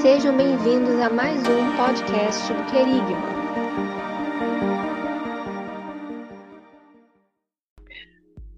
Sejam 0.00 0.36
bem-vindos 0.36 0.98
a 1.00 1.10
mais 1.10 1.42
um 1.46 1.76
podcast 1.76 2.52
do 2.52 2.64
Querigma. 2.70 3.44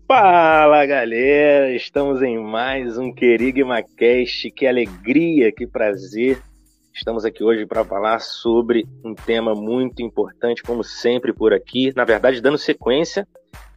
Fala 0.06 0.87
galera, 0.87 1.74
estamos 1.74 2.22
em 2.22 2.38
mais 2.38 2.96
um 2.96 3.12
Querigma 3.12 3.83
Cast. 3.83 4.51
Que 4.53 4.67
alegria, 4.67 5.51
que 5.51 5.67
prazer. 5.67 6.40
Estamos 6.94 7.24
aqui 7.24 7.42
hoje 7.42 7.66
para 7.66 7.84
falar 7.84 8.21
sobre 8.21 8.87
um 9.04 9.14
tema 9.14 9.54
muito 9.54 10.03
importante, 10.03 10.62
como 10.62 10.84
sempre 10.84 11.32
por 11.32 11.53
aqui. 11.53 11.92
Na 11.96 12.04
verdade, 12.04 12.40
dando 12.40 12.58
sequência 12.58 13.26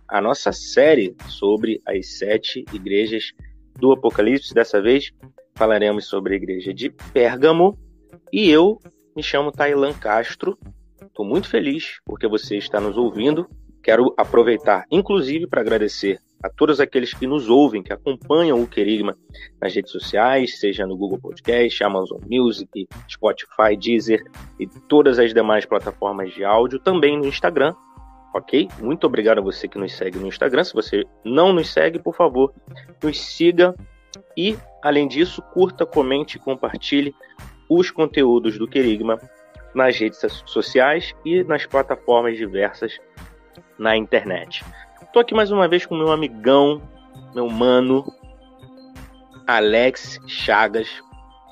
à 0.07 0.21
nossa 0.21 0.51
série 0.51 1.15
sobre 1.27 1.81
as 1.87 2.17
sete 2.19 2.63
igrejas 2.71 3.31
do 3.79 3.91
Apocalipse. 3.91 4.53
Dessa 4.53 4.79
vez 4.79 5.11
falaremos 5.59 6.05
sobre 6.05 6.35
a 6.35 6.37
igreja 6.37 6.73
de 6.73 6.89
Pérgamo 6.89 7.77
e 8.31 8.49
eu 8.49 8.79
me 9.13 9.21
chamo 9.21 9.51
Tailan 9.51 9.91
Castro. 9.91 10.57
Estou 11.05 11.25
muito 11.25 11.49
feliz 11.49 11.99
porque 12.05 12.29
você 12.29 12.55
está 12.55 12.79
nos 12.79 12.95
ouvindo. 12.95 13.45
Quero 13.83 14.13
aproveitar, 14.17 14.85
inclusive, 14.89 15.47
para 15.47 15.59
agradecer 15.59 16.17
a 16.41 16.49
todos 16.49 16.79
aqueles 16.79 17.13
que 17.13 17.27
nos 17.27 17.49
ouvem, 17.49 17.83
que 17.83 17.91
acompanham 17.91 18.63
o 18.63 18.65
Querigma 18.65 19.17
nas 19.61 19.75
redes 19.75 19.91
sociais, 19.91 20.61
seja 20.61 20.87
no 20.87 20.95
Google 20.95 21.19
Podcast, 21.19 21.83
Amazon 21.83 22.21
Music, 22.31 22.87
Spotify, 23.09 23.75
Deezer 23.77 24.23
e 24.57 24.65
todas 24.65 25.19
as 25.19 25.33
demais 25.33 25.65
plataformas 25.65 26.33
de 26.33 26.45
áudio, 26.45 26.79
também 26.79 27.17
no 27.17 27.25
Instagram, 27.25 27.75
ok? 28.33 28.69
Muito 28.79 29.05
obrigado 29.05 29.39
a 29.39 29.41
você 29.41 29.67
que 29.67 29.77
nos 29.77 29.91
segue 29.91 30.19
no 30.19 30.27
Instagram. 30.27 30.63
Se 30.63 30.73
você 30.73 31.03
não 31.25 31.51
nos 31.51 31.69
segue, 31.69 31.99
por 31.99 32.15
favor, 32.15 32.53
nos 33.03 33.19
siga 33.19 33.75
e, 34.35 34.57
além 34.81 35.07
disso, 35.07 35.41
curta, 35.53 35.85
comente 35.85 36.37
e 36.37 36.39
compartilhe 36.39 37.13
os 37.69 37.91
conteúdos 37.91 38.57
do 38.57 38.67
Querigma 38.67 39.19
nas 39.73 39.97
redes 39.97 40.19
sociais 40.45 41.13
e 41.23 41.43
nas 41.43 41.65
plataformas 41.65 42.37
diversas 42.37 42.99
na 43.77 43.95
internet. 43.95 44.63
Estou 45.01 45.21
aqui 45.21 45.33
mais 45.33 45.51
uma 45.51 45.67
vez 45.67 45.85
com 45.85 45.95
meu 45.95 46.11
amigão, 46.11 46.81
meu 47.33 47.49
mano, 47.49 48.05
Alex 49.47 50.19
Chagas, 50.27 50.87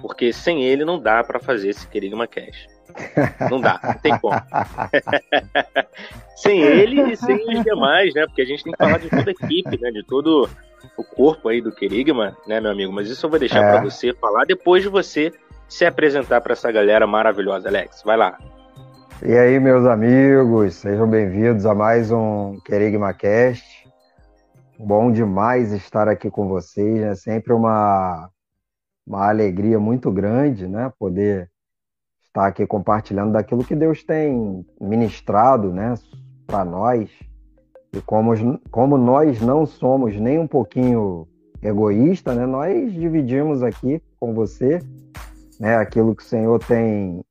porque 0.02 0.32
sem 0.34 0.64
ele 0.64 0.86
não 0.86 1.00
dá 1.00 1.24
para 1.24 1.40
fazer 1.40 1.70
esse 1.70 1.88
Querigma 1.88 2.28
Cash. 2.28 2.68
Não 3.50 3.60
dá, 3.60 3.80
não 3.84 3.94
tem 3.96 4.18
como. 4.20 4.36
sem 6.36 6.62
ele 6.62 7.12
e 7.12 7.16
sem 7.16 7.36
os 7.50 7.64
demais, 7.64 8.14
né? 8.14 8.26
Porque 8.26 8.42
a 8.42 8.46
gente 8.46 8.64
tem 8.64 8.74
que 8.74 8.78
falar 8.78 8.98
de 8.98 9.10
toda 9.10 9.30
a 9.30 9.32
equipe, 9.32 9.80
né? 9.80 9.92
De 9.92 10.04
todo 10.04 10.50
o 10.98 11.04
corpo 11.04 11.50
aí 11.50 11.62
do 11.62 11.72
Querigma, 11.72 12.36
né, 12.48 12.60
meu 12.60 12.72
amigo? 12.72 12.92
Mas 12.92 13.10
isso 13.10 13.26
eu 13.26 13.30
vou 13.30 13.40
deixar 13.40 13.64
é. 13.64 13.72
para 13.72 13.84
você 13.90 14.14
falar 14.14 14.46
depois 14.46 14.84
de 14.84 14.90
você 14.90 15.32
se 15.68 15.86
apresentar 15.86 16.42
para 16.42 16.54
essa 16.54 16.72
galera 16.72 17.06
maravilhosa, 17.06 17.68
Alex. 17.68 18.02
Vai 18.04 18.18
lá. 18.18 18.38
E 19.24 19.36
aí, 19.36 19.60
meus 19.60 19.86
amigos, 19.86 20.76
sejam 20.76 21.10
bem-vindos 21.10 21.66
a 21.66 21.74
mais 21.74 22.12
um 22.12 22.60
Querigma 22.64 23.14
Cast. 23.14 23.66
Bom 24.78 25.12
demais 25.12 25.72
estar 25.72 26.08
aqui 26.08 26.30
com 26.30 26.48
vocês, 26.48 27.00
é 27.00 27.10
né? 27.10 27.16
sempre 27.16 27.52
uma, 27.52 28.30
uma 29.06 29.28
alegria 29.28 29.80
muito 29.80 30.12
grande, 30.12 30.68
né? 30.68 30.94
Poder 31.00 31.50
estar 32.28 32.46
aqui 32.46 32.68
compartilhando 32.68 33.32
daquilo 33.32 33.66
que 33.66 33.76
Deus 33.76 34.04
tem 34.04 34.64
ministrado, 34.80 35.74
né? 35.74 35.96
Para 36.46 36.64
nós. 36.64 37.10
E 37.94 38.02
como, 38.02 38.60
como 38.70 38.98
nós 38.98 39.42
não 39.42 39.66
somos 39.66 40.16
nem 40.16 40.38
um 40.40 40.48
pouquinho 40.48 41.28
egoísta, 41.62 42.34
né? 42.34 42.46
Nós 42.46 42.94
dividimos 42.94 43.64
aqui 43.64 44.02
com 44.20 44.34
você, 44.34 44.80
né? 45.60 45.78
Aquilo 45.78 46.16
que 46.16 46.24
o 46.24 46.26
Senhor 46.26 46.60
tem 46.64 47.24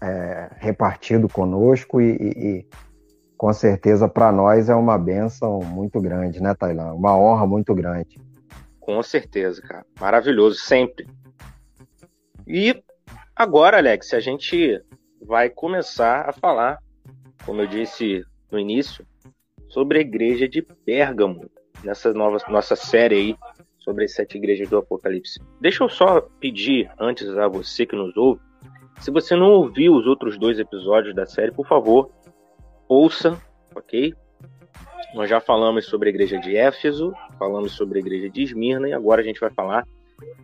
é, 0.00 0.50
repartido 0.56 1.28
conosco 1.28 2.00
e, 2.00 2.12
e, 2.12 2.48
e 2.48 2.66
com 3.36 3.52
certeza 3.52 4.08
para 4.08 4.32
nós 4.32 4.68
é 4.68 4.74
uma 4.74 4.96
benção 4.96 5.60
muito 5.60 6.00
grande, 6.00 6.40
né, 6.40 6.54
Tailã? 6.54 6.92
Uma 6.92 7.16
honra 7.16 7.46
muito 7.46 7.74
grande. 7.74 8.18
Com 8.80 9.02
certeza, 9.02 9.60
cara. 9.62 9.84
Maravilhoso, 10.00 10.60
sempre. 10.60 11.06
E 12.46 12.82
agora, 13.34 13.78
Alex, 13.78 14.14
a 14.14 14.20
gente 14.20 14.80
vai 15.20 15.50
começar 15.50 16.28
a 16.28 16.32
falar, 16.32 16.78
como 17.44 17.60
eu 17.60 17.66
disse 17.66 18.24
no 18.50 18.58
início, 18.58 19.04
sobre 19.76 19.98
a 19.98 20.00
igreja 20.00 20.48
de 20.48 20.62
Pérgamo, 20.62 21.50
nessa 21.84 22.10
nova, 22.14 22.38
nossa 22.48 22.74
série 22.74 23.14
aí 23.14 23.36
sobre 23.78 24.06
as 24.06 24.14
sete 24.14 24.38
igrejas 24.38 24.70
do 24.70 24.78
Apocalipse. 24.78 25.38
Deixa 25.60 25.84
eu 25.84 25.88
só 25.90 26.22
pedir, 26.40 26.90
antes 26.98 27.28
a 27.36 27.46
você 27.46 27.84
que 27.84 27.94
nos 27.94 28.16
ouve, 28.16 28.40
se 29.00 29.10
você 29.10 29.36
não 29.36 29.50
ouviu 29.50 29.92
os 29.92 30.06
outros 30.06 30.38
dois 30.38 30.58
episódios 30.58 31.14
da 31.14 31.26
série, 31.26 31.52
por 31.52 31.68
favor, 31.68 32.10
ouça, 32.88 33.38
ok? 33.74 34.14
Nós 35.14 35.28
já 35.28 35.40
falamos 35.40 35.84
sobre 35.84 36.08
a 36.08 36.12
igreja 36.14 36.38
de 36.38 36.56
Éfeso, 36.56 37.12
falamos 37.38 37.72
sobre 37.72 37.98
a 37.98 38.00
igreja 38.00 38.30
de 38.30 38.44
Esmirna 38.44 38.88
e 38.88 38.94
agora 38.94 39.20
a 39.20 39.24
gente 39.24 39.40
vai 39.40 39.50
falar 39.50 39.84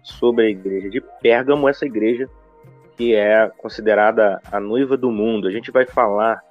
sobre 0.02 0.44
a 0.44 0.50
igreja 0.50 0.90
de 0.90 1.00
Pérgamo, 1.22 1.70
essa 1.70 1.86
igreja 1.86 2.28
que 2.98 3.14
é 3.14 3.48
considerada 3.56 4.42
a 4.52 4.60
noiva 4.60 4.94
do 4.94 5.10
mundo. 5.10 5.48
A 5.48 5.50
gente 5.50 5.70
vai 5.70 5.86
falar 5.86 6.42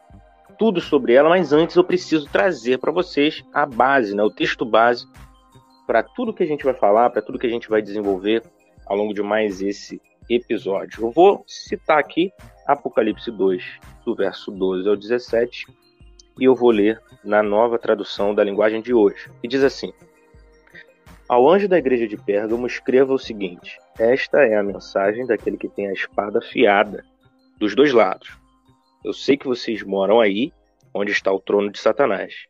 tudo 0.62 0.80
sobre 0.80 1.16
ela, 1.16 1.28
mas 1.28 1.52
antes 1.52 1.76
eu 1.76 1.84
preciso 1.84 2.30
trazer 2.30 2.78
para 2.78 2.92
vocês 2.92 3.44
a 3.52 3.66
base, 3.66 4.16
né, 4.16 4.22
o 4.22 4.30
texto 4.30 4.64
base 4.64 5.08
para 5.88 6.04
tudo 6.04 6.36
que 6.36 6.44
a 6.44 6.46
gente 6.46 6.64
vai 6.64 6.76
falar, 6.76 7.10
para 7.10 7.20
tudo 7.20 7.40
que 7.40 7.48
a 7.48 7.50
gente 7.50 7.68
vai 7.68 7.82
desenvolver 7.82 8.44
ao 8.86 8.96
longo 8.96 9.12
de 9.12 9.24
mais 9.24 9.60
esse 9.60 10.00
episódio. 10.30 11.04
Eu 11.04 11.10
vou 11.10 11.44
citar 11.48 11.98
aqui 11.98 12.32
Apocalipse 12.68 13.32
2, 13.32 13.64
do 14.06 14.14
verso 14.14 14.52
12 14.52 14.88
ao 14.88 14.96
17, 14.96 15.66
e 16.40 16.44
eu 16.44 16.54
vou 16.54 16.70
ler 16.70 17.02
na 17.24 17.42
nova 17.42 17.80
tradução 17.80 18.36
da 18.36 18.44
linguagem 18.44 18.84
de 18.84 18.94
hoje, 18.94 19.32
que 19.42 19.48
diz 19.48 19.64
assim: 19.64 19.92
Ao 21.28 21.50
anjo 21.50 21.68
da 21.68 21.80
igreja 21.80 22.08
de 22.08 22.18
Pérgamo, 22.18 22.68
escreva 22.68 23.12
o 23.12 23.18
seguinte: 23.18 23.80
Esta 23.98 24.44
é 24.44 24.56
a 24.56 24.64
mensagem 24.64 25.26
daquele 25.26 25.58
que 25.58 25.68
tem 25.68 25.88
a 25.88 25.94
espada 25.94 26.38
afiada 26.38 27.04
dos 27.58 27.74
dois 27.74 27.92
lados. 27.92 28.40
Eu 29.04 29.14
sei 29.14 29.36
que 29.36 29.48
vocês 29.48 29.82
moram 29.82 30.20
aí, 30.20 30.54
onde 30.94 31.12
está 31.12 31.32
o 31.32 31.40
trono 31.40 31.72
de 31.72 31.80
Satanás. 31.80 32.46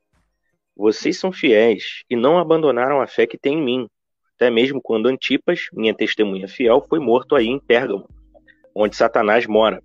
Vocês 0.76 1.18
são 1.18 1.32
fiéis 1.32 2.04
e 2.10 2.16
não 2.16 2.38
abandonaram 2.38 3.00
a 3.00 3.08
fé 3.08 3.26
que 3.26 3.38
tem 3.38 3.54
em 3.54 3.64
mim, 3.64 3.88
até 4.36 4.50
mesmo 4.50 4.82
quando 4.82 5.08
Antipas, 5.08 5.68
minha 5.72 5.94
testemunha 5.94 6.50
fiel, 6.50 6.86
foi 6.90 7.00
morto 7.00 7.38
aí 7.38 7.48
em 7.48 7.58
Pérgamo, 7.58 8.06
onde 8.76 8.98
Satanás 8.98 9.48
mora. 9.48 9.82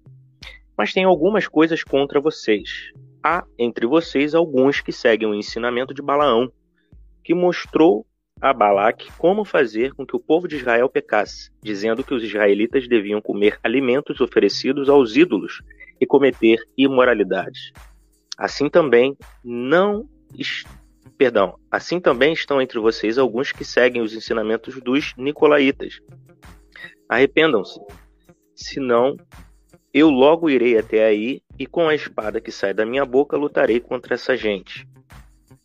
Mas 0.76 0.92
tem 0.92 1.04
algumas 1.04 1.46
coisas 1.46 1.84
contra 1.84 2.20
vocês. 2.20 2.92
Há 3.22 3.44
entre 3.56 3.86
vocês 3.86 4.34
alguns 4.34 4.80
que 4.80 4.90
seguem 4.90 5.28
o 5.28 5.34
ensinamento 5.34 5.94
de 5.94 6.02
Balaão, 6.02 6.50
que 7.22 7.32
mostrou 7.32 8.04
a 8.40 8.52
Balaque 8.52 9.08
como 9.16 9.44
fazer 9.44 9.94
com 9.94 10.04
que 10.04 10.16
o 10.16 10.20
povo 10.20 10.48
de 10.48 10.56
Israel 10.56 10.88
pecasse, 10.88 11.50
dizendo 11.62 12.02
que 12.02 12.12
os 12.12 12.24
israelitas 12.24 12.88
deviam 12.88 13.22
comer 13.22 13.56
alimentos 13.62 14.20
oferecidos 14.20 14.88
aos 14.88 15.16
ídolos 15.16 15.62
e 16.00 16.06
cometer 16.06 16.58
imoralidades. 16.76 17.72
Assim 18.38 18.68
também 18.68 19.16
não 19.44 20.08
Perdão, 21.16 21.58
assim 21.70 21.98
também 21.98 22.34
estão 22.34 22.60
entre 22.60 22.78
vocês 22.78 23.16
alguns 23.16 23.50
que 23.50 23.64
seguem 23.64 24.02
os 24.02 24.12
ensinamentos 24.12 24.78
dos 24.82 25.14
nicolaítas. 25.16 26.00
Arrependam-se, 27.08 27.80
senão 28.54 29.16
eu 29.94 30.10
logo 30.10 30.50
irei 30.50 30.76
até 30.76 31.06
aí 31.06 31.40
e 31.58 31.66
com 31.66 31.88
a 31.88 31.94
espada 31.94 32.38
que 32.38 32.52
sai 32.52 32.74
da 32.74 32.84
minha 32.84 33.06
boca 33.06 33.36
lutarei 33.36 33.80
contra 33.80 34.14
essa 34.14 34.36
gente. 34.36 34.86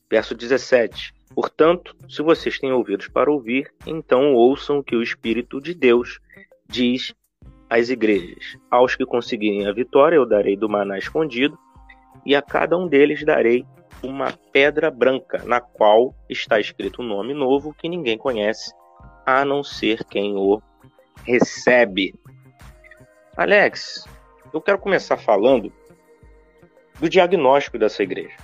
Verso 0.09 0.33
17. 0.33 1.13
Portanto, 1.35 1.95
se 2.07 2.21
vocês 2.21 2.57
têm 2.57 2.71
ouvidos 2.71 3.09
para 3.09 3.31
ouvir, 3.31 3.69
então 3.85 4.33
ouçam 4.33 4.79
o 4.79 4.83
que 4.83 4.95
o 4.95 5.03
Espírito 5.03 5.59
de 5.59 5.73
Deus 5.73 6.19
diz 6.67 7.13
às 7.71 7.89
igrejas. 7.89 8.57
Aos 8.69 8.97
que 8.97 9.05
conseguirem 9.05 9.65
a 9.65 9.71
vitória, 9.71 10.17
eu 10.17 10.25
darei 10.25 10.57
do 10.57 10.67
maná 10.67 10.97
escondido, 10.97 11.57
e 12.25 12.35
a 12.35 12.41
cada 12.41 12.77
um 12.77 12.85
deles 12.85 13.23
darei 13.23 13.65
uma 14.03 14.33
pedra 14.51 14.91
branca, 14.91 15.41
na 15.45 15.61
qual 15.61 16.13
está 16.29 16.59
escrito 16.59 17.01
um 17.01 17.05
nome 17.05 17.33
novo 17.33 17.73
que 17.73 17.87
ninguém 17.87 18.17
conhece, 18.17 18.73
a 19.25 19.45
não 19.45 19.63
ser 19.63 20.03
quem 20.03 20.35
o 20.35 20.61
recebe. 21.23 22.13
Alex, 23.37 24.05
eu 24.53 24.59
quero 24.59 24.77
começar 24.77 25.15
falando 25.15 25.71
do 26.99 27.07
diagnóstico 27.07 27.79
dessa 27.79 28.03
igreja. 28.03 28.35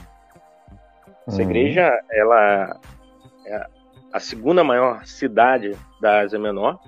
Essa 1.28 1.42
uhum. 1.42 1.50
igreja, 1.50 1.92
ela 2.10 2.80
é 3.46 3.68
a 4.14 4.20
segunda 4.22 4.64
maior 4.64 5.06
cidade 5.06 5.76
da 6.00 6.22
Ásia 6.22 6.40
Menor. 6.40 6.80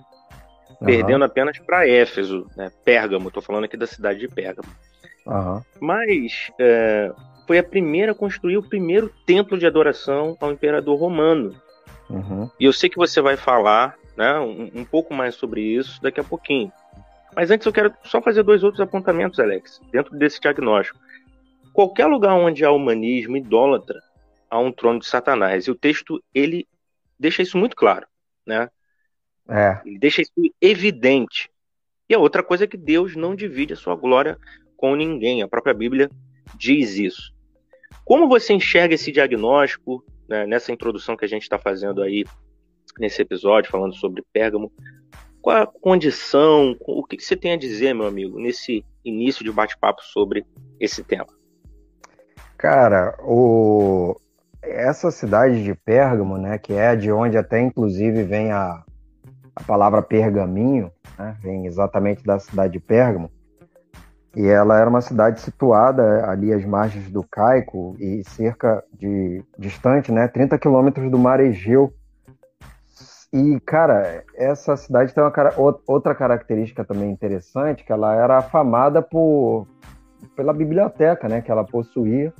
Perdendo 0.80 1.26
apenas 1.26 1.58
para 1.60 1.88
Éfeso, 1.88 2.48
né? 2.56 2.72
Pérgamo. 2.84 3.28
Estou 3.28 3.44
falando 3.44 3.66
aqui 3.66 3.78
da 3.78 3.88
cidade 3.88 4.20
de 4.20 4.28
Pérgamo. 4.28 4.70
Uhum. 5.26 5.62
Mas 5.80 6.52
é, 6.60 7.12
foi 7.46 7.58
a 7.58 7.64
primeira 7.64 8.14
a 8.14 8.16
construir 8.16 8.58
o 8.58 8.64
primeiro 8.64 9.14
templo 9.26 9.58
de 9.58 9.66
adoração 9.66 10.38
ao 10.40 10.52
imperador 10.52 11.00
romano. 11.00 11.56
Uhum. 12.10 12.50
E 12.60 12.66
eu 12.66 12.74
sei 12.74 12.90
que 12.90 12.98
você 12.98 13.22
vai 13.22 13.38
falar 13.38 13.96
né, 14.18 14.40
um, 14.40 14.72
um, 14.82 14.86
pouco 14.86 15.14
mais 15.14 15.36
sobre 15.36 15.62
isso 15.62 16.02
daqui 16.02 16.20
a 16.20 16.24
pouquinho. 16.24 16.72
Mas 17.36 17.52
antes 17.52 17.66
eu 17.66 17.74
quero 17.74 17.94
só 18.04 18.22
fazer 18.22 18.44
dois 18.44 18.64
outros 18.64 18.82
apontamentos, 18.82 19.40
Alex, 19.40 19.80
dentro 19.92 20.18
desse 20.18 20.40
diagnóstico. 20.40 21.00
Qualquer 21.72 22.08
lugar 22.08 22.34
onde 22.34 22.66
há 22.66 22.72
humanismo 22.72 23.38
idólatra, 23.38 24.02
há 24.50 24.60
um 24.60 24.72
trono 24.72 25.00
de 25.00 25.06
Satanás. 25.06 25.66
E 25.66 25.72
o 25.72 25.76
texto, 25.76 26.22
ele 26.34 26.68
deixa 27.20 27.42
isso 27.42 27.58
muito 27.58 27.76
claro, 27.76 28.08
né? 28.46 28.70
É. 29.50 29.82
Ele 29.86 29.98
deixa 29.98 30.22
isso 30.22 30.32
evidente. 30.62 31.50
E 32.08 32.14
a 32.14 32.20
outra 32.20 32.44
coisa 32.44 32.64
é 32.64 32.68
que 32.68 32.78
Deus 32.78 33.16
não 33.16 33.36
divide 33.36 33.74
a 33.74 33.76
sua 33.76 33.96
glória 33.96 34.38
com 34.78 34.96
ninguém. 34.96 35.42
A 35.42 35.48
própria 35.48 35.74
Bíblia 35.74 36.10
diz 36.56 36.98
isso. 36.98 37.34
Como 38.06 38.28
você 38.28 38.54
enxerga 38.54 38.96
esse 38.96 39.12
diagnóstico 39.12 40.04
né, 40.28 40.46
nessa 40.46 40.72
introdução 40.72 41.18
que 41.18 41.26
a 41.26 41.28
gente 41.28 41.44
está 41.44 41.58
fazendo 41.58 42.02
aí 42.02 42.24
nesse 42.98 43.22
episódio, 43.22 43.72
falando 43.72 43.96
sobre 43.96 44.24
Pérgamo? 44.32 44.72
Qual 45.42 45.58
a 45.58 45.68
condição? 45.68 46.76
O 46.82 47.04
que 47.06 47.20
você 47.20 47.36
tem 47.36 47.54
a 47.54 47.58
dizer, 47.58 47.94
meu 47.94 48.08
amigo, 48.08 48.40
nesse 48.40 48.86
início 49.04 49.44
de 49.44 49.52
bate-papo 49.52 50.02
sobre 50.04 50.46
esse 50.80 51.04
tema? 51.04 51.28
Cara, 52.58 53.16
o... 53.22 54.20
essa 54.62 55.12
cidade 55.12 55.64
de 55.64 55.74
Pérgamo, 55.74 56.38
né, 56.38 56.58
que 56.58 56.74
é 56.74 56.96
de 56.96 57.12
onde 57.12 57.38
até 57.38 57.62
inclusive 57.62 58.24
vem 58.24 58.52
a, 58.52 58.84
a 59.60 59.64
palavra 59.64 60.02
pergaminho, 60.02 60.92
né, 61.18 61.36
vem 61.42 61.66
exatamente 61.66 62.24
da 62.24 62.40
cidade 62.40 62.74
de 62.74 62.80
Pérgamo, 62.80 63.30
e 64.36 64.48
ela 64.48 64.78
era 64.78 64.90
uma 64.90 65.02
cidade 65.02 65.42
situada 65.42 66.30
ali 66.30 66.54
às 66.54 66.64
margens 66.64 67.10
do 67.10 67.24
Caico 67.24 67.96
e 68.00 68.24
cerca 68.24 68.84
de 68.94 69.44
distante, 69.58 70.12
né, 70.12 70.28
30 70.28 70.58
quilômetros 70.58 71.10
do 71.10 71.18
mar 71.18 71.40
Egeu. 71.40 71.92
E, 73.34 73.60
cara, 73.62 74.24
essa 74.36 74.76
cidade 74.76 75.14
tem 75.14 75.24
uma 75.24 75.32
outra 75.88 76.16
característica 76.16 76.84
também 76.84 77.12
interessante, 77.12 77.84
que 77.84 77.92
ela 77.92 78.16
era 78.16 78.38
afamada 78.38 79.02
por, 79.02 79.68
pela 80.36 80.54
biblioteca, 80.54 81.28
né, 81.28 81.42
que 81.42 81.52
ela 81.52 81.64
possuía 81.64 82.34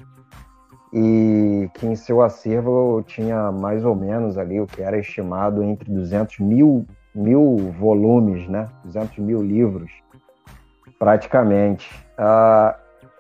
e 0.92 1.70
que 1.76 1.86
em 1.86 1.96
seu 1.96 2.22
acervo 2.22 3.04
tinha 3.06 3.52
mais 3.52 3.86
ou 3.86 3.96
menos 3.96 4.38
ali 4.38 4.60
o 4.60 4.66
que 4.66 4.82
era 4.82 4.98
estimado 4.98 5.64
entre 5.64 5.92
200 5.92 6.40
mil, 6.40 6.86
mil 7.14 7.74
volumes, 7.80 8.48
né, 8.48 8.68
200 8.84 9.18
mil 9.20 9.42
livros 9.42 9.92
praticamente. 10.98 11.90
Ah, 12.18 12.78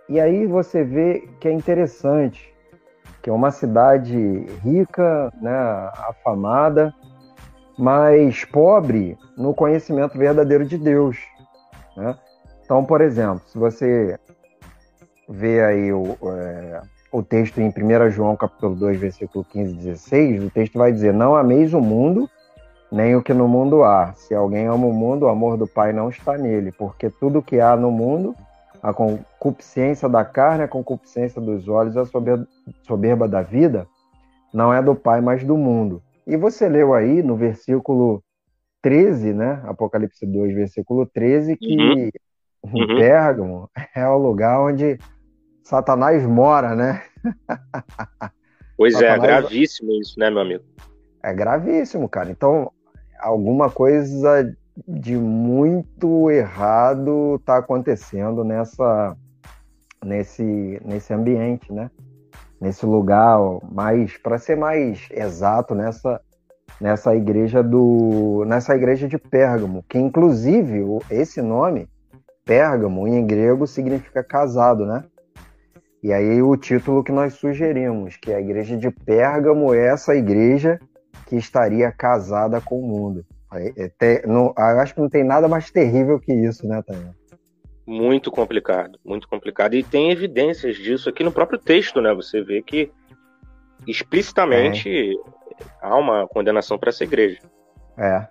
e 0.08 0.20
aí 0.20 0.46
você 0.46 0.84
vê 0.84 1.28
que 1.40 1.48
é 1.48 1.52
interessante, 1.52 2.54
que 3.22 3.30
é 3.30 3.34
uma 3.34 3.52
cidade 3.52 4.46
rica, 4.64 5.32
né, 5.42 5.58
afamada, 6.10 6.94
mas 7.78 8.44
pobre 8.44 9.18
no 9.38 9.54
conhecimento 9.54 10.18
verdadeiro 10.18 10.66
de 10.66 10.78
Deus. 10.78 11.18
Né? 11.96 12.16
Então, 12.66 12.84
por 12.84 13.00
exemplo, 13.00 13.42
se 13.48 13.58
você 13.58 14.20
vê 15.28 15.64
aí 15.64 15.94
o, 15.94 16.18
é, 16.24 16.82
o 17.12 17.24
texto 17.24 17.60
em 17.60 17.70
1 17.70 18.10
João 18.10 18.36
capítulo 18.36 18.76
2, 18.76 19.00
versículo 19.00 19.46
15 19.46 19.72
e 19.72 19.76
16, 19.76 20.44
o 20.44 20.50
texto 20.50 20.78
vai 20.78 20.92
dizer, 20.92 21.14
não 21.14 21.36
ameis 21.36 21.74
o 21.74 21.80
mundo, 21.80 22.30
nem 22.92 23.16
o 23.16 23.22
que 23.22 23.34
no 23.34 23.48
mundo 23.48 23.84
há. 23.84 24.14
Se 24.14 24.34
alguém 24.34 24.66
ama 24.66 24.86
o 24.86 24.94
mundo, 24.94 25.24
o 25.24 25.30
amor 25.30 25.58
do 25.58 25.68
Pai 25.68 25.94
não 25.94 26.10
está 26.10 26.38
nele, 26.38 26.72
porque 26.72 27.10
tudo 27.10 27.42
que 27.42 27.60
há 27.60 27.76
no 27.76 27.92
mundo, 27.92 28.36
a 28.82 28.94
concupiscência 28.94 30.10
da 30.10 30.26
carne, 30.26 30.64
a 30.64 30.68
concupiscência 30.68 31.42
dos 31.42 31.68
olhos, 31.68 31.96
a 31.98 32.06
soberba, 32.84 33.28
da 33.28 33.42
vida, 33.42 33.88
não 34.54 34.74
é 34.74 34.82
do 34.82 34.96
Pai, 34.96 35.22
mas 35.22 35.44
do 35.44 35.58
mundo. 35.58 36.02
E 36.26 36.36
você 36.38 36.68
leu 36.68 36.94
aí 36.94 37.22
no 37.22 37.36
versículo 37.36 38.24
13, 38.82 39.34
né? 39.34 39.62
Apocalipse 39.66 40.26
2, 40.26 40.56
versículo 40.56 41.06
13, 41.06 41.58
que 41.58 41.76
uhum. 41.76 42.10
Uhum. 42.64 42.98
Pérgamo 42.98 43.70
é 43.96 44.08
o 44.08 44.18
lugar 44.18 44.60
onde 44.62 44.98
Satanás 45.64 46.26
mora, 46.26 46.76
né? 46.76 47.04
Pois 48.76 48.96
é, 48.96 49.10
Satanás... 49.10 49.24
é, 49.24 49.28
gravíssimo 49.28 49.92
isso, 49.94 50.20
né, 50.20 50.30
meu 50.30 50.40
amigo? 50.40 50.64
É 51.22 51.34
gravíssimo, 51.34 52.08
cara. 52.08 52.32
Então, 52.32 52.72
alguma 53.19 53.69
coisa 53.69 54.56
de 54.88 55.16
muito 55.18 56.31
errado 56.31 57.36
está 57.36 57.57
acontecendo 57.57 58.44
nessa 58.44 59.16
nesse 60.04 60.81
nesse 60.86 61.13
ambiente, 61.13 61.71
né? 61.71 61.92
Nesse 62.60 62.86
lugar, 62.86 63.39
mais 63.71 64.18
para 64.18 64.38
ser 64.38 64.56
mais 64.56 65.07
exato, 65.12 65.75
nessa 65.75 66.21
nessa 66.80 67.16
igreja 67.16 67.62
do 67.62 68.44
nessa 68.48 68.75
igreja 68.75 69.07
de 69.07 69.18
Pérgamo, 69.18 69.83
que 69.88 69.98
inclusive 69.98 70.83
esse 71.10 71.42
nome 71.42 71.88
Pérgamo 72.45 73.07
em 73.07 73.25
grego 73.25 73.68
significa 73.68 74.24
casado, 74.24 74.86
né? 74.86 75.04
E 76.01 76.13
aí 76.13 76.42
o 76.42 76.56
título 76.56 77.04
que 77.04 77.12
nós 77.12 77.33
sugerimos, 77.33 78.16
que 78.16 78.31
a 78.31 78.39
igreja 78.39 78.77
de 78.77 78.89
Pérgamo 78.89 79.74
é 79.74 79.88
essa 79.88 80.16
igreja 80.16 80.80
que 81.30 81.36
estaria 81.36 81.92
casada 81.92 82.60
com 82.60 82.80
o 82.80 82.88
mundo. 82.88 83.26
É, 83.54 83.92
é, 84.02 84.28
não, 84.28 84.54
eu 84.58 84.80
acho 84.80 84.96
que 84.96 85.02
não 85.02 85.10
tem 85.10 85.24
nada 85.24 85.48
mais 85.48 85.70
terrível 85.70 86.20
que 86.20 86.34
isso, 86.34 86.68
né, 86.68 86.81
Tânia? 86.81 87.16
Muito 87.86 88.31
complicado, 88.31 89.00
muito 89.06 89.28
complicado. 89.28 89.76
E 89.76 89.84
tem 89.84 90.12
evidências 90.12 90.76
disso 90.76 91.10
aqui 91.10 91.24
no 91.24 91.31
próprio 91.31 91.58
texto, 91.58 92.02
né? 92.02 92.14
Você 92.14 92.42
vê 92.44 92.62
que 92.62 92.92
explicitamente 93.88 94.90
é. 94.90 95.66
há 95.81 95.96
uma 95.96 96.28
condenação 96.28 96.78
para 96.78 96.90
essa 96.90 97.04
igreja. 97.04 97.40
É. 97.98 98.28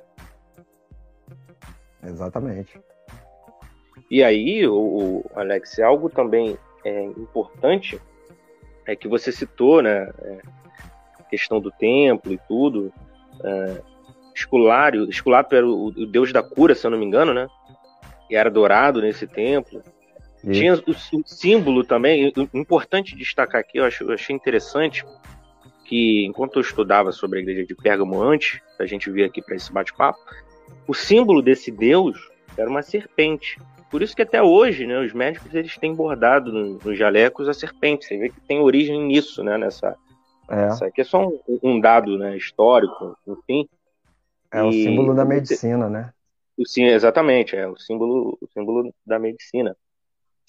Exatamente. 2.04 2.80
E 4.10 4.22
aí, 4.22 4.66
o, 4.66 4.74
o 4.74 5.30
Alex, 5.34 5.78
algo 5.80 6.08
também 6.08 6.56
é, 6.84 7.04
importante 7.04 8.00
é 8.86 8.96
que 8.96 9.06
você 9.06 9.30
citou, 9.30 9.82
né? 9.82 10.08
É, 10.22 10.38
questão 11.28 11.60
do 11.60 11.70
templo 11.70 12.32
e 12.32 12.38
tudo. 12.48 12.92
É, 13.42 13.80
Esculário, 14.34 15.08
Esculário 15.10 15.48
era 15.50 15.66
o, 15.66 15.86
o, 15.88 16.06
deus 16.06 16.32
da 16.32 16.42
cura, 16.42 16.74
se 16.74 16.86
eu 16.86 16.90
não 16.90 16.98
me 16.98 17.04
engano, 17.04 17.34
né? 17.34 17.48
E 18.30 18.36
era 18.36 18.48
adorado 18.48 19.00
nesse 19.00 19.26
templo. 19.26 19.82
Isso. 20.44 20.52
Tinha 20.52 20.74
o, 20.74 21.20
o, 21.20 21.26
símbolo 21.26 21.84
também, 21.84 22.32
importante 22.54 23.16
destacar 23.16 23.60
aqui, 23.60 23.78
eu, 23.78 23.84
acho, 23.84 24.04
eu 24.04 24.12
achei 24.12 24.34
interessante 24.34 25.04
que 25.84 26.24
enquanto 26.26 26.56
eu 26.56 26.60
estudava 26.60 27.10
sobre 27.10 27.38
a 27.38 27.42
igreja 27.42 27.64
de 27.64 27.74
Pérgamo 27.74 28.22
antes, 28.22 28.60
a 28.78 28.86
gente 28.86 29.10
vir 29.10 29.24
aqui 29.24 29.42
para 29.42 29.56
esse 29.56 29.72
bate-papo, 29.72 30.18
o 30.86 30.94
símbolo 30.94 31.42
desse 31.42 31.70
deus 31.70 32.16
era 32.56 32.68
uma 32.68 32.82
serpente. 32.82 33.58
Por 33.90 34.02
isso 34.02 34.14
que 34.14 34.22
até 34.22 34.42
hoje, 34.42 34.86
né, 34.86 35.00
os 35.00 35.12
médicos 35.12 35.54
eles 35.54 35.76
têm 35.78 35.94
bordado 35.94 36.52
nos, 36.52 36.84
nos 36.84 36.98
jalecos 36.98 37.48
a 37.48 37.54
serpente. 37.54 38.04
Você 38.04 38.18
vê 38.18 38.28
que 38.28 38.40
tem 38.42 38.60
origem 38.60 39.02
nisso, 39.02 39.42
né, 39.42 39.56
nessa, 39.56 39.96
é. 40.48 40.68
Isso 40.68 40.84
aqui 40.84 41.00
é 41.02 41.04
só 41.04 41.26
um, 41.26 41.40
um 41.62 41.80
dado 41.80 42.18
né, 42.18 42.36
histórico, 42.36 43.16
enfim. 43.26 43.68
É 44.50 44.62
o 44.62 44.72
símbolo 44.72 45.14
da 45.14 45.24
medicina, 45.24 45.88
né? 45.88 46.12
Sim, 46.66 46.84
exatamente, 46.84 47.54
é 47.54 47.68
o 47.68 47.76
símbolo, 47.76 48.36
o 48.40 48.48
símbolo 48.48 48.92
da 49.06 49.18
medicina. 49.18 49.76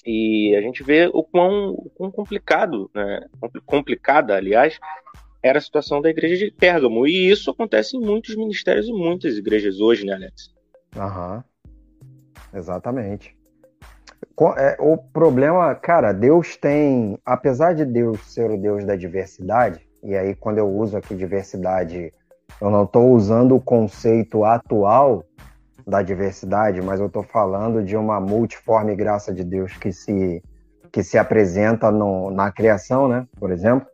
E 0.06 0.56
a 0.56 0.62
gente 0.62 0.82
vê 0.82 1.10
o 1.14 1.24
quão, 1.24 1.72
o 1.74 1.90
quão 1.94 2.10
complicado, 2.10 2.90
né, 2.96 3.28
complicada, 3.66 4.36
aliás, 4.36 4.80
era 5.44 5.60
a 5.60 5.62
situação 5.62 6.02
da 6.02 6.10
igreja 6.10 6.38
de 6.38 6.52
Pérgamo. 6.52 7.06
E 7.06 7.30
isso 7.30 7.52
acontece 7.52 7.98
em 7.98 8.00
muitos 8.00 8.36
ministérios 8.36 8.88
e 8.88 8.94
muitas 8.94 9.38
igrejas 9.38 9.80
hoje, 9.80 10.06
né, 10.06 10.14
Alex? 10.14 10.54
Aham. 10.96 11.44
Exatamente. 12.54 13.38
É, 14.58 14.78
o 14.80 14.98
problema, 14.98 15.76
cara, 15.76 16.14
Deus 16.14 16.56
tem, 16.56 17.20
apesar 17.26 17.74
de 17.74 17.86
Deus 17.86 18.20
ser 18.22 18.50
o 18.50 18.58
Deus 18.58 18.86
da 18.86 18.96
diversidade, 18.96 19.86
e 20.04 20.16
aí 20.16 20.36
quando 20.36 20.58
eu 20.58 20.70
uso 20.70 20.98
aqui 20.98 21.16
diversidade, 21.16 22.14
eu 22.62 22.70
não 22.70 22.84
estou 22.84 23.12
usando 23.12 23.56
o 23.56 23.62
conceito 23.62 24.44
atual 24.44 25.24
da 25.86 26.02
diversidade, 26.02 26.82
mas 26.82 27.00
eu 27.00 27.08
estou 27.08 27.24
falando 27.24 27.84
de 27.84 27.98
uma 27.98 28.20
multiforme 28.20 28.96
graça 28.96 29.34
de 29.34 29.44
Deus 29.44 29.76
que 29.78 29.92
se, 29.92 30.44
que 30.92 31.04
se 31.04 31.18
apresenta 31.18 31.92
no, 31.92 32.30
na 32.30 32.52
criação, 32.52 33.08
né? 33.08 33.28
Por 33.40 33.52
exemplo. 33.52 33.88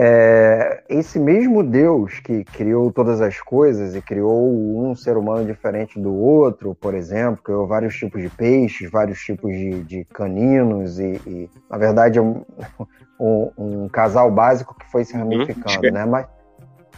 É, 0.00 0.84
esse 0.88 1.18
mesmo 1.18 1.60
Deus 1.60 2.20
que 2.20 2.44
criou 2.44 2.92
todas 2.92 3.20
as 3.20 3.40
coisas 3.40 3.96
e 3.96 4.00
criou 4.00 4.48
um 4.48 4.94
ser 4.94 5.16
humano 5.16 5.44
diferente 5.44 5.98
do 5.98 6.14
outro, 6.14 6.72
por 6.72 6.94
exemplo, 6.94 7.42
criou 7.42 7.66
vários 7.66 7.96
tipos 7.96 8.22
de 8.22 8.28
peixes, 8.28 8.88
vários 8.88 9.18
tipos 9.18 9.50
de, 9.50 9.82
de 9.82 10.04
caninos 10.04 11.00
e, 11.00 11.20
e, 11.26 11.50
na 11.68 11.76
verdade, 11.76 12.20
um, 12.20 12.44
um, 13.18 13.50
um, 13.58 13.88
casal 13.88 14.30
básico 14.30 14.72
que 14.78 14.88
foi 14.88 15.04
se 15.04 15.14
uhum. 15.14 15.22
ramificando, 15.22 15.90
né? 15.90 16.04
Mas 16.04 16.28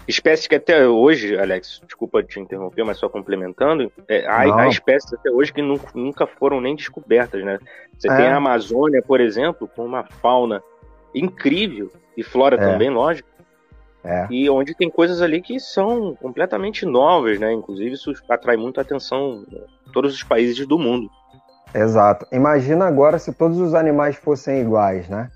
espécies 0.07 0.47
que 0.47 0.57
até 0.57 0.87
hoje, 0.87 1.39
Alex, 1.39 1.81
desculpa 1.87 2.23
te 2.23 2.39
interromper, 2.39 2.85
mas 2.85 2.99
só 2.99 3.09
complementando, 3.09 3.91
é, 4.09 4.27
há, 4.27 4.43
há, 4.43 4.69
espécies 4.69 5.11
até 5.15 5.31
hoje 5.31 5.55
que 5.55 5.63
nunca, 5.63 5.89
nunca 5.95 6.27
foram 6.27 6.61
nem 6.61 6.77
descobertas, 6.77 7.43
né? 7.43 7.59
Você 7.97 8.11
é. 8.11 8.17
tem 8.19 8.27
a 8.27 8.37
Amazônia, 8.37 9.01
por 9.01 9.23
exemplo, 9.23 9.67
com 9.75 9.87
uma 9.87 10.05
fauna 10.05 10.63
incrível 11.15 11.91
e 12.17 12.23
flora 12.23 12.57
é. 12.57 12.59
também, 12.59 12.91
lógico. 12.91 13.29
É. 14.03 14.27
E 14.31 14.49
onde 14.49 14.75
tem 14.75 14.89
coisas 14.89 15.21
ali 15.21 15.43
que 15.43 15.61
são 15.61 16.17
completamente 16.17 16.87
novas, 16.87 17.39
né? 17.39 17.53
Inclusive 17.53 17.95
isso 17.95 18.13
atrai 18.29 18.57
muita 18.57 18.81
atenção 18.81 19.45
em 19.87 19.93
todos 19.93 20.15
os 20.15 20.23
países 20.23 20.67
do 20.67 20.79
mundo. 20.79 21.11
Exato. 21.75 22.27
Imagina 22.33 22.87
agora 22.87 23.19
se 23.19 23.33
todos 23.33 23.59
os 23.59 23.75
animais 23.75 24.17
fossem 24.17 24.61
iguais, 24.61 25.09
né? 25.09 25.31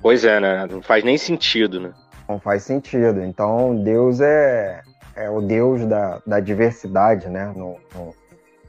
Pois 0.00 0.24
é, 0.24 0.38
né? 0.38 0.66
Não 0.70 0.82
faz 0.82 1.02
nem 1.02 1.16
sentido, 1.16 1.80
né? 1.80 1.92
Não 2.28 2.38
faz 2.38 2.62
sentido. 2.62 3.22
Então 3.22 3.74
Deus 3.82 4.20
é, 4.20 4.82
é 5.16 5.30
o 5.30 5.40
Deus 5.40 5.86
da, 5.86 6.20
da 6.26 6.40
diversidade, 6.40 7.28
né? 7.28 7.52
No, 7.56 7.78
no 7.94 8.14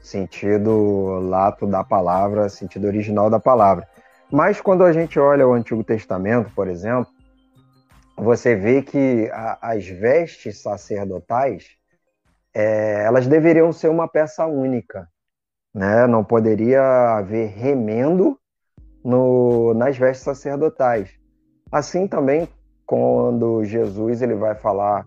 sentido 0.00 1.20
lato 1.28 1.66
da 1.66 1.84
palavra, 1.84 2.48
sentido 2.48 2.86
original 2.86 3.28
da 3.28 3.38
palavra. 3.38 3.86
Mas 4.30 4.60
quando 4.60 4.84
a 4.84 4.92
gente 4.92 5.18
olha 5.18 5.46
o 5.46 5.52
Antigo 5.52 5.84
Testamento, 5.84 6.50
por 6.54 6.68
exemplo, 6.68 7.06
você 8.16 8.56
vê 8.56 8.82
que 8.82 9.30
a, 9.32 9.58
as 9.72 9.86
vestes 9.86 10.62
sacerdotais 10.62 11.76
é, 12.54 13.04
elas 13.04 13.26
deveriam 13.26 13.72
ser 13.72 13.88
uma 13.88 14.08
peça 14.08 14.46
única, 14.46 15.06
né? 15.74 16.06
Não 16.06 16.24
poderia 16.24 16.82
haver 17.18 17.50
remendo 17.50 18.38
no, 19.04 19.74
nas 19.74 19.96
vestes 19.96 20.24
sacerdotais. 20.24 21.10
Assim 21.70 22.08
também 22.08 22.48
quando 22.86 23.64
Jesus 23.64 24.22
ele 24.22 24.34
vai 24.34 24.54
falar 24.54 25.06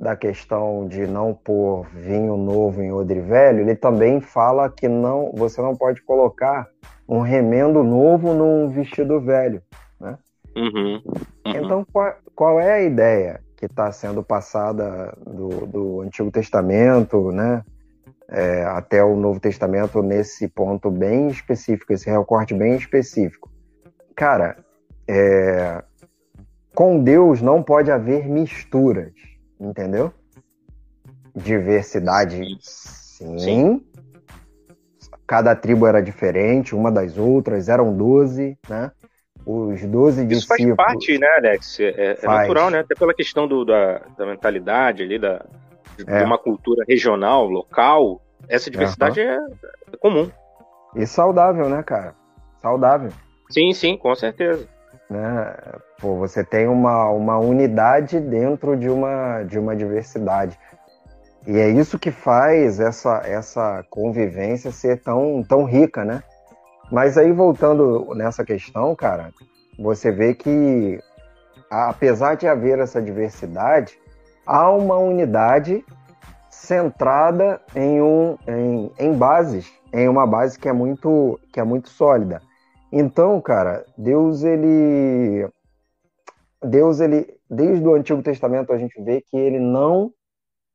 da 0.00 0.14
questão 0.14 0.86
de 0.86 1.06
não 1.06 1.34
pôr 1.34 1.86
vinho 1.92 2.36
novo 2.36 2.82
em 2.82 2.92
odre 2.92 3.20
velho, 3.20 3.60
ele 3.60 3.74
também 3.74 4.20
fala 4.20 4.70
que 4.70 4.86
não, 4.86 5.32
você 5.34 5.60
não 5.60 5.74
pode 5.74 6.02
colocar 6.02 6.68
um 7.08 7.20
remendo 7.20 7.82
novo 7.82 8.32
num 8.32 8.68
vestido 8.68 9.20
velho, 9.20 9.62
né? 10.00 10.16
Uhum, 10.56 11.02
uhum. 11.04 11.22
Então, 11.46 11.86
qual, 11.92 12.14
qual, 12.34 12.60
é 12.60 12.72
a 12.72 12.82
ideia 12.82 13.40
que 13.56 13.66
está 13.66 13.90
sendo 13.90 14.22
passada 14.22 15.16
do, 15.26 15.66
do, 15.66 16.00
Antigo 16.02 16.30
Testamento, 16.30 17.32
né, 17.32 17.64
é, 18.28 18.64
até 18.64 19.02
o 19.02 19.16
Novo 19.16 19.40
Testamento 19.40 20.02
nesse 20.02 20.48
ponto 20.48 20.90
bem 20.90 21.28
específico, 21.28 21.92
esse 21.92 22.08
recorte 22.08 22.54
bem 22.54 22.76
específico? 22.76 23.50
Cara, 24.14 24.56
é, 25.08 25.82
com 26.74 27.02
Deus 27.02 27.40
não 27.40 27.62
pode 27.62 27.90
haver 27.90 28.28
misturas, 28.28 29.12
entendeu? 29.60 30.12
Diversidade, 31.34 32.42
sim. 32.60 33.38
sim. 33.38 33.84
Cada 35.26 35.54
tribo 35.54 35.86
era 35.86 36.00
diferente, 36.00 36.74
uma 36.74 36.90
das 36.90 37.18
outras, 37.18 37.68
eram 37.68 37.96
12, 37.96 38.58
né? 38.68 38.90
Os 39.44 39.82
12 39.82 40.20
Isso 40.20 40.28
discípulos. 40.28 40.60
Isso 40.60 40.76
faz 40.76 40.76
parte, 40.76 41.18
né, 41.18 41.26
Alex? 41.38 41.80
É, 41.80 42.18
é 42.22 42.26
natural, 42.26 42.70
né? 42.70 42.80
Até 42.80 42.94
pela 42.94 43.14
questão 43.14 43.46
do, 43.46 43.64
da, 43.64 44.00
da 44.16 44.26
mentalidade 44.26 45.02
ali, 45.02 45.18
da, 45.18 45.44
é. 46.06 46.18
de 46.18 46.24
uma 46.24 46.38
cultura 46.38 46.84
regional, 46.86 47.46
local. 47.46 48.22
Essa 48.48 48.70
diversidade 48.70 49.20
uhum. 49.20 49.46
é 49.92 49.96
comum. 49.98 50.30
E 50.94 51.06
saudável, 51.06 51.68
né, 51.68 51.82
cara? 51.82 52.14
Saudável. 52.60 53.10
Sim, 53.50 53.72
sim, 53.72 53.96
com 53.96 54.14
certeza. 54.14 54.68
Né? 55.10 55.56
Pô, 56.00 56.16
você 56.16 56.44
tem 56.44 56.68
uma, 56.68 57.08
uma 57.10 57.38
unidade 57.38 58.20
dentro 58.20 58.76
de 58.76 58.88
uma, 58.88 59.42
de 59.42 59.58
uma 59.58 59.74
diversidade. 59.74 60.58
E 61.46 61.56
é 61.58 61.68
isso 61.68 61.98
que 61.98 62.10
faz 62.10 62.78
essa, 62.78 63.22
essa 63.24 63.84
convivência 63.88 64.70
ser 64.70 65.00
tão, 65.02 65.42
tão 65.42 65.64
rica, 65.64 66.04
né? 66.04 66.22
Mas 66.90 67.16
aí, 67.16 67.32
voltando 67.32 68.14
nessa 68.14 68.44
questão, 68.44 68.94
cara, 68.94 69.30
você 69.78 70.10
vê 70.10 70.34
que, 70.34 70.98
apesar 71.70 72.34
de 72.34 72.46
haver 72.46 72.78
essa 72.78 73.00
diversidade, 73.00 73.98
há 74.46 74.70
uma 74.70 74.96
unidade 74.96 75.84
centrada 76.50 77.60
em, 77.74 78.00
um, 78.00 78.36
em, 78.46 78.92
em 78.98 79.12
bases, 79.14 79.72
em 79.92 80.08
uma 80.08 80.26
base 80.26 80.58
que 80.58 80.68
é 80.68 80.72
muito, 80.72 81.38
que 81.52 81.60
é 81.60 81.64
muito 81.64 81.88
sólida. 81.88 82.42
Então, 82.92 83.40
cara, 83.40 83.84
Deus 83.96 84.42
ele 84.42 85.48
Deus 86.62 87.00
ele 87.00 87.38
desde 87.48 87.86
o 87.86 87.94
Antigo 87.94 88.22
Testamento 88.22 88.72
a 88.72 88.78
gente 88.78 89.00
vê 89.02 89.20
que 89.20 89.36
ele 89.36 89.58
não 89.58 90.12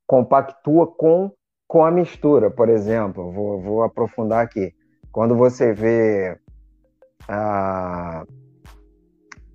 compactua 0.08 0.88
com 0.88 1.32
com 1.68 1.84
a 1.84 1.90
mistura, 1.90 2.52
por 2.52 2.70
exemplo, 2.70 3.32
vou, 3.32 3.60
vou 3.60 3.84
aprofundar 3.84 4.44
aqui. 4.44 4.76
Quando 5.12 5.36
você 5.36 5.74
vê 5.74 6.38
ah, 7.28 8.24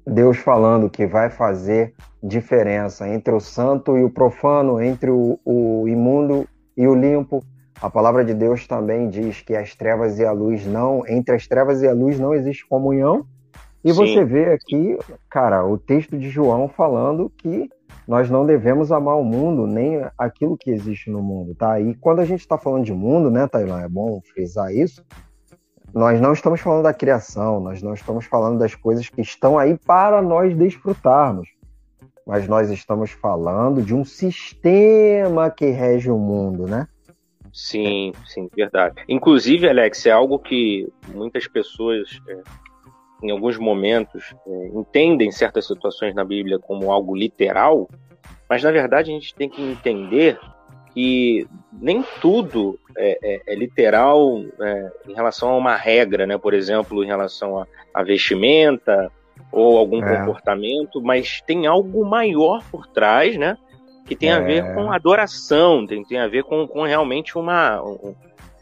Deus 0.04 0.38
falando 0.38 0.90
que 0.90 1.06
vai 1.06 1.30
fazer 1.30 1.94
diferença 2.22 3.08
entre 3.08 3.32
o 3.32 3.40
santo 3.40 3.96
e 3.96 4.02
o 4.02 4.10
profano, 4.10 4.80
entre 4.82 5.10
o, 5.10 5.38
o 5.44 5.86
imundo 5.86 6.48
e 6.76 6.88
o 6.88 6.94
limpo, 6.94 7.44
a 7.80 7.88
palavra 7.88 8.24
de 8.24 8.34
Deus 8.34 8.66
também 8.66 9.08
diz 9.08 9.40
que 9.40 9.54
as 9.54 9.74
trevas 9.74 10.18
e 10.18 10.24
a 10.24 10.32
luz 10.32 10.66
não, 10.66 11.06
entre 11.06 11.34
as 11.36 11.46
trevas 11.46 11.80
e 11.82 11.88
a 11.88 11.92
luz 11.92 12.18
não 12.18 12.34
existe 12.34 12.66
comunhão. 12.66 13.24
E 13.84 13.92
Sim. 13.92 13.96
você 13.96 14.24
vê 14.24 14.52
aqui, 14.52 14.98
cara, 15.30 15.64
o 15.64 15.78
texto 15.78 16.18
de 16.18 16.28
João 16.28 16.68
falando 16.68 17.30
que 17.30 17.70
nós 18.06 18.28
não 18.28 18.44
devemos 18.44 18.90
amar 18.90 19.16
o 19.16 19.24
mundo, 19.24 19.66
nem 19.66 20.02
aquilo 20.16 20.56
que 20.56 20.70
existe 20.70 21.10
no 21.10 21.22
mundo, 21.22 21.54
tá? 21.54 21.78
E 21.78 21.94
quando 21.94 22.20
a 22.20 22.24
gente 22.24 22.40
está 22.40 22.58
falando 22.58 22.84
de 22.84 22.92
mundo, 22.92 23.30
né, 23.30 23.46
Tailã, 23.46 23.82
é 23.82 23.88
bom 23.88 24.20
frisar 24.32 24.74
isso, 24.74 25.04
nós 25.94 26.20
não 26.20 26.32
estamos 26.32 26.60
falando 26.60 26.82
da 26.82 26.92
criação, 26.92 27.60
nós 27.60 27.82
não 27.82 27.94
estamos 27.94 28.24
falando 28.24 28.58
das 28.58 28.74
coisas 28.74 29.08
que 29.08 29.20
estão 29.20 29.58
aí 29.58 29.78
para 29.78 30.20
nós 30.20 30.56
desfrutarmos, 30.56 31.48
mas 32.26 32.48
nós 32.48 32.70
estamos 32.70 33.12
falando 33.12 33.82
de 33.82 33.94
um 33.94 34.04
sistema 34.04 35.50
que 35.50 35.66
rege 35.66 36.10
o 36.10 36.18
mundo, 36.18 36.66
né? 36.66 36.88
Sim, 37.58 38.12
sim, 38.24 38.48
verdade. 38.54 39.02
Inclusive, 39.08 39.68
Alex, 39.68 40.06
é 40.06 40.12
algo 40.12 40.38
que 40.38 40.88
muitas 41.08 41.48
pessoas, 41.48 42.20
é, 42.28 42.40
em 43.20 43.32
alguns 43.32 43.58
momentos, 43.58 44.32
é, 44.46 44.68
entendem 44.68 45.32
certas 45.32 45.66
situações 45.66 46.14
na 46.14 46.24
Bíblia 46.24 46.60
como 46.60 46.92
algo 46.92 47.16
literal, 47.16 47.88
mas 48.48 48.62
na 48.62 48.70
verdade 48.70 49.10
a 49.10 49.14
gente 49.14 49.34
tem 49.34 49.48
que 49.48 49.60
entender 49.60 50.38
que 50.94 51.48
nem 51.72 52.04
tudo 52.20 52.78
é, 52.96 53.18
é, 53.20 53.42
é 53.48 53.54
literal 53.56 54.40
é, 54.60 54.92
em 55.08 55.14
relação 55.14 55.50
a 55.50 55.56
uma 55.56 55.74
regra, 55.74 56.28
né? 56.28 56.38
Por 56.38 56.54
exemplo, 56.54 57.02
em 57.02 57.08
relação 57.08 57.58
a, 57.58 57.66
a 57.92 58.04
vestimenta 58.04 59.10
ou 59.50 59.78
algum 59.78 60.00
é. 60.00 60.16
comportamento, 60.16 61.02
mas 61.02 61.40
tem 61.40 61.66
algo 61.66 62.04
maior 62.06 62.62
por 62.70 62.86
trás, 62.86 63.36
né? 63.36 63.58
Que 64.08 64.16
tem 64.16 64.30
é... 64.30 64.32
a 64.32 64.40
ver 64.40 64.74
com 64.74 64.90
adoração, 64.90 65.86
tem, 65.86 66.02
tem 66.02 66.18
a 66.18 66.26
ver 66.26 66.42
com, 66.42 66.66
com 66.66 66.82
realmente 66.82 67.36
uma, 67.36 67.80
um, 67.82 68.14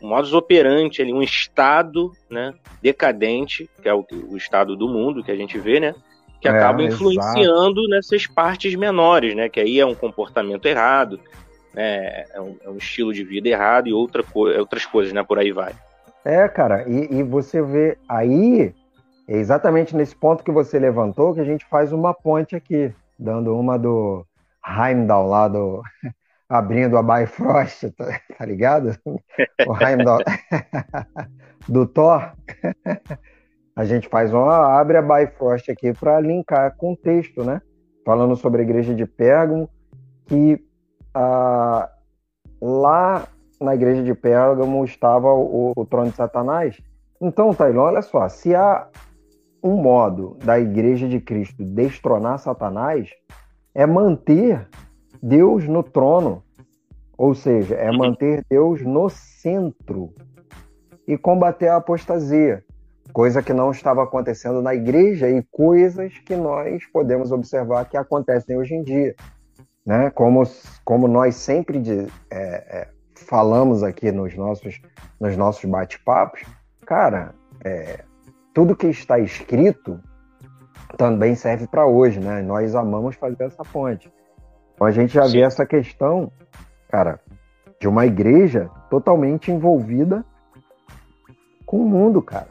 um 0.02 0.08
modus 0.08 0.32
operandi 0.32 1.00
ali, 1.00 1.12
um 1.12 1.22
estado 1.22 2.12
né, 2.28 2.52
decadente, 2.82 3.70
que 3.80 3.88
é 3.88 3.94
o, 3.94 4.04
o 4.28 4.36
estado 4.36 4.74
do 4.74 4.88
mundo 4.88 5.22
que 5.22 5.30
a 5.30 5.36
gente 5.36 5.56
vê, 5.56 5.78
né? 5.78 5.94
Que 6.40 6.48
é, 6.48 6.50
acaba 6.50 6.82
influenciando 6.82 7.80
exato. 7.80 7.88
nessas 7.88 8.26
partes 8.26 8.74
menores, 8.74 9.36
né? 9.36 9.48
Que 9.48 9.60
aí 9.60 9.78
é 9.78 9.86
um 9.86 9.94
comportamento 9.94 10.66
errado, 10.66 11.20
né, 11.72 12.24
é, 12.34 12.40
um, 12.40 12.56
é 12.64 12.68
um 12.68 12.76
estilo 12.76 13.12
de 13.12 13.22
vida 13.22 13.48
errado 13.48 13.86
e 13.86 13.92
outra 13.92 14.24
co 14.24 14.48
outras 14.48 14.84
coisas, 14.84 15.12
né? 15.12 15.22
Por 15.22 15.38
aí 15.38 15.52
vai. 15.52 15.72
É, 16.24 16.48
cara, 16.48 16.84
e, 16.88 17.18
e 17.18 17.22
você 17.22 17.62
vê 17.62 17.96
aí, 18.08 18.74
é 19.28 19.36
exatamente 19.36 19.94
nesse 19.94 20.16
ponto 20.16 20.42
que 20.42 20.50
você 20.50 20.76
levantou, 20.76 21.32
que 21.32 21.40
a 21.40 21.44
gente 21.44 21.64
faz 21.66 21.92
uma 21.92 22.12
ponte 22.12 22.56
aqui, 22.56 22.92
dando 23.16 23.56
uma 23.56 23.78
do, 23.78 24.26
Heimdall 24.66 25.28
lá 25.28 25.48
do. 25.48 25.82
abrindo 26.48 26.96
a 26.96 27.02
Bifrost, 27.02 27.90
tá, 27.96 28.20
tá 28.38 28.46
ligado? 28.46 28.96
O 29.04 29.76
Heimdall 29.82 30.20
do 31.68 31.86
Thor. 31.86 32.32
A 33.74 33.84
gente 33.84 34.08
faz 34.08 34.32
uma. 34.32 34.78
abre 34.78 34.96
a 34.96 35.02
Bifrost 35.02 35.70
aqui 35.70 35.92
para 35.92 36.20
linkar 36.20 36.76
com 36.76 36.92
o 36.92 36.96
texto, 36.96 37.44
né? 37.44 37.60
Falando 38.04 38.36
sobre 38.36 38.62
a 38.62 38.64
igreja 38.64 38.94
de 38.94 39.04
Pérgamo, 39.04 39.68
que 40.26 40.64
ah, 41.12 41.90
lá 42.60 43.26
na 43.60 43.74
igreja 43.74 44.02
de 44.02 44.14
Pérgamo 44.14 44.84
estava 44.84 45.32
o, 45.32 45.72
o 45.76 45.84
trono 45.84 46.10
de 46.10 46.16
Satanás. 46.16 46.80
Então, 47.20 47.54
Tailon, 47.54 47.82
olha 47.82 48.02
só, 48.02 48.28
se 48.28 48.54
há 48.54 48.86
um 49.62 49.76
modo 49.76 50.36
da 50.44 50.60
igreja 50.60 51.08
de 51.08 51.18
Cristo 51.18 51.64
destronar 51.64 52.38
Satanás, 52.38 53.10
é 53.76 53.84
manter 53.84 54.66
Deus 55.22 55.68
no 55.68 55.82
trono, 55.82 56.42
ou 57.16 57.34
seja, 57.34 57.74
é 57.74 57.92
manter 57.92 58.42
Deus 58.48 58.80
no 58.80 59.10
centro 59.10 60.14
e 61.06 61.18
combater 61.18 61.68
a 61.68 61.76
apostasia, 61.76 62.64
coisa 63.12 63.42
que 63.42 63.52
não 63.52 63.70
estava 63.70 64.02
acontecendo 64.02 64.62
na 64.62 64.74
igreja 64.74 65.28
e 65.28 65.42
coisas 65.52 66.18
que 66.20 66.34
nós 66.34 66.86
podemos 66.86 67.30
observar 67.30 67.84
que 67.84 67.98
acontecem 67.98 68.56
hoje 68.56 68.74
em 68.74 68.82
dia. 68.82 69.14
Né? 69.84 70.08
Como, 70.08 70.42
como 70.82 71.06
nós 71.06 71.36
sempre 71.36 71.78
de, 71.78 72.06
é, 72.30 72.78
é, 72.80 72.88
falamos 73.14 73.82
aqui 73.82 74.10
nos 74.10 74.34
nossos, 74.34 74.80
nos 75.20 75.36
nossos 75.36 75.66
bate-papos, 75.66 76.44
cara, 76.86 77.34
é, 77.62 78.00
tudo 78.54 78.74
que 78.74 78.86
está 78.86 79.18
escrito 79.18 80.00
também 80.96 81.34
serve 81.34 81.66
para 81.66 81.86
hoje, 81.86 82.20
né? 82.20 82.42
Nós 82.42 82.74
amamos 82.74 83.16
fazer 83.16 83.44
essa 83.44 83.62
ponte. 83.64 84.12
Então 84.74 84.86
a 84.86 84.90
gente 84.90 85.14
já 85.14 85.24
Sim. 85.24 85.32
vê 85.32 85.40
essa 85.40 85.64
questão, 85.66 86.30
cara, 86.88 87.20
de 87.80 87.88
uma 87.88 88.06
igreja 88.06 88.70
totalmente 88.90 89.50
envolvida 89.50 90.24
com 91.64 91.78
o 91.78 91.88
mundo, 91.88 92.22
cara. 92.22 92.48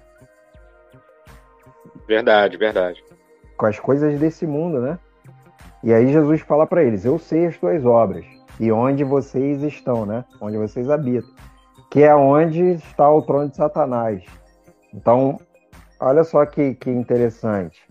Verdade, 2.08 2.58
verdade. 2.58 3.04
Com 3.58 3.66
as 3.66 3.80
coisas 3.80 4.20
desse 4.20 4.46
mundo, 4.46 4.80
né? 4.80 5.00
E 5.84 5.94
aí 5.94 6.12
Jesus 6.12 6.42
fala 6.42 6.68
para 6.68 6.84
eles: 6.84 7.06
Eu 7.06 7.18
sei 7.18 7.48
as 7.48 7.58
tuas 7.58 7.86
obras 7.86 8.26
e 8.60 8.72
onde 8.72 9.04
vocês 9.04 9.62
estão, 9.64 10.06
né? 10.06 10.26
Onde 10.42 10.58
vocês 10.58 10.90
habitam, 10.90 11.30
que 11.92 12.04
é 12.04 12.14
onde 12.16 12.74
está 12.74 13.10
o 13.10 13.22
trono 13.22 13.50
de 13.50 13.56
Satanás. 13.56 14.24
Então, 14.94 15.40
olha 16.00 16.24
só 16.24 16.46
que, 16.46 16.74
que 16.76 16.90
interessante. 16.90 17.82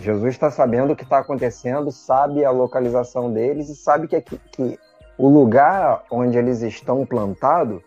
Jesus 0.00 0.34
está 0.34 0.50
sabendo 0.50 0.92
o 0.92 0.96
que 0.96 1.02
está 1.02 1.18
acontecendo, 1.18 1.90
sabe 1.90 2.44
a 2.44 2.50
localização 2.50 3.32
deles 3.32 3.68
e 3.68 3.74
sabe 3.74 4.06
que, 4.06 4.20
que 4.20 4.78
o 5.16 5.28
lugar 5.28 6.04
onde 6.10 6.38
eles 6.38 6.62
estão 6.62 7.04
plantados 7.04 7.82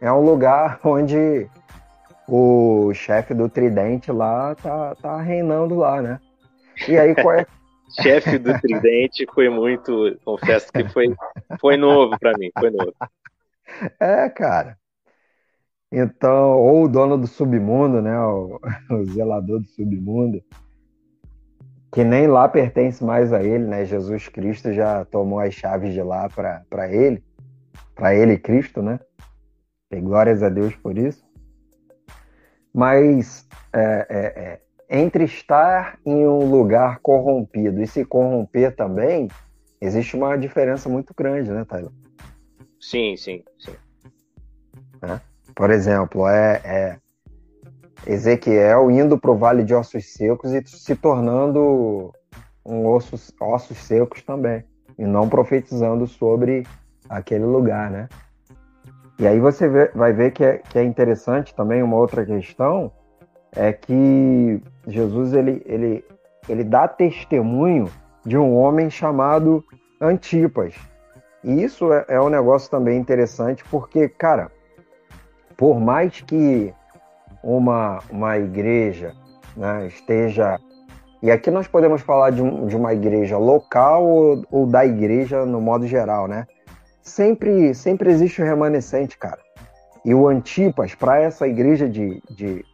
é 0.00 0.10
um 0.10 0.24
lugar 0.24 0.80
onde 0.84 1.46
o 2.26 2.92
chefe 2.94 3.34
do 3.34 3.48
Tridente 3.48 4.10
lá 4.10 4.54
tá, 4.54 4.94
tá 4.94 5.20
reinando 5.20 5.74
lá, 5.74 6.00
né? 6.00 6.20
E 6.88 6.96
aí 6.96 7.14
qual 7.14 7.34
é... 7.34 7.46
chefe 8.00 8.38
do 8.38 8.58
Tridente 8.60 9.26
foi 9.34 9.48
muito, 9.48 10.16
confesso 10.24 10.72
que 10.72 10.88
foi, 10.88 11.14
foi 11.60 11.76
novo 11.76 12.16
para 12.18 12.32
mim, 12.38 12.50
foi 12.58 12.70
novo. 12.70 12.92
É, 14.00 14.28
cara. 14.28 14.76
Então, 15.92 16.58
ou 16.58 16.84
o 16.84 16.88
dono 16.88 17.16
do 17.16 17.28
submundo, 17.28 18.02
né? 18.02 18.18
O, 18.18 18.60
o 18.90 19.04
zelador 19.04 19.60
do 19.60 19.68
submundo, 19.68 20.42
que 21.92 22.04
nem 22.04 22.26
lá 22.26 22.48
pertence 22.48 23.02
mais 23.02 23.32
a 23.32 23.42
ele, 23.42 23.64
né? 23.64 23.84
Jesus 23.84 24.28
Cristo 24.28 24.72
já 24.72 25.04
tomou 25.04 25.40
as 25.40 25.54
chaves 25.54 25.92
de 25.92 26.02
lá 26.02 26.28
para 26.28 26.92
ele, 26.92 27.22
para 27.94 28.14
ele 28.14 28.38
Cristo, 28.38 28.80
né? 28.80 29.00
E 29.90 30.00
glórias 30.00 30.42
a 30.42 30.48
Deus 30.48 30.74
por 30.76 30.96
isso. 30.96 31.28
Mas 32.72 33.48
é, 33.72 34.06
é, 34.08 34.18
é, 34.18 34.60
entre 34.88 35.24
estar 35.24 35.98
em 36.06 36.26
um 36.26 36.48
lugar 36.48 37.00
corrompido 37.00 37.82
e 37.82 37.86
se 37.86 38.04
corromper 38.04 38.74
também, 38.76 39.28
existe 39.80 40.14
uma 40.14 40.36
diferença 40.36 40.88
muito 40.88 41.12
grande, 41.12 41.50
né, 41.50 41.64
Tyler? 41.64 41.90
Sim, 42.80 43.16
sim, 43.16 43.42
sim. 43.58 43.74
É? 45.02 45.20
Por 45.56 45.70
exemplo, 45.70 46.28
é, 46.28 46.60
é 46.64 46.98
Ezequiel 48.06 48.90
indo 48.90 49.18
para 49.18 49.30
o 49.30 49.36
vale 49.36 49.62
de 49.62 49.74
ossos 49.74 50.12
secos 50.12 50.52
e 50.52 50.62
se 50.66 50.96
tornando 50.96 52.12
um 52.64 52.86
ossos, 52.86 53.32
ossos 53.40 53.78
secos 53.78 54.22
também, 54.22 54.64
e 54.98 55.04
não 55.04 55.28
profetizando 55.28 56.06
sobre 56.06 56.66
aquele 57.08 57.44
lugar, 57.44 57.90
né? 57.90 58.08
E 59.18 59.26
aí 59.26 59.38
você 59.38 59.68
vê, 59.68 59.88
vai 59.94 60.12
ver 60.12 60.30
que 60.30 60.44
é, 60.44 60.58
que 60.58 60.78
é 60.78 60.82
interessante 60.82 61.54
também 61.54 61.82
uma 61.82 61.96
outra 61.96 62.24
questão, 62.24 62.90
é 63.54 63.72
que 63.72 64.62
Jesus 64.86 65.34
ele, 65.34 65.62
ele, 65.66 66.04
ele 66.48 66.64
dá 66.64 66.88
testemunho 66.88 67.90
de 68.24 68.38
um 68.38 68.56
homem 68.56 68.88
chamado 68.88 69.64
Antipas. 70.00 70.74
E 71.42 71.62
isso 71.62 71.92
é, 71.92 72.04
é 72.08 72.20
um 72.20 72.28
negócio 72.28 72.70
também 72.70 72.98
interessante, 72.98 73.64
porque, 73.70 74.08
cara, 74.08 74.50
por 75.56 75.78
mais 75.78 76.20
que 76.22 76.72
uma, 77.42 78.00
uma 78.10 78.38
igreja 78.38 79.14
né, 79.56 79.86
esteja. 79.86 80.58
E 81.22 81.30
aqui 81.30 81.50
nós 81.50 81.66
podemos 81.66 82.02
falar 82.02 82.30
de, 82.30 82.42
de 82.66 82.76
uma 82.76 82.92
igreja 82.92 83.36
local 83.36 84.06
ou, 84.06 84.44
ou, 84.50 84.66
da 84.66 84.84
igreja 84.84 85.44
no 85.44 85.60
modo 85.60 85.86
geral, 85.86 86.26
né? 86.26 86.46
Sempre, 87.02 87.74
sempre 87.74 88.10
existe 88.10 88.40
o 88.40 88.44
remanescente, 88.44 89.18
cara. 89.18 89.38
E 90.04 90.14
o 90.14 90.28
Antipas, 90.28 90.94
para 90.94 91.20
essa 91.20 91.46
igreja 91.46 91.88
de, 91.88 92.22
de, 92.30 92.64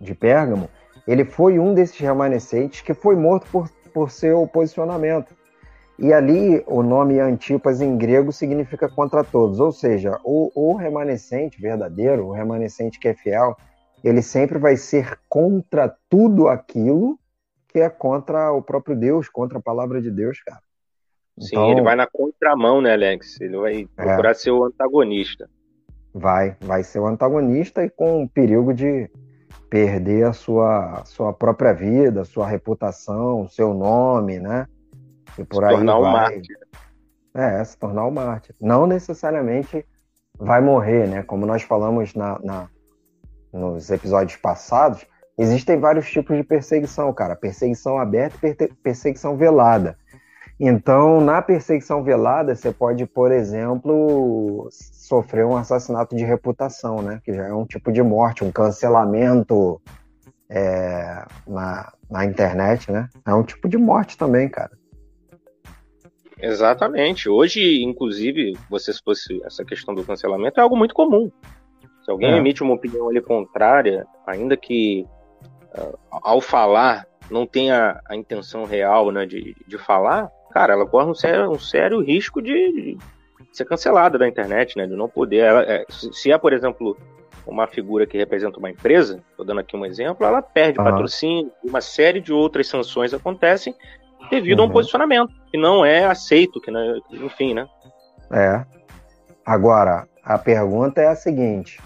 de 0.00 0.14
Pérgamo, 0.14 0.68
ele 1.06 1.24
foi 1.24 1.58
um 1.58 1.74
desses 1.74 1.98
remanescentes 1.98 2.80
que 2.80 2.92
foi 2.92 3.14
morto 3.14 3.46
por, 3.52 3.70
por 3.94 4.10
seu 4.10 4.46
posicionamento. 4.48 5.34
E 5.98 6.12
ali 6.12 6.62
o 6.66 6.82
nome 6.82 7.20
Antipas 7.20 7.80
em 7.80 7.96
grego 7.96 8.32
significa 8.32 8.88
contra 8.88 9.24
todos, 9.24 9.60
ou 9.60 9.72
seja, 9.72 10.18
o, 10.24 10.50
o 10.54 10.74
remanescente 10.74 11.60
verdadeiro, 11.60 12.26
o 12.26 12.32
remanescente 12.32 12.98
que 12.98 13.08
é 13.08 13.14
fiel, 13.14 13.56
ele 14.02 14.22
sempre 14.22 14.58
vai 14.58 14.76
ser 14.76 15.18
contra 15.28 15.94
tudo 16.08 16.48
aquilo 16.48 17.18
que 17.68 17.80
é 17.80 17.90
contra 17.90 18.52
o 18.52 18.62
próprio 18.62 18.96
Deus, 18.96 19.28
contra 19.28 19.58
a 19.58 19.62
palavra 19.62 20.00
de 20.00 20.10
Deus, 20.10 20.40
cara. 20.42 20.60
Sim, 21.38 21.48
então, 21.52 21.70
ele 21.70 21.82
vai 21.82 21.94
na 21.94 22.06
contramão, 22.06 22.80
né, 22.80 22.94
Alex? 22.94 23.38
Ele 23.40 23.58
vai 23.58 23.86
procurar 23.94 24.30
é, 24.30 24.34
ser 24.34 24.50
o 24.50 24.64
antagonista. 24.64 25.50
Vai, 26.14 26.56
vai 26.60 26.82
ser 26.82 26.98
o 26.98 27.06
antagonista 27.06 27.84
e 27.84 27.90
com 27.90 28.22
o 28.22 28.28
perigo 28.28 28.72
de 28.72 29.10
perder 29.68 30.26
a 30.26 30.32
sua, 30.32 31.04
sua 31.04 31.34
própria 31.34 31.74
vida, 31.74 32.24
sua 32.24 32.46
reputação, 32.46 33.46
seu 33.48 33.74
nome, 33.74 34.38
né? 34.38 34.66
E 35.38 35.44
por 35.44 35.62
se 35.62 35.64
aí 35.64 35.74
tornar 35.74 35.98
vai... 35.98 36.08
um 36.08 36.12
mártir. 36.12 36.58
É, 37.34 37.64
se 37.64 37.78
tornar 37.78 38.06
um 38.06 38.10
mártir. 38.10 38.54
Não 38.58 38.86
necessariamente 38.86 39.84
vai 40.38 40.62
morrer, 40.62 41.06
né? 41.06 41.22
Como 41.22 41.44
nós 41.44 41.62
falamos 41.62 42.14
na, 42.14 42.38
na 42.42 42.70
nos 43.56 43.90
episódios 43.90 44.36
passados, 44.36 45.06
existem 45.38 45.78
vários 45.78 46.10
tipos 46.10 46.36
de 46.36 46.44
perseguição, 46.44 47.12
cara. 47.12 47.34
Perseguição 47.34 47.98
aberta 47.98 48.46
e 48.46 48.54
perseguição 48.82 49.36
velada. 49.36 49.96
Então, 50.58 51.20
na 51.20 51.42
perseguição 51.42 52.02
velada, 52.02 52.54
você 52.54 52.72
pode, 52.72 53.04
por 53.04 53.30
exemplo, 53.30 54.68
sofrer 54.70 55.44
um 55.44 55.56
assassinato 55.56 56.16
de 56.16 56.24
reputação, 56.24 57.02
né? 57.02 57.20
Que 57.22 57.34
já 57.34 57.46
é 57.46 57.52
um 57.52 57.66
tipo 57.66 57.92
de 57.92 58.02
morte, 58.02 58.42
um 58.42 58.50
cancelamento 58.50 59.80
é, 60.48 61.24
na, 61.46 61.92
na 62.10 62.24
internet, 62.24 62.90
né? 62.90 63.08
É 63.26 63.34
um 63.34 63.42
tipo 63.42 63.68
de 63.68 63.76
morte 63.76 64.16
também, 64.16 64.48
cara. 64.48 64.72
Exatamente. 66.38 67.28
Hoje, 67.28 67.82
inclusive, 67.82 68.56
você 68.70 68.92
se 68.92 69.02
fosse 69.02 69.42
essa 69.44 69.64
questão 69.64 69.94
do 69.94 70.04
cancelamento 70.04 70.58
é 70.58 70.62
algo 70.62 70.76
muito 70.76 70.94
comum. 70.94 71.30
Se 72.06 72.10
alguém 72.12 72.30
é. 72.32 72.36
emite 72.36 72.62
uma 72.62 72.74
opinião 72.74 73.08
ali 73.08 73.20
contrária, 73.20 74.06
ainda 74.24 74.56
que 74.56 75.04
uh, 75.76 75.98
ao 76.08 76.40
falar 76.40 77.04
não 77.28 77.44
tenha 77.44 78.00
a 78.08 78.14
intenção 78.14 78.64
real 78.64 79.10
né, 79.10 79.26
de, 79.26 79.56
de 79.66 79.76
falar, 79.76 80.30
cara, 80.52 80.74
ela 80.74 80.86
corre 80.86 81.10
um 81.10 81.14
sério, 81.14 81.50
um 81.50 81.58
sério 81.58 82.00
risco 82.00 82.40
de, 82.40 82.52
de 82.52 82.98
ser 83.50 83.64
cancelada 83.64 84.16
da 84.16 84.28
internet, 84.28 84.76
né? 84.76 84.86
De 84.86 84.94
não 84.94 85.08
poder. 85.08 85.38
Ela, 85.38 85.62
é, 85.64 85.84
se 85.90 86.30
é, 86.30 86.38
por 86.38 86.52
exemplo, 86.52 86.96
uma 87.44 87.66
figura 87.66 88.06
que 88.06 88.16
representa 88.16 88.60
uma 88.60 88.70
empresa, 88.70 89.20
estou 89.32 89.44
dando 89.44 89.58
aqui 89.58 89.76
um 89.76 89.84
exemplo, 89.84 90.24
ela 90.24 90.40
perde 90.40 90.78
uhum. 90.78 90.84
patrocínio, 90.84 91.50
uma 91.64 91.80
série 91.80 92.20
de 92.20 92.32
outras 92.32 92.68
sanções 92.68 93.12
acontecem 93.12 93.74
devido 94.30 94.60
uhum. 94.60 94.62
a 94.62 94.66
um 94.66 94.68
uhum. 94.68 94.74
posicionamento 94.74 95.34
que 95.50 95.58
não 95.58 95.84
é 95.84 96.04
aceito, 96.04 96.60
que 96.60 96.70
não, 96.70 97.02
enfim, 97.10 97.52
né? 97.52 97.66
É. 98.30 98.64
Agora, 99.44 100.06
a 100.22 100.38
pergunta 100.38 101.00
é 101.00 101.08
a 101.08 101.16
seguinte: 101.16 101.80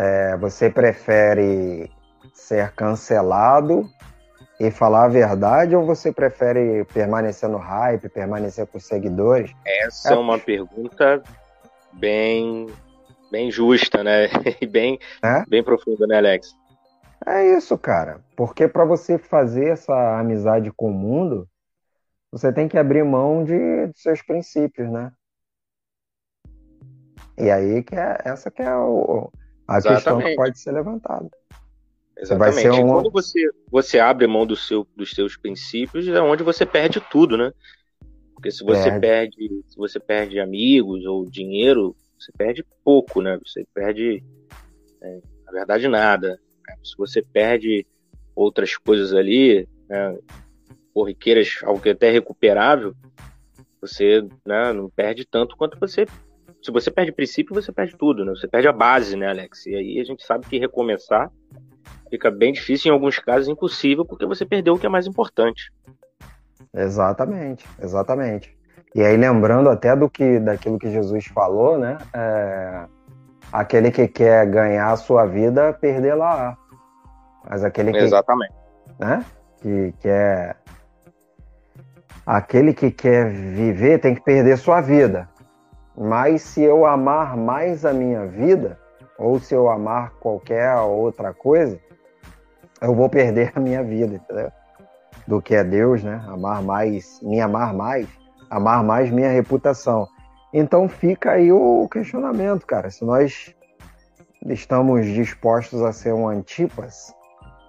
é, 0.00 0.34
você 0.38 0.70
prefere 0.70 1.90
ser 2.32 2.72
cancelado 2.72 3.86
e 4.58 4.70
falar 4.70 5.04
a 5.04 5.08
verdade 5.08 5.76
ou 5.76 5.84
você 5.84 6.10
prefere 6.10 6.86
permanecer 6.86 7.50
no 7.50 7.58
hype, 7.58 8.08
permanecer 8.08 8.66
com 8.66 8.78
os 8.78 8.86
seguidores? 8.86 9.52
Essa 9.66 10.10
é, 10.10 10.12
é 10.14 10.16
uma 10.18 10.38
pergunta 10.38 11.22
bem 11.92 12.66
bem 13.30 13.50
justa, 13.50 14.02
né? 14.02 14.28
E 14.60 14.66
bem, 14.66 14.98
é? 15.22 15.44
bem 15.46 15.62
profunda, 15.62 16.06
né, 16.06 16.16
Alex? 16.16 16.56
É 17.26 17.54
isso, 17.54 17.76
cara. 17.76 18.20
Porque 18.34 18.66
para 18.66 18.86
você 18.86 19.18
fazer 19.18 19.68
essa 19.68 20.18
amizade 20.18 20.72
com 20.72 20.88
o 20.88 20.94
mundo, 20.94 21.46
você 22.32 22.50
tem 22.50 22.66
que 22.66 22.78
abrir 22.78 23.04
mão 23.04 23.44
de, 23.44 23.88
de 23.88 24.00
seus 24.00 24.22
princípios, 24.22 24.90
né? 24.90 25.12
E 27.36 27.50
aí 27.50 27.82
que 27.82 27.94
é 27.94 28.18
essa 28.24 28.50
que 28.50 28.62
é 28.62 28.74
o, 28.74 29.30
a 29.70 29.78
Exatamente. 29.78 30.04
questão 30.04 30.20
que 30.20 30.34
pode 30.34 30.58
ser 30.58 30.72
levantada. 30.72 31.30
Exatamente. 32.18 32.68
Um... 32.68 32.88
Quando 32.88 33.10
você, 33.10 33.48
você 33.70 34.00
abre 34.00 34.26
mão 34.26 34.44
do 34.44 34.56
seu, 34.56 34.86
dos 34.96 35.12
seus 35.12 35.36
princípios, 35.36 36.08
é 36.08 36.20
onde 36.20 36.42
você 36.42 36.66
perde 36.66 37.00
tudo, 37.00 37.36
né? 37.36 37.52
Porque 38.34 38.50
se 38.50 38.64
você 38.64 38.90
perde. 38.98 39.36
perde, 39.36 39.64
se 39.68 39.76
você 39.76 40.00
perde 40.00 40.40
amigos 40.40 41.04
ou 41.04 41.24
dinheiro, 41.24 41.94
você 42.18 42.32
perde 42.36 42.64
pouco, 42.84 43.22
né? 43.22 43.38
Você 43.46 43.64
perde, 43.72 44.24
é, 45.00 45.20
na 45.46 45.52
verdade, 45.52 45.86
nada. 45.86 46.40
Se 46.82 46.96
você 46.96 47.22
perde 47.22 47.86
outras 48.34 48.76
coisas 48.76 49.14
ali, 49.14 49.68
né, 49.88 50.18
corriqueiras, 50.92 51.58
algo 51.62 51.80
que 51.80 51.90
é 51.90 51.92
até 51.92 52.10
recuperável, 52.10 52.94
você 53.80 54.22
né, 54.44 54.72
não 54.72 54.90
perde 54.90 55.24
tanto 55.24 55.56
quanto 55.56 55.78
você 55.78 56.06
se 56.62 56.70
você 56.70 56.90
perde 56.90 57.12
princípio, 57.12 57.54
você 57.54 57.72
perde 57.72 57.96
tudo, 57.96 58.24
né? 58.24 58.30
Você 58.32 58.46
perde 58.46 58.68
a 58.68 58.72
base, 58.72 59.16
né, 59.16 59.28
Alex? 59.28 59.66
E 59.66 59.74
aí 59.74 60.00
a 60.00 60.04
gente 60.04 60.24
sabe 60.24 60.46
que 60.46 60.58
recomeçar 60.58 61.30
Fica 62.10 62.28
bem 62.28 62.52
difícil, 62.52 62.90
em 62.90 62.92
alguns 62.92 63.18
casos 63.20 63.48
impossível, 63.48 64.04
porque 64.04 64.26
você 64.26 64.44
perdeu 64.44 64.74
o 64.74 64.78
que 64.78 64.84
é 64.84 64.88
mais 64.88 65.06
importante. 65.06 65.72
Exatamente, 66.74 67.64
exatamente. 67.80 68.56
E 68.94 69.02
aí 69.02 69.16
lembrando 69.16 69.70
até 69.70 69.94
do 69.94 70.10
que 70.10 70.40
daquilo 70.40 70.78
que 70.78 70.90
Jesus 70.90 71.26
falou, 71.26 71.78
né? 71.78 71.98
É, 72.12 72.84
aquele 73.52 73.92
que 73.92 74.08
quer 74.08 74.44
ganhar 74.46 74.90
a 74.90 74.96
sua 74.96 75.24
vida, 75.24 75.72
perder 75.72 76.14
lá. 76.14 76.58
Mas 77.48 77.62
aquele 77.62 77.92
que 77.92 77.98
exatamente, 77.98 78.52
né? 78.98 79.24
Que 79.62 79.94
quer 80.00 80.56
aquele 82.26 82.74
que 82.74 82.90
quer 82.90 83.30
viver 83.30 84.00
tem 84.00 84.16
que 84.16 84.22
perder 84.22 84.58
sua 84.58 84.80
vida. 84.80 85.28
Mas 86.00 86.40
se 86.40 86.62
eu 86.62 86.86
amar 86.86 87.36
mais 87.36 87.84
a 87.84 87.92
minha 87.92 88.24
vida, 88.24 88.78
ou 89.18 89.38
se 89.38 89.54
eu 89.54 89.68
amar 89.68 90.14
qualquer 90.18 90.74
outra 90.76 91.34
coisa, 91.34 91.78
eu 92.80 92.94
vou 92.94 93.06
perder 93.06 93.52
a 93.54 93.60
minha 93.60 93.84
vida, 93.84 94.14
entendeu? 94.14 94.50
Do 95.26 95.42
que 95.42 95.54
é 95.54 95.62
Deus, 95.62 96.02
né? 96.02 96.24
Amar 96.26 96.62
mais, 96.62 97.20
me 97.20 97.38
amar 97.38 97.74
mais, 97.74 98.08
amar 98.48 98.82
mais 98.82 99.10
minha 99.10 99.28
reputação. 99.28 100.08
Então 100.54 100.88
fica 100.88 101.32
aí 101.32 101.52
o 101.52 101.86
questionamento, 101.92 102.66
cara. 102.66 102.90
Se 102.90 103.04
nós 103.04 103.54
estamos 104.46 105.04
dispostos 105.04 105.82
a 105.82 105.92
ser 105.92 106.14
um 106.14 106.26
antipas, 106.26 107.14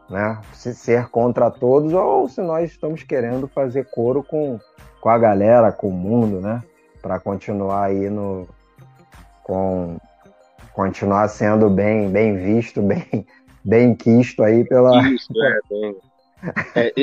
né? 0.09 0.39
Se 0.53 0.73
ser 0.73 1.09
contra 1.09 1.51
todos, 1.51 1.91
ou 1.91 2.29
se 2.29 2.39
nós 2.41 2.71
estamos 2.71 3.03
querendo 3.03 3.45
fazer 3.49 3.89
coro 3.91 4.23
com, 4.23 4.57
com 5.01 5.09
a 5.09 5.17
galera, 5.17 5.69
com 5.69 5.89
o 5.89 5.91
mundo, 5.91 6.39
né? 6.39 6.61
Para 7.01 7.19
continuar 7.19 7.85
aí 7.85 8.09
no. 8.09 8.47
com 9.43 9.97
continuar 10.73 11.27
sendo 11.27 11.69
bem, 11.69 12.09
bem 12.09 12.37
visto, 12.37 12.81
bem, 12.83 13.25
bem 13.63 13.95
quisto 13.95 14.43
aí 14.43 14.63
pela. 14.63 15.07
Isso, 15.09 15.31
é, 15.35 15.59
bem. 15.69 15.95
É, 16.75 16.93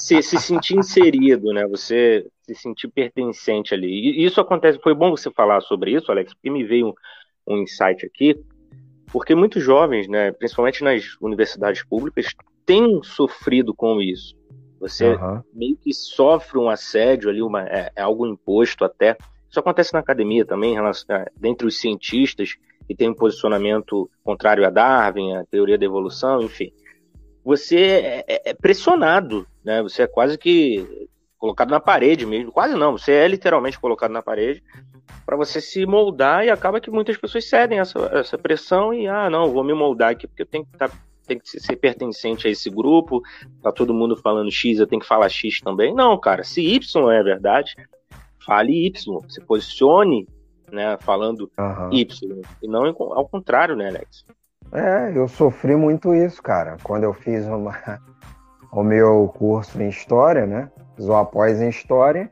se, 0.00 0.22
se, 0.22 0.38
sentir 0.38 0.76
inserido, 0.76 1.52
né? 1.52 1.66
Você 1.68 2.26
se 2.42 2.54
sentir 2.54 2.88
pertencente 2.88 3.74
ali. 3.74 3.88
E 3.88 4.24
isso 4.24 4.40
acontece. 4.40 4.78
Foi 4.82 4.94
bom 4.94 5.10
você 5.10 5.30
falar 5.30 5.60
sobre 5.60 5.92
isso, 5.92 6.10
Alex, 6.10 6.34
porque 6.34 6.50
me 6.50 6.64
veio 6.64 6.88
um, 6.88 7.54
um 7.54 7.62
insight 7.62 8.04
aqui. 8.04 8.40
Porque 9.12 9.34
muitos 9.34 9.62
jovens, 9.62 10.06
né, 10.08 10.32
principalmente 10.32 10.84
nas 10.84 11.16
universidades 11.20 11.82
públicas, 11.82 12.34
têm 12.66 13.00
sofrido 13.02 13.74
com 13.74 14.00
isso. 14.00 14.36
Você 14.80 15.14
uhum. 15.14 15.42
meio 15.52 15.76
que 15.76 15.92
sofre 15.92 16.58
um 16.58 16.68
assédio 16.68 17.30
ali, 17.30 17.42
uma, 17.42 17.66
é, 17.66 17.90
é, 17.96 18.02
algo 18.02 18.26
imposto 18.26 18.84
até. 18.84 19.16
Isso 19.48 19.60
acontece 19.60 19.92
na 19.92 20.00
academia 20.00 20.44
também, 20.44 20.76
é, 20.78 21.26
dentre 21.36 21.66
os 21.66 21.80
cientistas 21.80 22.56
que 22.86 22.94
tem 22.94 23.08
um 23.08 23.14
posicionamento 23.14 24.10
contrário 24.24 24.66
a 24.66 24.70
Darwin, 24.70 25.34
a 25.34 25.44
teoria 25.44 25.78
da 25.78 25.84
evolução, 25.84 26.42
enfim. 26.42 26.72
Você 27.44 27.76
é, 27.78 28.24
é, 28.26 28.50
é 28.50 28.54
pressionado, 28.54 29.46
né? 29.64 29.82
Você 29.82 30.02
é 30.02 30.06
quase 30.06 30.36
que 30.38 31.08
colocado 31.38 31.70
na 31.70 31.80
parede 31.80 32.26
mesmo. 32.26 32.50
Quase 32.50 32.74
não, 32.74 32.92
você 32.98 33.12
é 33.12 33.28
literalmente 33.28 33.78
colocado 33.78 34.10
na 34.10 34.22
parede 34.22 34.62
para 35.24 35.36
você 35.36 35.60
se 35.60 35.86
moldar 35.86 36.44
e 36.44 36.50
acaba 36.50 36.80
que 36.80 36.90
muitas 36.90 37.16
pessoas 37.16 37.48
cedem 37.48 37.78
essa, 37.78 37.98
essa 38.12 38.36
pressão 38.36 38.92
e, 38.92 39.06
ah, 39.06 39.30
não, 39.30 39.52
vou 39.52 39.62
me 39.62 39.72
moldar 39.72 40.10
aqui 40.10 40.26
porque 40.26 40.42
eu 40.42 40.46
tenho 40.46 40.64
que 40.64 40.72
estar 40.72 40.88
tá, 40.88 40.96
tem 41.26 41.38
que 41.38 41.48
ser 41.48 41.76
pertencente 41.76 42.48
a 42.48 42.50
esse 42.50 42.70
grupo, 42.70 43.22
tá 43.62 43.70
todo 43.70 43.92
mundo 43.92 44.16
falando 44.16 44.50
X, 44.50 44.78
eu 44.78 44.86
tenho 44.86 45.00
que 45.00 45.06
falar 45.06 45.28
X 45.28 45.60
também. 45.60 45.94
Não, 45.94 46.18
cara, 46.18 46.42
se 46.42 46.62
Y 46.62 47.12
é 47.12 47.22
verdade, 47.22 47.76
fale 48.48 48.72
Y, 48.72 49.20
se 49.28 49.42
posicione 49.42 50.26
né, 50.72 50.96
falando 51.00 51.50
uhum. 51.58 51.92
Y, 51.92 52.40
e 52.62 52.68
não 52.68 52.86
ao 52.86 53.28
contrário, 53.28 53.76
né, 53.76 53.88
Alex? 53.88 54.24
É, 54.72 55.12
eu 55.14 55.28
sofri 55.28 55.76
muito 55.76 56.14
isso, 56.14 56.42
cara, 56.42 56.78
quando 56.82 57.04
eu 57.04 57.12
fiz 57.12 57.46
uma, 57.46 57.74
o 58.72 58.82
meu 58.82 59.28
curso 59.36 59.80
em 59.80 59.88
História, 59.88 60.46
né, 60.46 60.70
o 60.98 61.12
após 61.14 61.60
em 61.60 61.68
História, 61.68 62.30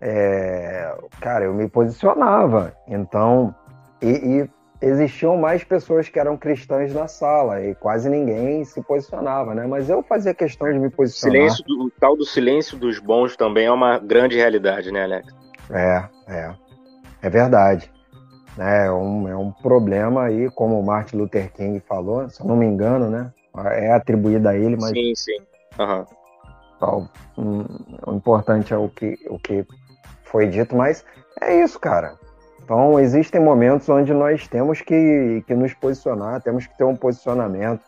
é, 0.00 0.94
cara, 1.20 1.44
eu 1.44 1.54
me 1.54 1.68
posicionava, 1.68 2.74
então, 2.88 3.54
e, 4.00 4.08
e 4.42 4.50
existiam 4.82 5.36
mais 5.36 5.62
pessoas 5.62 6.08
que 6.08 6.18
eram 6.18 6.38
cristãs 6.38 6.92
na 6.94 7.06
sala 7.06 7.62
e 7.62 7.74
quase 7.74 8.08
ninguém 8.08 8.64
se 8.64 8.82
posicionava, 8.82 9.54
né? 9.54 9.66
Mas 9.66 9.90
eu 9.90 10.02
fazia 10.02 10.32
questão 10.32 10.72
de 10.72 10.78
me 10.78 10.88
posicionar. 10.88 11.36
Silêncio 11.36 11.64
do, 11.66 11.84
o 11.84 11.90
tal 11.90 12.16
do 12.16 12.24
silêncio 12.24 12.78
dos 12.78 12.98
bons 12.98 13.36
também 13.36 13.66
é 13.66 13.72
uma 13.72 13.98
grande 13.98 14.36
realidade, 14.36 14.90
né, 14.90 15.04
Alex? 15.04 15.39
É, 15.72 16.04
é. 16.28 16.54
É 17.22 17.30
verdade. 17.30 17.90
É 18.58 18.90
um, 18.90 19.28
é 19.28 19.36
um 19.36 19.52
problema 19.52 20.24
aí, 20.24 20.50
como 20.50 20.78
o 20.78 20.84
Martin 20.84 21.16
Luther 21.16 21.52
King 21.52 21.80
falou, 21.80 22.28
se 22.28 22.40
eu 22.40 22.46
não 22.46 22.56
me 22.56 22.66
engano, 22.66 23.08
né? 23.08 23.32
É 23.72 23.92
atribuído 23.92 24.48
a 24.48 24.56
ele, 24.56 24.76
mas. 24.76 24.90
Sim, 24.90 25.14
sim. 25.14 25.38
Uhum. 25.78 26.04
Então, 26.76 27.08
um, 27.36 27.64
o 28.06 28.14
importante 28.14 28.72
é 28.72 28.76
o 28.76 28.88
que, 28.88 29.18
o 29.28 29.38
que 29.38 29.66
foi 30.24 30.46
dito, 30.46 30.74
mas 30.74 31.04
é 31.40 31.62
isso, 31.62 31.78
cara. 31.78 32.14
Então, 32.62 32.98
existem 33.00 33.40
momentos 33.40 33.88
onde 33.88 34.12
nós 34.14 34.46
temos 34.46 34.80
que, 34.80 35.42
que 35.46 35.54
nos 35.54 35.74
posicionar, 35.74 36.40
temos 36.40 36.66
que 36.66 36.76
ter 36.78 36.84
um 36.84 36.96
posicionamento, 36.96 37.82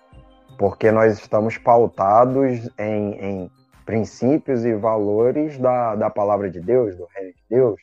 porque 0.58 0.90
nós 0.90 1.18
estamos 1.18 1.56
pautados 1.56 2.68
em, 2.78 3.12
em 3.14 3.50
princípios 3.84 4.64
e 4.64 4.74
valores 4.74 5.58
da, 5.58 5.94
da 5.94 6.10
palavra 6.10 6.50
de 6.50 6.60
Deus, 6.60 6.96
do 6.96 7.06
reino 7.14 7.32
de 7.32 7.42
Deus. 7.48 7.80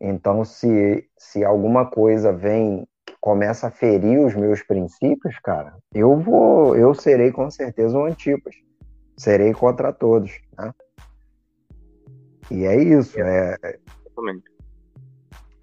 Então, 0.00 0.44
se, 0.44 1.08
se 1.16 1.44
alguma 1.44 1.86
coisa 1.86 2.32
vem 2.32 2.86
começa 3.20 3.68
a 3.68 3.70
ferir 3.70 4.20
os 4.20 4.34
meus 4.34 4.62
princípios, 4.62 5.38
cara, 5.38 5.74
eu 5.94 6.14
vou, 6.18 6.76
eu 6.76 6.92
serei 6.94 7.32
com 7.32 7.50
certeza 7.50 7.96
um 7.96 8.04
antipas. 8.04 8.54
Serei 9.16 9.54
contra 9.54 9.92
todos, 9.92 10.32
né? 10.58 10.74
E 12.50 12.66
é 12.66 12.76
isso, 12.76 13.18
é, 13.18 13.56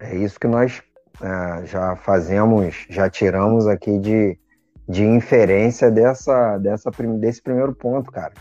é 0.00 0.16
isso 0.16 0.40
que 0.40 0.48
nós 0.48 0.82
é, 1.20 1.66
já 1.66 1.94
fazemos, 1.94 2.86
já 2.90 3.08
tiramos 3.08 3.68
aqui 3.68 3.96
de, 3.98 4.36
de 4.88 5.04
inferência 5.04 5.88
dessa, 5.88 6.58
dessa, 6.58 6.90
desse 7.20 7.40
primeiro 7.40 7.72
ponto, 7.72 8.10
cara. 8.10 8.32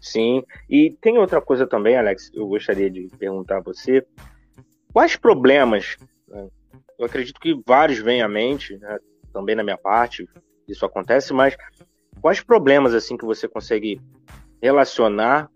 Sim, 0.00 0.42
e 0.68 0.96
tem 1.00 1.18
outra 1.18 1.40
coisa 1.40 1.66
também, 1.66 1.96
Alex, 1.96 2.30
eu 2.32 2.46
gostaria 2.46 2.88
de 2.88 3.08
perguntar 3.18 3.58
a 3.58 3.62
você. 3.62 4.06
Quais 4.92 5.16
problemas, 5.16 5.96
né, 6.26 6.48
eu 6.98 7.06
acredito 7.06 7.40
que 7.40 7.60
vários 7.66 7.98
vêm 7.98 8.22
à 8.22 8.28
mente, 8.28 8.76
né, 8.78 8.98
também 9.32 9.56
na 9.56 9.64
minha 9.64 9.76
parte, 9.76 10.28
isso 10.68 10.84
acontece, 10.86 11.32
mas 11.32 11.56
quais 12.20 12.40
problemas 12.40 12.94
assim 12.94 13.16
que 13.16 13.24
você 13.24 13.48
consegue 13.48 14.00
relacionar 14.62 15.50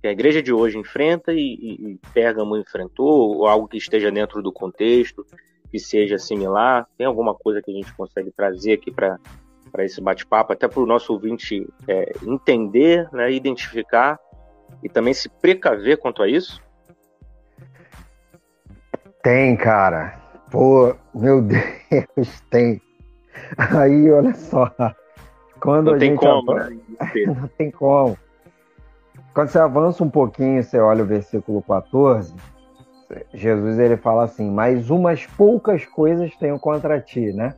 que 0.00 0.06
a 0.06 0.12
igreja 0.12 0.40
de 0.42 0.52
hoje 0.52 0.78
enfrenta 0.78 1.32
e, 1.32 1.38
e, 1.38 1.98
e 2.16 2.60
enfrentou, 2.60 3.38
ou 3.38 3.46
algo 3.46 3.66
que 3.66 3.76
esteja 3.76 4.10
dentro 4.10 4.40
do 4.42 4.52
contexto, 4.52 5.26
que 5.70 5.78
seja 5.78 6.18
similar? 6.18 6.86
Tem 6.96 7.06
alguma 7.06 7.34
coisa 7.34 7.60
que 7.60 7.70
a 7.70 7.74
gente 7.74 7.92
consegue 7.94 8.30
trazer 8.30 8.74
aqui 8.74 8.92
para 8.92 9.18
para 9.78 9.84
esse 9.84 10.00
bate-papo, 10.00 10.52
até 10.52 10.66
para 10.66 10.80
o 10.80 10.86
nosso 10.86 11.12
ouvinte 11.12 11.64
é, 11.86 12.12
entender, 12.26 13.08
né, 13.12 13.30
identificar 13.30 14.18
e 14.82 14.88
também 14.88 15.14
se 15.14 15.28
precaver 15.28 15.98
quanto 15.98 16.20
a 16.20 16.28
isso? 16.28 16.60
Tem, 19.22 19.56
cara. 19.56 20.18
Pô, 20.50 20.96
meu 21.14 21.40
Deus, 21.46 22.40
tem. 22.50 22.82
Aí, 23.56 24.10
olha 24.10 24.34
só. 24.34 24.68
Quando 25.60 25.86
não 25.86 25.94
a 25.94 25.98
tem 25.98 26.10
gente 26.10 26.18
como, 26.18 26.50
avança... 26.50 26.70
né? 26.70 26.80
não 27.40 27.48
tem 27.56 27.70
como. 27.70 28.18
Quando 29.32 29.48
você 29.48 29.58
avança 29.60 30.02
um 30.02 30.10
pouquinho, 30.10 30.60
você 30.60 30.80
olha 30.80 31.04
o 31.04 31.06
versículo 31.06 31.62
14, 31.62 32.34
Jesus 33.32 33.78
ele 33.78 33.96
fala 33.96 34.24
assim: 34.24 34.50
"Mas 34.50 34.90
umas 34.90 35.24
poucas 35.24 35.84
coisas 35.86 36.34
tenho 36.36 36.58
contra 36.58 37.00
ti", 37.00 37.32
né? 37.32 37.54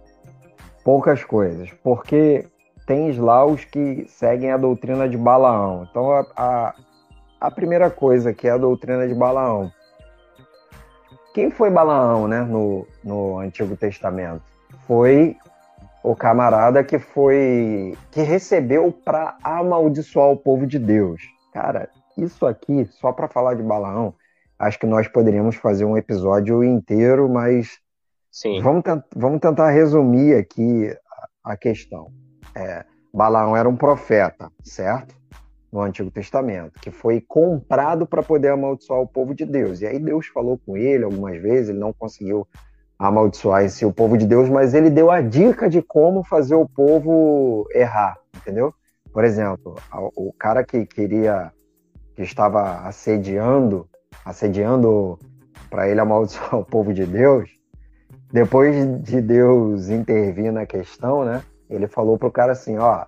Poucas 0.91 1.23
coisas, 1.23 1.71
porque 1.85 2.49
tens 2.85 3.17
lá 3.17 3.47
os 3.47 3.65
que 3.65 4.07
seguem 4.09 4.51
a 4.51 4.57
doutrina 4.57 5.09
de 5.09 5.17
Balaão. 5.17 5.87
Então, 5.89 6.11
a, 6.11 6.27
a, 6.37 6.75
a 7.41 7.49
primeira 7.49 7.89
coisa 7.89 8.35
que 8.35 8.49
é 8.49 8.51
a 8.51 8.59
doutrina 8.59 9.07
de 9.07 9.15
Balaão. 9.15 9.71
Quem 11.33 11.49
foi 11.49 11.71
Balaão, 11.71 12.27
né, 12.27 12.41
no, 12.41 12.89
no 13.05 13.39
Antigo 13.39 13.77
Testamento? 13.77 14.43
Foi 14.85 15.37
o 16.03 16.17
camarada 16.17 16.83
que 16.83 16.99
foi 16.99 17.97
que 18.11 18.23
recebeu 18.23 18.91
para 18.91 19.37
amaldiçoar 19.45 20.31
o 20.31 20.37
povo 20.37 20.67
de 20.67 20.81
Deus. 20.81 21.23
Cara, 21.53 21.89
isso 22.19 22.45
aqui, 22.45 22.85
só 22.87 23.13
para 23.13 23.29
falar 23.29 23.55
de 23.55 23.63
Balaão, 23.63 24.13
acho 24.59 24.77
que 24.77 24.87
nós 24.87 25.07
poderíamos 25.07 25.55
fazer 25.55 25.85
um 25.85 25.97
episódio 25.97 26.65
inteiro, 26.65 27.29
mas 27.29 27.79
Sim. 28.31 28.61
Vamos, 28.61 28.83
tent 28.83 29.03
vamos 29.15 29.41
tentar 29.41 29.71
resumir 29.71 30.35
aqui 30.37 30.97
a, 31.45 31.53
a 31.53 31.57
questão. 31.57 32.13
É, 32.55 32.85
Balaão 33.13 33.57
era 33.57 33.69
um 33.69 33.77
profeta, 33.77 34.51
certo? 34.63 35.15
No 35.73 35.81
Antigo 35.81 36.11
Testamento, 36.11 36.81
que 36.81 36.91
foi 36.91 37.21
comprado 37.21 38.07
para 38.07 38.23
poder 38.23 38.49
amaldiçoar 38.49 39.01
o 39.01 39.07
povo 39.07 39.35
de 39.35 39.45
Deus. 39.45 39.81
E 39.81 39.87
aí 39.87 39.99
Deus 39.99 40.27
falou 40.27 40.59
com 40.59 40.77
ele 40.77 41.05
algumas 41.05 41.41
vezes, 41.41 41.71
ele 41.71 41.79
não 41.79 41.93
conseguiu 41.93 42.47
amaldiçoar 42.99 43.65
em 43.65 43.69
si 43.69 43.87
o 43.87 43.93
povo 43.93 44.17
de 44.19 44.27
Deus, 44.27 44.49
mas 44.49 44.75
ele 44.75 44.91
deu 44.91 45.11
a 45.11 45.21
dica 45.21 45.69
de 45.69 45.81
como 45.81 46.23
fazer 46.23 46.55
o 46.55 46.69
povo 46.69 47.67
errar, 47.73 48.19
entendeu? 48.37 48.75
Por 49.13 49.25
exemplo, 49.25 49.77
o 50.17 50.33
cara 50.33 50.63
que 50.65 50.85
queria, 50.87 51.53
que 52.15 52.23
estava 52.23 52.81
assediando, 52.87 53.89
assediando 54.25 55.19
para 55.69 55.89
ele 55.89 56.01
amaldiçoar 56.01 56.57
o 56.61 56.65
povo 56.65 56.93
de 56.93 57.07
Deus, 57.07 57.60
depois 58.33 59.03
de 59.03 59.21
Deus 59.21 59.89
intervir 59.89 60.53
na 60.53 60.67
questão, 60.67 61.25
né? 61.25 61.43
Ele 61.69 61.87
falou 61.87 62.19
pro 62.19 62.31
cara 62.31 62.53
assim, 62.53 62.79
ó, 62.79 63.05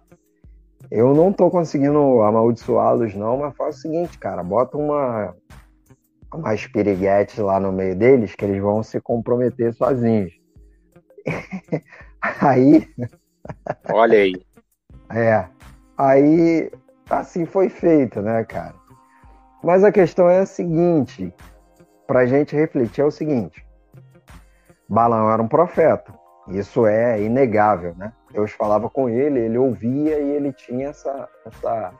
eu 0.90 1.14
não 1.14 1.32
tô 1.32 1.50
conseguindo 1.50 2.22
amaldiçoá-los 2.22 3.14
não, 3.14 3.38
mas 3.38 3.56
faz 3.56 3.76
o 3.76 3.80
seguinte, 3.80 4.18
cara, 4.18 4.42
bota 4.42 4.76
uma 4.76 5.34
umas 6.34 6.66
piriguetes 6.66 7.38
lá 7.38 7.60
no 7.60 7.70
meio 7.70 7.94
deles 7.94 8.34
que 8.34 8.44
eles 8.44 8.60
vão 8.60 8.82
se 8.82 9.00
comprometer 9.00 9.74
sozinhos. 9.74 10.32
aí. 12.40 12.88
Olha 13.92 14.18
aí. 14.18 14.34
É. 15.10 15.46
Aí, 15.96 16.70
assim 17.10 17.44
foi 17.44 17.68
feito, 17.68 18.22
né, 18.22 18.44
cara? 18.44 18.74
Mas 19.62 19.84
a 19.84 19.92
questão 19.92 20.28
é 20.28 20.40
a 20.40 20.46
seguinte: 20.46 21.32
pra 22.06 22.26
gente 22.26 22.56
refletir 22.56 23.02
é 23.02 23.04
o 23.04 23.10
seguinte. 23.10 23.61
Balaão 24.92 25.32
era 25.32 25.42
um 25.42 25.48
profeta. 25.48 26.12
Isso 26.48 26.86
é 26.86 27.18
inegável, 27.22 27.94
né? 27.96 28.12
Deus 28.30 28.50
falava 28.50 28.90
com 28.90 29.08
ele, 29.08 29.40
ele 29.40 29.56
ouvia 29.56 30.18
e 30.18 30.32
ele 30.32 30.52
tinha 30.52 30.88
essa, 30.88 31.28
essa 31.46 31.92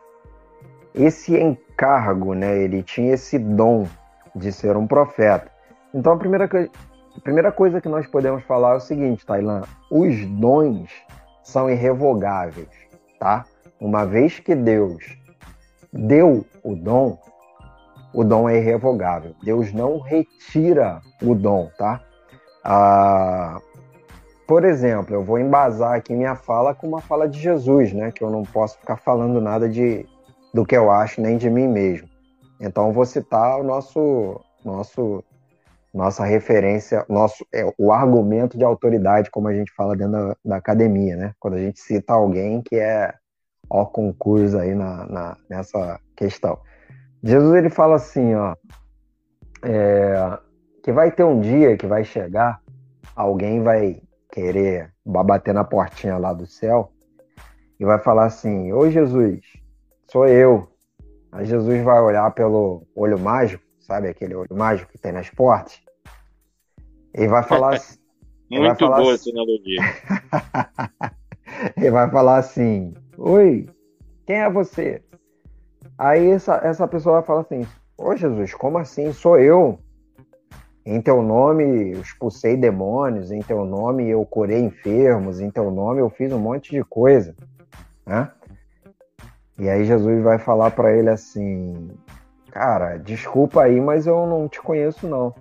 esse 0.94 1.34
encargo, 1.34 2.34
né? 2.34 2.58
Ele 2.58 2.82
tinha 2.82 3.14
esse 3.14 3.38
dom 3.38 3.86
de 4.36 4.52
ser 4.52 4.76
um 4.76 4.86
profeta. 4.86 5.50
Então 5.94 6.12
a 6.12 6.18
primeira, 6.18 6.44
a 6.44 7.20
primeira 7.22 7.50
coisa 7.50 7.80
que 7.80 7.88
nós 7.88 8.06
podemos 8.06 8.44
falar 8.44 8.74
é 8.74 8.76
o 8.76 8.80
seguinte, 8.80 9.24
Tailan: 9.24 9.62
os 9.90 10.26
dons 10.26 10.90
são 11.42 11.70
irrevogáveis, 11.70 12.68
tá? 13.18 13.46
Uma 13.80 14.04
vez 14.04 14.38
que 14.38 14.54
Deus 14.54 15.16
deu 15.90 16.44
o 16.62 16.76
dom, 16.76 17.18
o 18.12 18.22
dom 18.22 18.50
é 18.50 18.58
irrevogável. 18.58 19.34
Deus 19.42 19.72
não 19.72 19.98
retira 19.98 21.00
o 21.22 21.34
dom, 21.34 21.70
tá? 21.78 22.02
Ah, 22.64 23.60
por 24.46 24.64
exemplo, 24.64 25.14
eu 25.14 25.24
vou 25.24 25.38
embasar 25.38 25.94
aqui 25.94 26.14
minha 26.14 26.36
fala 26.36 26.74
com 26.74 26.86
uma 26.86 27.00
fala 27.00 27.28
de 27.28 27.40
Jesus, 27.40 27.92
né? 27.92 28.12
Que 28.12 28.22
eu 28.22 28.30
não 28.30 28.42
posso 28.42 28.78
ficar 28.78 28.96
falando 28.96 29.40
nada 29.40 29.68
de, 29.68 30.06
do 30.52 30.64
que 30.64 30.76
eu 30.76 30.90
acho 30.90 31.20
nem 31.20 31.36
de 31.36 31.48
mim 31.48 31.68
mesmo. 31.68 32.08
Então 32.60 32.92
vou 32.92 33.06
citar 33.06 33.58
o 33.58 33.64
nosso 33.64 34.40
nosso 34.64 35.24
nossa 35.92 36.24
referência, 36.24 37.04
nosso 37.08 37.46
é, 37.52 37.70
o 37.76 37.92
argumento 37.92 38.56
de 38.56 38.64
autoridade, 38.64 39.30
como 39.30 39.48
a 39.48 39.54
gente 39.54 39.72
fala 39.74 39.94
dentro 39.94 40.12
da, 40.12 40.36
da, 40.44 40.56
academia, 40.56 41.16
né? 41.16 41.32
Quando 41.38 41.54
a 41.54 41.58
gente 41.58 41.80
cita 41.80 42.14
alguém 42.14 42.62
que 42.62 42.76
é 42.76 43.12
ó 43.68 43.84
concurso 43.84 44.58
aí 44.58 44.74
na, 44.74 45.06
na, 45.06 45.36
nessa 45.48 46.00
questão. 46.16 46.58
Jesus 47.22 47.54
ele 47.54 47.70
fala 47.70 47.96
assim, 47.96 48.34
ó, 48.34 48.54
é, 49.64 50.38
que 50.82 50.92
vai 50.92 51.10
ter 51.10 51.24
um 51.24 51.40
dia 51.40 51.76
que 51.76 51.86
vai 51.86 52.04
chegar, 52.04 52.60
alguém 53.14 53.62
vai 53.62 54.02
querer 54.32 54.92
bater 55.04 55.54
na 55.54 55.64
portinha 55.64 56.18
lá 56.18 56.32
do 56.32 56.46
céu 56.46 56.92
e 57.78 57.84
vai 57.84 57.98
falar 57.98 58.26
assim: 58.26 58.72
Ô 58.72 58.90
Jesus, 58.90 59.40
sou 60.10 60.26
eu. 60.26 60.68
Aí 61.30 61.46
Jesus 61.46 61.82
vai 61.82 62.00
olhar 62.00 62.30
pelo 62.32 62.86
olho 62.94 63.18
mágico, 63.18 63.64
sabe 63.80 64.08
aquele 64.08 64.34
olho 64.34 64.54
mágico 64.54 64.90
que 64.90 64.98
tem 64.98 65.12
nas 65.12 65.30
portas? 65.30 65.80
E 67.14 67.26
vai 67.26 67.42
falar 67.42 67.74
assim. 67.76 67.98
Muito 68.50 68.66
vai 68.66 68.76
falar 68.76 69.00
boa 69.00 69.14
assim, 69.14 69.30
analogia. 69.30 69.80
ele 71.76 71.90
vai 71.90 72.10
falar 72.10 72.36
assim: 72.38 72.94
Oi, 73.16 73.68
quem 74.26 74.36
é 74.36 74.50
você? 74.50 75.02
Aí 75.96 76.30
essa, 76.30 76.56
essa 76.62 76.86
pessoa 76.86 77.16
vai 77.16 77.24
falar 77.24 77.40
assim: 77.42 77.66
Ô 77.96 78.14
Jesus, 78.14 78.52
como 78.54 78.78
assim? 78.78 79.12
Sou 79.12 79.38
eu. 79.38 79.78
Em 80.84 81.00
teu 81.00 81.22
nome 81.22 81.92
expulsei 81.92 82.56
demônios, 82.56 83.30
em 83.30 83.40
teu 83.40 83.64
nome 83.64 84.08
eu 84.08 84.24
curei 84.24 84.60
enfermos, 84.60 85.40
em 85.40 85.50
teu 85.50 85.70
nome 85.70 86.00
eu 86.00 86.10
fiz 86.10 86.32
um 86.32 86.38
monte 86.38 86.72
de 86.72 86.82
coisa. 86.82 87.34
Né? 88.04 88.30
E 89.58 89.68
aí 89.68 89.84
Jesus 89.84 90.22
vai 90.22 90.38
falar 90.38 90.72
para 90.72 90.92
ele 90.92 91.08
assim: 91.08 91.90
Cara, 92.50 92.96
desculpa 92.96 93.62
aí, 93.62 93.80
mas 93.80 94.06
eu 94.06 94.26
não 94.26 94.48
te 94.48 94.60
conheço 94.60 95.06
não. 95.06 95.32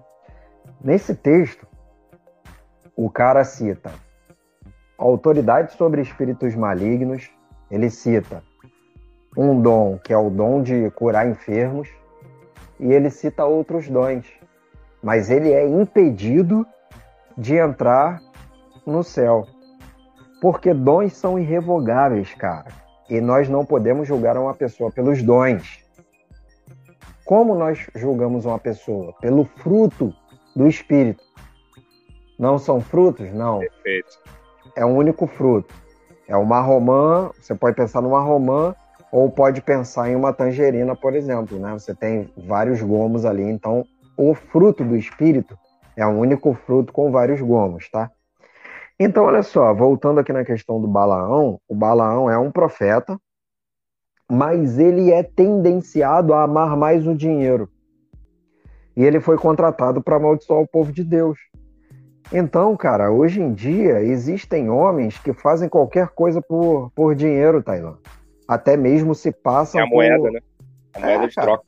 Nesse 0.83 1.15
texto, 1.15 1.67
o 2.95 3.09
cara 3.09 3.43
cita 3.43 3.91
autoridade 4.97 5.73
sobre 5.73 6.01
espíritos 6.01 6.55
malignos, 6.55 7.31
ele 7.69 7.89
cita 7.89 8.43
um 9.35 9.59
dom 9.59 9.97
que 9.97 10.13
é 10.13 10.17
o 10.17 10.29
dom 10.29 10.61
de 10.61 10.91
curar 10.91 11.27
enfermos, 11.27 11.89
e 12.79 12.91
ele 12.93 13.09
cita 13.09 13.45
outros 13.45 13.87
dons, 13.87 14.25
mas 15.01 15.29
ele 15.29 15.51
é 15.51 15.67
impedido 15.67 16.65
de 17.37 17.55
entrar 17.55 18.21
no 18.85 19.03
céu. 19.03 19.47
Porque 20.41 20.73
dons 20.73 21.13
são 21.13 21.37
irrevogáveis, 21.37 22.33
cara. 22.33 22.67
E 23.09 23.19
nós 23.19 23.49
não 23.49 23.65
podemos 23.65 24.07
julgar 24.07 24.37
uma 24.37 24.53
pessoa 24.53 24.91
pelos 24.91 25.21
dons. 25.21 25.79
Como 27.25 27.55
nós 27.55 27.87
julgamos 27.95 28.45
uma 28.45 28.59
pessoa? 28.59 29.13
Pelo 29.21 29.45
fruto 29.45 30.13
do 30.55 30.67
Espírito. 30.67 31.23
Não 32.37 32.57
são 32.57 32.81
frutos? 32.81 33.31
Não. 33.33 33.59
Perfeito. 33.59 34.19
É 34.75 34.85
um 34.85 34.95
único 34.95 35.27
fruto. 35.27 35.73
É 36.27 36.35
uma 36.35 36.61
romã, 36.61 37.29
você 37.39 37.53
pode 37.53 37.75
pensar 37.75 38.01
numa 38.01 38.21
romã, 38.21 38.73
ou 39.11 39.29
pode 39.29 39.61
pensar 39.61 40.09
em 40.09 40.15
uma 40.15 40.31
tangerina, 40.31 40.95
por 40.95 41.13
exemplo. 41.13 41.59
Né? 41.59 41.73
Você 41.73 41.93
tem 41.93 42.29
vários 42.37 42.81
gomos 42.81 43.25
ali, 43.25 43.43
então 43.43 43.85
o 44.17 44.33
fruto 44.33 44.83
do 44.83 44.95
Espírito 44.95 45.57
é 45.95 46.05
um 46.05 46.19
único 46.19 46.53
fruto 46.53 46.93
com 46.93 47.11
vários 47.11 47.41
gomos, 47.41 47.89
tá? 47.89 48.11
Então, 48.99 49.25
olha 49.25 49.41
só, 49.41 49.73
voltando 49.73 50.19
aqui 50.19 50.31
na 50.31 50.45
questão 50.45 50.79
do 50.79 50.87
Balaão, 50.87 51.59
o 51.67 51.73
Balaão 51.73 52.29
é 52.29 52.37
um 52.37 52.51
profeta, 52.51 53.19
mas 54.31 54.77
ele 54.77 55.11
é 55.11 55.23
tendenciado 55.23 56.33
a 56.33 56.43
amar 56.43 56.77
mais 56.77 57.07
o 57.07 57.15
dinheiro. 57.15 57.69
E 58.95 59.03
ele 59.03 59.19
foi 59.19 59.37
contratado 59.37 60.01
para 60.01 60.17
amaldiçoar 60.17 60.61
o 60.61 60.67
povo 60.67 60.91
de 60.91 61.03
Deus. 61.03 61.39
Então, 62.31 62.77
cara, 62.77 63.11
hoje 63.11 63.41
em 63.41 63.53
dia 63.53 64.01
existem 64.01 64.69
homens 64.69 65.17
que 65.17 65.33
fazem 65.33 65.67
qualquer 65.67 66.09
coisa 66.09 66.41
por, 66.41 66.91
por 66.95 67.15
dinheiro, 67.15 67.63
Tailã. 67.63 67.97
Até 68.47 68.77
mesmo 68.77 69.13
se 69.15 69.31
passam. 69.31 69.81
É 69.81 69.83
a 69.83 69.87
moeda, 69.87 70.17
por... 70.19 70.31
né? 70.31 70.39
A 70.93 70.99
moeda 70.99 71.23
é, 71.23 71.27
de 71.27 71.35
troca. 71.35 71.63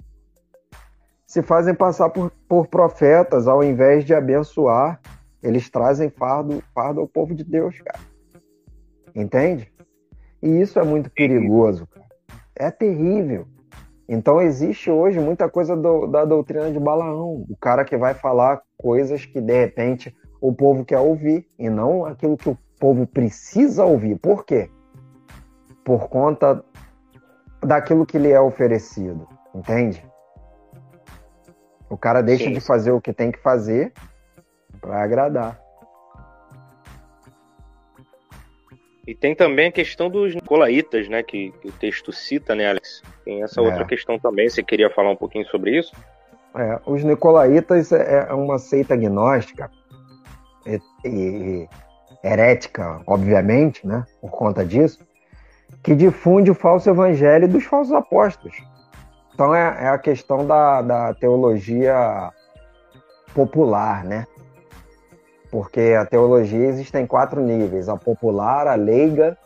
Se 1.34 1.42
fazem 1.42 1.74
passar 1.74 2.12
por, 2.12 2.32
por 2.48 2.68
profetas 2.68 3.48
ao 3.48 3.64
invés 3.64 4.06
de 4.06 4.14
abençoar 4.14 5.02
eles 5.42 5.68
trazem 5.68 6.08
fardo, 6.12 6.62
fardo 6.76 7.02
ao 7.02 7.08
povo 7.08 7.34
de 7.34 7.44
Deus, 7.44 7.82
cara. 7.82 8.00
Entende? 9.16 9.74
E 10.44 10.62
isso 10.62 10.78
é 10.78 10.84
muito 10.84 11.10
perigoso, 11.10 11.88
cara. 11.88 12.06
É 12.56 12.70
terrível. 12.70 13.48
Então 14.08 14.40
existe 14.40 14.92
hoje 14.92 15.20
muita 15.20 15.50
coisa 15.50 15.76
do, 15.76 16.06
da 16.06 16.24
doutrina 16.24 16.72
de 16.72 16.80
Balaão. 16.80 17.44
O 17.50 17.58
cara 17.60 17.84
que 17.84 17.98
vai 17.98 18.14
falar 18.14 18.62
coisas 18.78 19.26
que 19.26 19.42
de 19.42 19.60
repente 19.60 20.16
o 20.40 20.54
povo 20.54 20.86
quer 20.86 21.00
ouvir 21.00 21.48
e 21.58 21.68
não 21.68 22.06
aquilo 22.06 22.38
que 22.38 22.50
o 22.50 22.58
povo 22.80 23.08
precisa 23.08 23.84
ouvir. 23.84 24.20
Por 24.20 24.46
quê? 24.46 24.70
Por 25.84 26.10
conta 26.10 26.64
daquilo 27.60 28.06
que 28.06 28.20
lhe 28.20 28.32
é 28.32 28.40
oferecido. 28.40 29.28
Entende? 29.56 30.13
O 31.94 31.98
cara 31.98 32.24
deixa 32.24 32.46
Sim. 32.46 32.54
de 32.54 32.60
fazer 32.60 32.92
o 32.92 33.00
que 33.00 33.14
tem 33.14 33.32
que 33.32 33.38
fazer 33.38 33.94
para 34.82 35.04
agradar. 35.04 35.60
E 39.06 39.14
tem 39.14 39.36
também 39.36 39.68
a 39.68 39.72
questão 39.72 40.10
dos 40.10 40.34
Nicolaitas, 40.34 41.08
né, 41.08 41.22
que, 41.22 41.52
que 41.62 41.68
o 41.68 41.72
texto 41.72 42.12
cita, 42.12 42.56
né, 42.56 42.68
Alex? 42.68 43.04
Tem 43.24 43.44
essa 43.44 43.62
é. 43.62 43.64
outra 43.64 43.86
questão 43.86 44.18
também, 44.18 44.50
você 44.50 44.64
queria 44.64 44.90
falar 44.90 45.12
um 45.12 45.16
pouquinho 45.16 45.46
sobre 45.50 45.78
isso? 45.78 45.94
É, 46.56 46.80
os 46.84 47.04
Nicolaitas 47.04 47.92
é, 47.92 48.26
é 48.28 48.34
uma 48.34 48.58
seita 48.58 48.96
agnóstica 48.96 49.70
e, 50.66 50.80
e 51.06 51.70
herética, 52.24 53.04
obviamente, 53.06 53.86
né, 53.86 54.04
por 54.20 54.32
conta 54.32 54.66
disso, 54.66 55.06
que 55.84 55.94
difunde 55.94 56.50
o 56.50 56.56
falso 56.56 56.90
evangelho 56.90 57.48
dos 57.48 57.66
falsos 57.66 57.94
apóstolos. 57.94 58.58
Então 59.34 59.54
é, 59.54 59.86
é 59.86 59.88
a 59.90 59.98
questão 59.98 60.46
da, 60.46 60.82
da 60.82 61.14
teologia 61.14 62.32
popular, 63.34 64.04
né? 64.04 64.28
porque 65.54 65.96
a 65.96 66.04
teologia 66.04 66.66
existe 66.66 66.98
em 66.98 67.06
quatro 67.06 67.40
níveis: 67.40 67.88
a 67.88 67.96
popular, 67.96 68.66
a 68.66 68.74
leiga, 68.74 69.38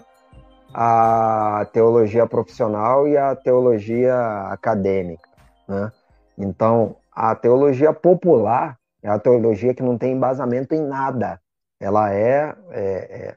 a 0.74 1.68
teologia 1.74 2.26
profissional 2.26 3.06
e 3.06 3.18
a 3.18 3.36
teologia 3.36 4.16
acadêmica. 4.50 5.28
Né? 5.68 5.92
Então, 6.38 6.96
a 7.12 7.36
teologia 7.36 7.92
popular 7.92 8.78
É 9.04 9.10
a 9.10 9.20
teologia 9.20 9.74
que 9.74 9.84
não 9.84 9.98
tem 9.98 10.14
embasamento 10.14 10.74
em 10.74 10.82
nada. 10.82 11.40
Ela 11.80 12.14
é, 12.14 12.56
é, 12.72 13.36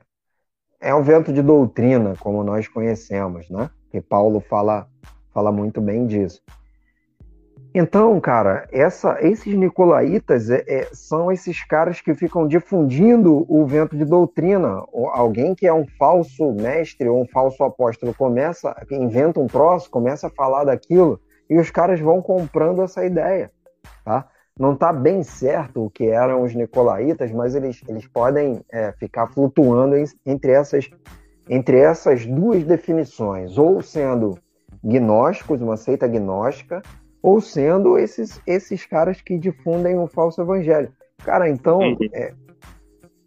é, 0.80 0.88
é 0.90 0.94
um 0.94 1.02
vento 1.02 1.32
de 1.32 1.42
doutrina, 1.42 2.14
como 2.20 2.42
nós 2.42 2.66
conhecemos, 2.68 3.50
né? 3.50 3.68
E 3.92 4.00
Paulo 4.00 4.40
fala, 4.40 4.86
fala 5.32 5.50
muito 5.50 5.80
bem 5.80 6.06
disso. 6.06 6.42
Então, 7.72 8.20
cara, 8.20 8.66
essa, 8.72 9.18
esses 9.20 9.54
nicolaítas 9.54 10.50
é, 10.50 10.64
é, 10.66 10.88
são 10.92 11.30
esses 11.30 11.64
caras 11.64 12.00
que 12.00 12.12
ficam 12.14 12.48
difundindo 12.48 13.46
o 13.48 13.64
vento 13.64 13.96
de 13.96 14.04
doutrina. 14.04 14.82
Alguém 15.12 15.54
que 15.54 15.68
é 15.68 15.72
um 15.72 15.86
falso 15.96 16.52
mestre 16.52 17.08
ou 17.08 17.22
um 17.22 17.26
falso 17.26 17.62
apóstolo 17.62 18.12
começa, 18.12 18.74
inventa 18.90 19.38
um 19.38 19.46
troço, 19.46 19.88
começa 19.88 20.26
a 20.26 20.30
falar 20.30 20.64
daquilo 20.64 21.20
e 21.48 21.58
os 21.58 21.70
caras 21.70 22.00
vão 22.00 22.20
comprando 22.20 22.82
essa 22.82 23.04
ideia, 23.04 23.52
tá? 24.04 24.26
Não 24.58 24.74
está 24.74 24.92
bem 24.92 25.22
certo 25.22 25.84
o 25.84 25.90
que 25.90 26.06
eram 26.06 26.42
os 26.42 26.54
nicolaítas, 26.54 27.30
mas 27.32 27.54
eles, 27.54 27.82
eles 27.88 28.06
podem 28.06 28.60
é, 28.70 28.92
ficar 28.92 29.28
flutuando 29.28 29.94
entre 30.26 30.52
essas, 30.52 30.90
entre 31.48 31.78
essas 31.78 32.26
duas 32.26 32.64
definições, 32.64 33.56
ou 33.56 33.80
sendo 33.80 34.36
gnósticos, 34.82 35.60
uma 35.60 35.76
seita 35.76 36.06
gnóstica, 36.06 36.82
ou 37.22 37.40
sendo 37.40 37.98
esses, 37.98 38.40
esses 38.46 38.86
caras 38.86 39.20
que 39.20 39.38
difundem 39.38 39.98
o 39.98 40.06
falso 40.06 40.40
evangelho. 40.40 40.92
Cara, 41.24 41.48
então, 41.48 41.78
uhum. 41.78 41.96
é 42.14 42.32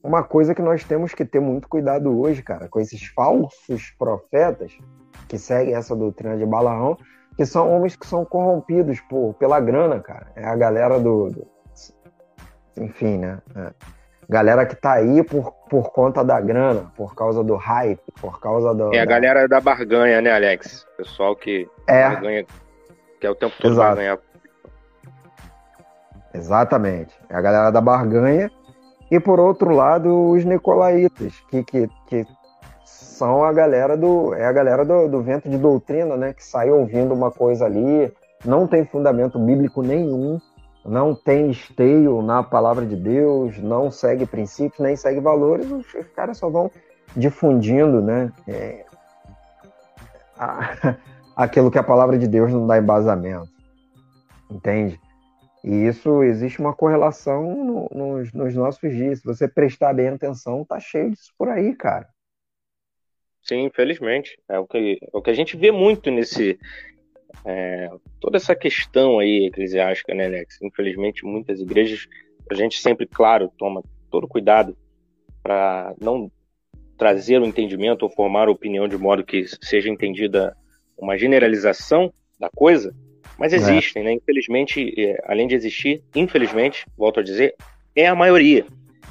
uma 0.04 0.24
coisa 0.24 0.54
que 0.54 0.62
nós 0.62 0.84
temos 0.84 1.14
que 1.14 1.24
ter 1.24 1.40
muito 1.40 1.70
cuidado 1.70 2.20
hoje, 2.20 2.42
cara, 2.42 2.68
com 2.68 2.80
esses 2.80 3.06
falsos 3.08 3.92
profetas 3.98 4.78
que 5.28 5.38
seguem 5.38 5.76
essa 5.76 5.96
doutrina 5.96 6.38
de 6.38 6.46
Balaão, 6.46 6.98
que 7.38 7.46
são 7.46 7.72
homens 7.72 7.96
que 7.96 8.06
são 8.06 8.26
corrompidos 8.26 9.00
por, 9.02 9.34
pela 9.36 9.60
grana, 9.60 10.00
cara. 10.00 10.32
É 10.36 10.46
a 10.46 10.56
galera 10.56 11.00
do. 11.00 11.30
do 11.30 11.48
enfim, 12.78 13.18
né? 13.18 13.40
É. 13.56 13.74
Galera 14.34 14.66
que 14.66 14.76
tá 14.76 14.94
aí 14.94 15.24
por, 15.24 15.52
por 15.70 15.92
conta 15.92 16.24
da 16.24 16.42
grana, 16.42 16.92
por 16.98 17.14
causa 17.14 17.44
do 17.44 17.56
hype, 17.56 18.02
por 18.20 18.40
causa 18.40 18.74
do. 18.74 18.92
É 18.92 19.02
a 19.02 19.06
da... 19.06 19.12
galera 19.12 19.48
da 19.48 19.62
barganha, 19.62 20.22
né, 20.22 20.32
Alex? 20.32 20.88
Pessoal 20.98 21.36
que 21.36 21.70
é. 21.86 22.10
barganha 22.10 22.44
que 23.20 23.28
é 23.28 23.30
o 23.30 23.36
tempo 23.36 23.54
todo 23.62 23.74
Exato. 23.74 23.96
ganhar. 23.98 24.18
Exatamente. 26.34 27.14
É 27.30 27.36
a 27.36 27.42
galera 27.42 27.70
da 27.70 27.80
barganha. 27.80 28.50
E 29.12 29.20
por 29.20 29.40
outro 29.40 29.70
lado, 29.70 30.32
os 30.32 30.44
Nicolaitas, 30.44 31.40
que, 31.52 31.64
que, 31.64 31.88
que 32.08 32.26
são 32.84 33.44
a 33.44 33.54
galera 33.54 33.96
do. 33.96 34.34
É 34.34 34.48
a 34.48 34.52
galera 34.52 34.84
do, 34.84 35.08
do 35.10 35.22
vento 35.22 35.48
de 35.48 35.60
doutrina, 35.60 36.18
né? 36.18 36.34
Que 36.34 36.44
sai 36.44 36.72
ouvindo 36.72 37.14
uma 37.14 37.30
coisa 37.30 37.66
ali, 37.66 38.12
não 38.44 38.66
tem 38.66 38.84
fundamento 38.84 39.38
bíblico 39.38 39.84
nenhum, 39.84 40.42
não 40.86 41.16
tem 41.16 41.50
esteio 41.50 42.22
na 42.22 42.44
palavra 42.44 42.86
de 42.86 42.96
Deus, 42.96 43.58
não 43.58 43.90
segue 43.90 44.26
princípios, 44.26 44.80
nem 44.80 44.96
segue 44.96 45.20
valores, 45.20 45.70
os, 45.72 45.86
caras 46.16 46.38
só 46.38 46.50
vão 46.50 46.70
difundindo, 47.16 48.02
né? 48.02 48.32
É, 48.48 48.86
a, 50.38 50.96
aquilo 51.36 51.72
que 51.72 51.78
a 51.78 51.84
palavra 51.84 52.18
de 52.18 52.28
Deus 52.28 52.52
não 52.52 52.68
dá 52.68 52.78
embasamento. 52.78 53.50
Entende? 54.50 55.00
E 55.64 55.88
isso 55.88 56.22
existe 56.24 56.60
uma 56.60 56.76
correlação 56.76 57.56
no, 57.64 57.90
nos, 57.94 58.34
nos, 58.34 58.54
nossos 58.54 58.92
dias. 58.92 59.20
Se 59.20 59.26
você 59.26 59.48
prestar 59.48 59.94
bem 59.94 60.10
atenção, 60.10 60.66
tá 60.66 60.80
cheio 60.80 61.12
disso 61.12 61.32
por 61.38 61.48
aí, 61.48 61.74
cara. 61.74 62.06
Sim, 63.42 63.66
infelizmente. 63.66 64.38
É 64.50 64.60
o 64.60 64.68
que, 64.68 65.00
é 65.02 65.18
o 65.18 65.22
que 65.22 65.30
a 65.30 65.34
gente 65.34 65.56
vê 65.56 65.72
muito 65.72 66.12
nesse. 66.12 66.60
É, 67.46 67.90
toda 68.20 68.38
essa 68.38 68.56
questão 68.56 69.20
aí 69.20 69.48
eclesiástica, 69.48 70.14
né, 70.14 70.26
Alex? 70.26 70.62
Infelizmente, 70.62 71.26
muitas 71.26 71.60
igrejas, 71.60 72.08
a 72.50 72.54
gente 72.54 72.80
sempre, 72.80 73.06
claro, 73.06 73.52
toma 73.58 73.84
todo 74.10 74.28
cuidado 74.28 74.78
para 75.42 75.94
não 76.00 76.32
trazer 76.98 77.42
o 77.42 77.46
entendimento 77.46 78.04
ou 78.04 78.10
formar 78.10 78.48
a 78.48 78.52
opinião 78.52 78.88
de 78.88 78.98
modo 78.98 79.26
que 79.26 79.46
seja 79.62 79.90
entendida 79.90 80.56
uma 80.98 81.18
generalização 81.18 82.14
da 82.40 82.50
coisa, 82.50 82.96
mas 83.38 83.52
é. 83.52 83.58
existem, 83.58 84.04
é. 84.04 84.06
né? 84.06 84.14
Infelizmente, 84.14 84.94
é, 84.98 85.22
além 85.26 85.48
de 85.48 85.56
existir, 85.56 86.04
infelizmente, 86.16 86.86
volto 86.98 87.20
a 87.20 87.24
dizer, 87.24 87.56
é 87.96 88.08
a 88.08 88.16
maioria. 88.16 88.66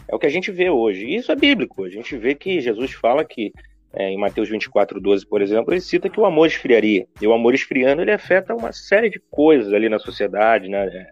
É 0.08 0.14
o 0.14 0.18
que 0.18 0.26
a 0.26 0.30
gente 0.30 0.50
vê 0.50 0.70
hoje. 0.70 1.06
E 1.06 1.16
isso 1.16 1.32
é 1.32 1.37
bíblico. 1.37 1.85
A 1.85 1.88
gente 1.88 2.16
vê 2.16 2.35
que 2.35 2.61
Jesus 2.61 2.92
fala 2.92 3.24
que, 3.24 3.52
é, 3.92 4.11
em 4.11 4.18
Mateus 4.18 4.48
24, 4.48 5.00
12, 5.00 5.26
por 5.26 5.42
exemplo, 5.42 5.72
ele 5.72 5.81
cita 5.81 6.09
que 6.09 6.20
o 6.20 6.24
amor 6.24 6.46
esfriaria. 6.46 7.07
E 7.20 7.26
o 7.26 7.33
amor 7.33 7.55
esfriando, 7.55 8.02
ele 8.02 8.12
afeta 8.12 8.55
uma 8.55 8.72
série 8.72 9.11
de 9.11 9.20
coisas 9.31 9.72
ali 9.72 9.88
na 9.88 9.98
sociedade, 9.98 10.68
né? 10.68 10.87
É, 10.87 11.07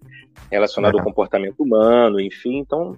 relacionado 0.50 0.98
ao 0.98 1.04
comportamento 1.04 1.60
humano, 1.60 2.20
enfim. 2.20 2.58
Então, 2.58 2.96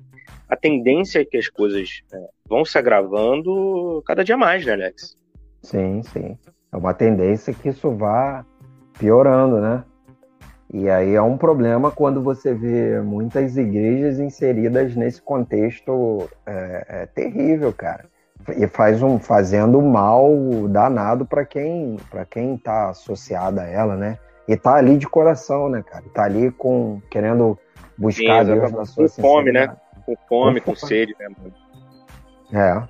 a 0.48 0.56
tendência 0.56 1.20
é 1.20 1.24
que 1.24 1.36
as 1.36 1.48
coisas 1.48 2.02
é, 2.12 2.18
vão 2.48 2.64
se 2.64 2.78
agravando 2.78 4.02
cada 4.06 4.24
dia 4.24 4.36
mais, 4.36 4.64
né, 4.64 4.72
Alex? 4.72 5.16
Sim, 5.62 6.02
sim 6.02 6.36
é 6.72 6.76
uma 6.76 6.94
tendência 6.94 7.52
que 7.52 7.68
isso 7.68 7.90
vá 7.90 8.44
piorando, 8.98 9.60
né? 9.60 9.84
E 10.72 10.88
aí 10.88 11.14
é 11.14 11.20
um 11.20 11.36
problema 11.36 11.90
quando 11.90 12.22
você 12.22 12.54
vê 12.54 12.98
muitas 13.02 13.58
igrejas 13.58 14.18
inseridas 14.18 14.96
nesse 14.96 15.20
contexto 15.20 16.30
é, 16.46 17.02
é 17.02 17.06
terrível, 17.06 17.72
cara. 17.74 18.08
E 18.56 18.66
faz 18.66 19.02
um 19.02 19.18
fazendo 19.18 19.80
mal 19.80 20.30
danado 20.68 21.24
para 21.24 21.44
quem 21.44 21.96
para 22.10 22.24
quem 22.24 22.54
está 22.54 22.90
associado 22.90 23.60
a 23.60 23.64
ela, 23.64 23.96
né? 23.96 24.18
E 24.48 24.56
tá 24.56 24.74
ali 24.74 24.98
de 24.98 25.08
coração, 25.08 25.68
né, 25.68 25.82
cara? 25.82 26.04
Tá 26.12 26.24
ali 26.24 26.50
com 26.50 27.00
querendo 27.10 27.58
buscar 27.96 28.44
Sim, 28.44 28.52
Deus 28.52 28.72
na 28.72 28.84
sua 28.84 29.08
com 29.08 29.22
fome, 29.22 29.52
né? 29.52 29.76
Com 30.04 30.16
fome, 30.28 30.60
com, 30.60 30.72
com 30.72 30.76
sede, 30.76 31.14
né, 31.18 31.28
mano? 31.28 32.88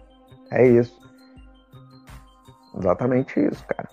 É, 0.50 0.62
é 0.62 0.66
isso. 0.66 0.98
Exatamente 2.78 3.38
isso, 3.38 3.64
cara. 3.66 3.88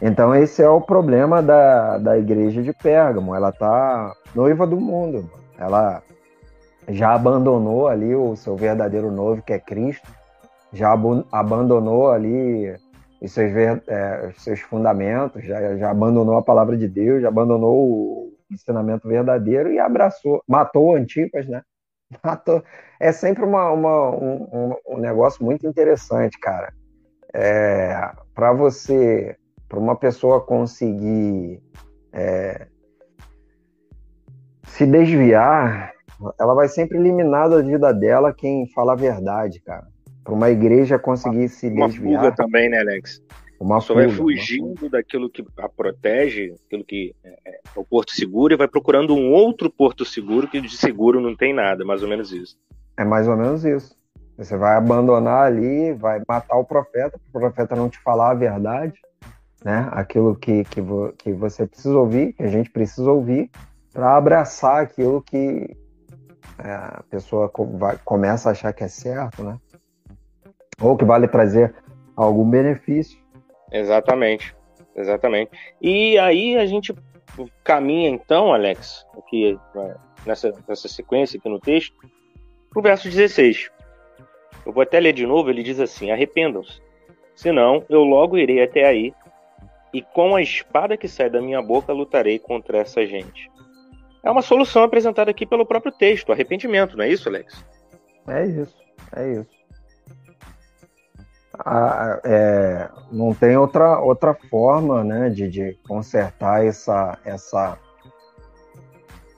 Então 0.00 0.34
esse 0.34 0.62
é 0.62 0.68
o 0.68 0.80
problema 0.80 1.40
da, 1.40 1.96
da 1.98 2.18
igreja 2.18 2.62
de 2.62 2.72
Pérgamo. 2.72 3.34
Ela 3.34 3.52
tá 3.52 4.12
noiva 4.34 4.66
do 4.66 4.80
mundo. 4.80 5.30
Ela 5.56 6.02
já 6.88 7.14
abandonou 7.14 7.86
ali 7.86 8.14
o 8.14 8.34
seu 8.36 8.56
verdadeiro 8.56 9.10
noivo, 9.10 9.42
que 9.42 9.52
é 9.52 9.58
Cristo. 9.58 10.08
Já 10.72 10.92
abandonou 11.30 12.10
ali 12.10 12.74
os 13.20 13.32
seus, 13.32 13.52
é, 13.54 14.28
os 14.28 14.42
seus 14.42 14.60
fundamentos, 14.60 15.44
já, 15.44 15.76
já 15.76 15.90
abandonou 15.90 16.36
a 16.36 16.42
palavra 16.42 16.76
de 16.76 16.88
Deus, 16.88 17.22
já 17.22 17.28
abandonou 17.28 17.76
o 17.76 18.32
ensinamento 18.50 19.08
verdadeiro 19.08 19.72
e 19.72 19.78
abraçou, 19.78 20.42
matou 20.48 20.94
Antipas, 20.96 21.46
né? 21.46 21.62
Matou. 22.22 22.62
É 23.00 23.10
sempre 23.12 23.44
uma, 23.44 23.70
uma 23.70 24.10
um, 24.10 24.74
um 24.86 24.98
negócio 24.98 25.44
muito 25.44 25.66
interessante, 25.66 26.38
cara 26.38 26.72
é, 27.32 28.12
para 28.34 28.52
você, 28.52 29.36
para 29.68 29.78
uma 29.78 29.96
pessoa 29.96 30.40
conseguir 30.40 31.62
é, 32.12 32.66
se 34.64 34.86
desviar, 34.86 35.92
ela 36.38 36.54
vai 36.54 36.68
sempre 36.68 36.98
eliminar 36.98 37.48
da 37.48 37.60
vida 37.62 37.92
dela 37.92 38.34
quem 38.34 38.68
fala 38.72 38.92
a 38.92 38.96
verdade, 38.96 39.60
cara. 39.60 39.86
Para 40.22 40.34
uma 40.34 40.50
igreja 40.50 40.98
conseguir 40.98 41.48
se 41.48 41.68
uma 41.68 41.88
desviar. 41.88 42.10
Uma 42.10 42.30
fuga 42.30 42.36
também, 42.36 42.68
né, 42.68 42.80
Alex? 42.80 43.22
Uma 43.58 43.80
Só 43.80 43.94
fuga, 43.94 44.06
vai 44.06 44.16
fugindo 44.16 44.88
daquilo 44.88 45.30
que 45.30 45.44
a 45.58 45.68
protege, 45.68 46.54
aquilo 46.66 46.84
que 46.84 47.14
é, 47.24 47.38
é, 47.44 47.60
o 47.76 47.84
porto 47.84 48.12
seguro, 48.12 48.52
e 48.52 48.56
vai 48.56 48.68
procurando 48.68 49.14
um 49.14 49.32
outro 49.32 49.70
porto 49.70 50.04
seguro 50.04 50.48
que 50.48 50.60
de 50.60 50.76
seguro 50.76 51.20
não 51.20 51.36
tem 51.36 51.52
nada, 51.52 51.84
mais 51.84 52.02
ou 52.02 52.08
menos 52.08 52.32
isso. 52.32 52.56
É 52.96 53.04
mais 53.04 53.28
ou 53.28 53.36
menos 53.36 53.64
isso. 53.64 53.96
Você 54.36 54.56
vai 54.56 54.76
abandonar 54.76 55.46
ali, 55.46 55.92
vai 55.92 56.20
matar 56.26 56.56
o 56.56 56.64
profeta, 56.64 57.18
para 57.18 57.38
o 57.38 57.40
profeta 57.40 57.76
não 57.76 57.88
te 57.88 57.98
falar 58.00 58.30
a 58.30 58.34
verdade, 58.34 58.94
né? 59.64 59.88
Aquilo 59.92 60.34
que, 60.34 60.64
que, 60.64 60.80
vo, 60.80 61.12
que 61.16 61.32
você 61.32 61.66
precisa 61.66 61.96
ouvir, 61.96 62.32
que 62.32 62.42
a 62.42 62.48
gente 62.48 62.70
precisa 62.70 63.10
ouvir, 63.10 63.50
para 63.92 64.16
abraçar 64.16 64.82
aquilo 64.82 65.22
que 65.22 65.76
é, 66.58 66.72
a 66.72 67.04
pessoa 67.08 67.50
vai, 67.74 67.98
começa 68.04 68.48
a 68.48 68.52
achar 68.52 68.72
que 68.72 68.82
é 68.82 68.88
certo, 68.88 69.44
né? 69.44 69.58
Ou 70.80 70.96
que 70.96 71.04
vale 71.04 71.28
trazer 71.28 71.74
algum 72.16 72.48
benefício. 72.48 73.18
Exatamente, 73.70 74.54
exatamente. 74.94 75.50
E 75.80 76.18
aí 76.18 76.56
a 76.56 76.66
gente 76.66 76.94
caminha 77.64 78.08
então, 78.08 78.52
Alex, 78.52 79.06
aqui 79.16 79.58
nessa, 80.26 80.52
nessa 80.68 80.88
sequência 80.88 81.38
aqui 81.38 81.48
no 81.48 81.58
texto, 81.58 81.94
para 82.70 82.80
o 82.80 82.82
verso 82.82 83.08
16. 83.08 83.70
Eu 84.64 84.72
vou 84.72 84.82
até 84.82 85.00
ler 85.00 85.12
de 85.12 85.26
novo, 85.26 85.50
ele 85.50 85.62
diz 85.62 85.80
assim: 85.80 86.10
Arrependam-se, 86.10 86.80
senão 87.34 87.84
eu 87.88 88.02
logo 88.02 88.38
irei 88.38 88.62
até 88.62 88.84
aí, 88.86 89.12
e 89.92 90.02
com 90.02 90.36
a 90.36 90.42
espada 90.42 90.96
que 90.96 91.08
sai 91.08 91.28
da 91.28 91.40
minha 91.40 91.60
boca 91.60 91.92
lutarei 91.92 92.38
contra 92.38 92.78
essa 92.78 93.04
gente. 93.06 93.50
É 94.24 94.30
uma 94.30 94.42
solução 94.42 94.84
apresentada 94.84 95.30
aqui 95.30 95.44
pelo 95.44 95.66
próprio 95.66 95.92
texto, 95.92 96.32
arrependimento, 96.32 96.96
não 96.96 97.04
é 97.04 97.08
isso, 97.08 97.28
Alex? 97.28 97.64
É 98.28 98.46
isso, 98.46 98.76
é 99.16 99.32
isso. 99.32 99.61
Ah, 101.64 102.20
é, 102.24 102.88
não 103.12 103.32
tem 103.32 103.56
outra, 103.56 104.00
outra 104.00 104.34
forma 104.34 105.04
né, 105.04 105.30
de, 105.30 105.48
de 105.48 105.74
consertar 105.86 106.64
essa, 106.66 107.16
essa, 107.24 107.78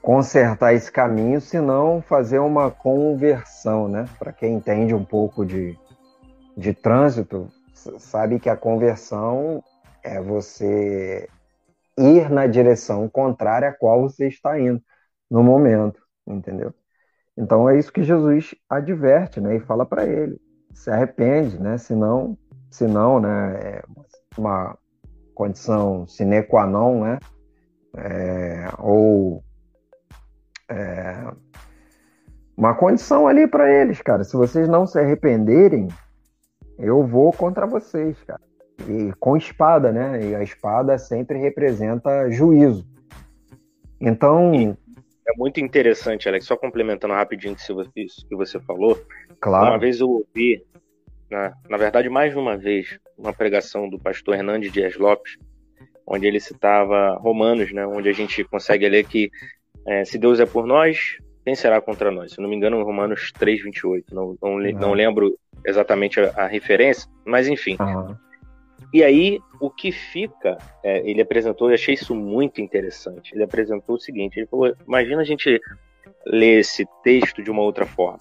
consertar 0.00 0.72
esse 0.74 0.90
caminho, 0.90 1.40
senão 1.40 2.00
fazer 2.00 2.38
uma 2.38 2.70
conversão, 2.70 3.88
né? 3.88 4.06
Para 4.18 4.32
quem 4.32 4.54
entende 4.54 4.94
um 4.94 5.04
pouco 5.04 5.44
de, 5.44 5.78
de 6.56 6.72
trânsito, 6.72 7.48
sabe 7.98 8.38
que 8.38 8.48
a 8.48 8.56
conversão 8.56 9.62
é 10.02 10.20
você 10.20 11.28
ir 11.98 12.30
na 12.30 12.46
direção 12.46 13.08
contrária 13.08 13.68
à 13.68 13.72
qual 13.72 14.02
você 14.02 14.28
está 14.28 14.58
indo 14.58 14.82
no 15.30 15.42
momento, 15.42 16.02
entendeu? 16.26 16.74
Então 17.36 17.68
é 17.68 17.78
isso 17.78 17.92
que 17.92 18.02
Jesus 18.02 18.54
adverte, 18.68 19.40
né? 19.40 19.56
E 19.56 19.60
fala 19.60 19.84
para 19.84 20.06
ele: 20.06 20.40
se 20.74 20.90
arrepende, 20.90 21.58
né? 21.60 21.78
Senão, 21.78 22.36
senão, 22.70 23.20
né? 23.20 23.58
É 23.62 23.84
uma 24.36 24.76
condição 25.34 26.06
sine 26.06 26.42
qua 26.42 26.66
non, 26.66 27.04
né? 27.04 27.18
É, 27.96 28.68
ou 28.78 29.42
é, 30.68 31.32
uma 32.56 32.74
condição 32.74 33.26
ali 33.26 33.46
para 33.46 33.72
eles, 33.72 34.00
cara. 34.02 34.24
Se 34.24 34.36
vocês 34.36 34.68
não 34.68 34.86
se 34.86 34.98
arrependerem, 34.98 35.88
eu 36.78 37.06
vou 37.06 37.32
contra 37.32 37.66
vocês, 37.66 38.20
cara. 38.24 38.40
E 38.88 39.12
com 39.20 39.36
espada, 39.36 39.92
né? 39.92 40.24
E 40.24 40.34
a 40.34 40.42
espada 40.42 40.98
sempre 40.98 41.38
representa 41.38 42.30
juízo. 42.30 42.86
Então. 44.00 44.76
É 45.26 45.32
muito 45.36 45.60
interessante, 45.60 46.28
Alex. 46.28 46.46
Só 46.46 46.56
complementando 46.56 47.14
rapidinho 47.14 47.56
isso 47.96 48.26
que 48.28 48.36
você 48.36 48.60
falou. 48.60 49.00
Claro. 49.40 49.70
Uma 49.70 49.78
vez 49.78 50.00
eu 50.00 50.08
ouvi, 50.08 50.62
na, 51.30 51.54
na 51.68 51.76
verdade, 51.76 52.08
mais 52.08 52.32
de 52.32 52.38
uma 52.38 52.56
vez, 52.56 52.98
uma 53.16 53.32
pregação 53.32 53.88
do 53.88 53.98
pastor 53.98 54.34
Hernandes 54.34 54.70
Dias 54.70 54.96
Lopes, 54.96 55.36
onde 56.06 56.26
ele 56.26 56.40
citava 56.40 57.14
Romanos, 57.14 57.72
né? 57.72 57.86
Onde 57.86 58.08
a 58.08 58.12
gente 58.12 58.44
consegue 58.44 58.88
ler 58.88 59.04
que 59.06 59.30
é, 59.86 60.04
se 60.04 60.18
Deus 60.18 60.40
é 60.40 60.46
por 60.46 60.66
nós, 60.66 61.18
quem 61.44 61.54
será 61.54 61.80
contra 61.80 62.10
nós? 62.10 62.32
Se 62.32 62.40
não 62.40 62.48
me 62.48 62.56
engano, 62.56 62.82
Romanos 62.82 63.30
3, 63.32 63.62
28. 63.62 64.14
Não, 64.14 64.36
não, 64.42 64.58
não 64.58 64.92
lembro 64.92 65.38
exatamente 65.64 66.20
a, 66.20 66.32
a, 66.36 66.46
referência, 66.46 67.08
mas 67.24 67.48
enfim. 67.48 67.76
E 68.94 69.02
aí, 69.02 69.40
o 69.60 69.68
que 69.68 69.90
fica, 69.90 70.56
é, 70.80 71.00
ele 71.00 71.20
apresentou, 71.20 71.68
eu 71.68 71.74
achei 71.74 71.94
isso 71.94 72.14
muito 72.14 72.60
interessante. 72.60 73.34
Ele 73.34 73.42
apresentou 73.42 73.96
o 73.96 74.00
seguinte: 74.00 74.38
ele 74.38 74.46
falou, 74.46 74.72
imagina 74.86 75.20
a 75.20 75.24
gente 75.24 75.60
ler 76.24 76.60
esse 76.60 76.86
texto 77.02 77.42
de 77.42 77.50
uma 77.50 77.60
outra 77.60 77.86
forma. 77.86 78.20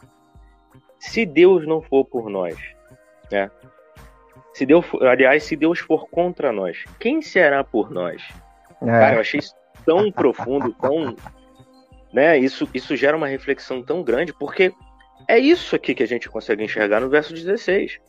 Se 0.98 1.28
Deus 1.28 1.68
não 1.68 1.80
for 1.80 2.04
por 2.04 2.28
nós, 2.28 2.58
né? 3.32 3.52
Se 4.52 4.66
Deus, 4.66 4.84
aliás, 5.02 5.44
se 5.44 5.56
Deus 5.56 5.78
for 5.78 6.10
contra 6.10 6.52
nós, 6.52 6.86
quem 7.00 7.22
será 7.22 7.64
por 7.64 7.92
nós? 7.92 8.24
É. 8.82 8.86
Cara, 8.86 9.16
eu 9.18 9.22
achei 9.22 9.40
isso 9.40 9.54
tão 9.86 10.12
profundo, 10.12 10.74
tão 10.74 11.16
né? 12.12 12.36
Isso, 12.40 12.68
isso 12.74 12.96
gera 12.96 13.16
uma 13.16 13.28
reflexão 13.28 13.84
tão 13.84 14.02
grande, 14.02 14.34
porque 14.34 14.74
é 15.28 15.38
isso 15.38 15.76
aqui 15.76 15.94
que 15.94 16.02
a 16.02 16.08
gente 16.08 16.28
consegue 16.28 16.64
enxergar 16.64 17.00
no 17.00 17.10
verso 17.10 17.32
16. 17.32 18.00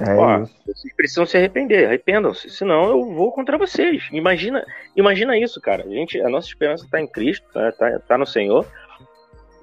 É 0.00 0.14
Ó, 0.14 0.42
isso. 0.42 0.54
vocês 0.66 0.94
precisam 0.94 1.26
se 1.26 1.36
arrepender, 1.36 1.86
arrependam-se, 1.86 2.50
senão 2.50 2.88
eu 2.88 3.12
vou 3.12 3.30
contra 3.32 3.56
vocês. 3.56 4.08
Imagina, 4.10 4.64
imagina 4.96 5.38
isso, 5.38 5.60
cara. 5.60 5.84
A, 5.84 5.88
gente, 5.88 6.20
a 6.20 6.28
nossa 6.28 6.48
esperança 6.48 6.84
está 6.84 7.00
em 7.00 7.06
Cristo, 7.06 7.46
está 7.46 7.70
tá, 7.72 7.98
tá 8.00 8.18
no 8.18 8.26
Senhor, 8.26 8.66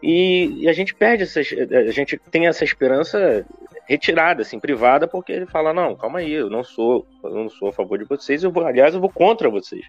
e, 0.01 0.63
e, 0.63 0.69
a 0.69 0.73
gente 0.73 0.95
perde 0.95 1.23
essa, 1.23 1.39
a 1.39 1.91
gente 1.91 2.17
tem 2.31 2.47
essa 2.47 2.63
esperança 2.63 3.45
retirada, 3.85 4.41
assim, 4.41 4.59
privada, 4.59 5.07
porque 5.07 5.31
ele 5.31 5.45
fala 5.45 5.73
não, 5.73 5.95
calma 5.95 6.19
aí, 6.19 6.31
eu 6.31 6.49
não 6.49 6.63
sou, 6.63 7.05
eu 7.23 7.35
não 7.35 7.49
sou 7.49 7.69
a 7.69 7.73
favor 7.73 7.99
de 7.99 8.05
vocês, 8.05 8.43
eu 8.43 8.51
vou, 8.51 8.65
aliás, 8.65 8.95
eu 8.95 9.01
vou 9.01 9.11
contra 9.11 9.49
vocês, 9.49 9.85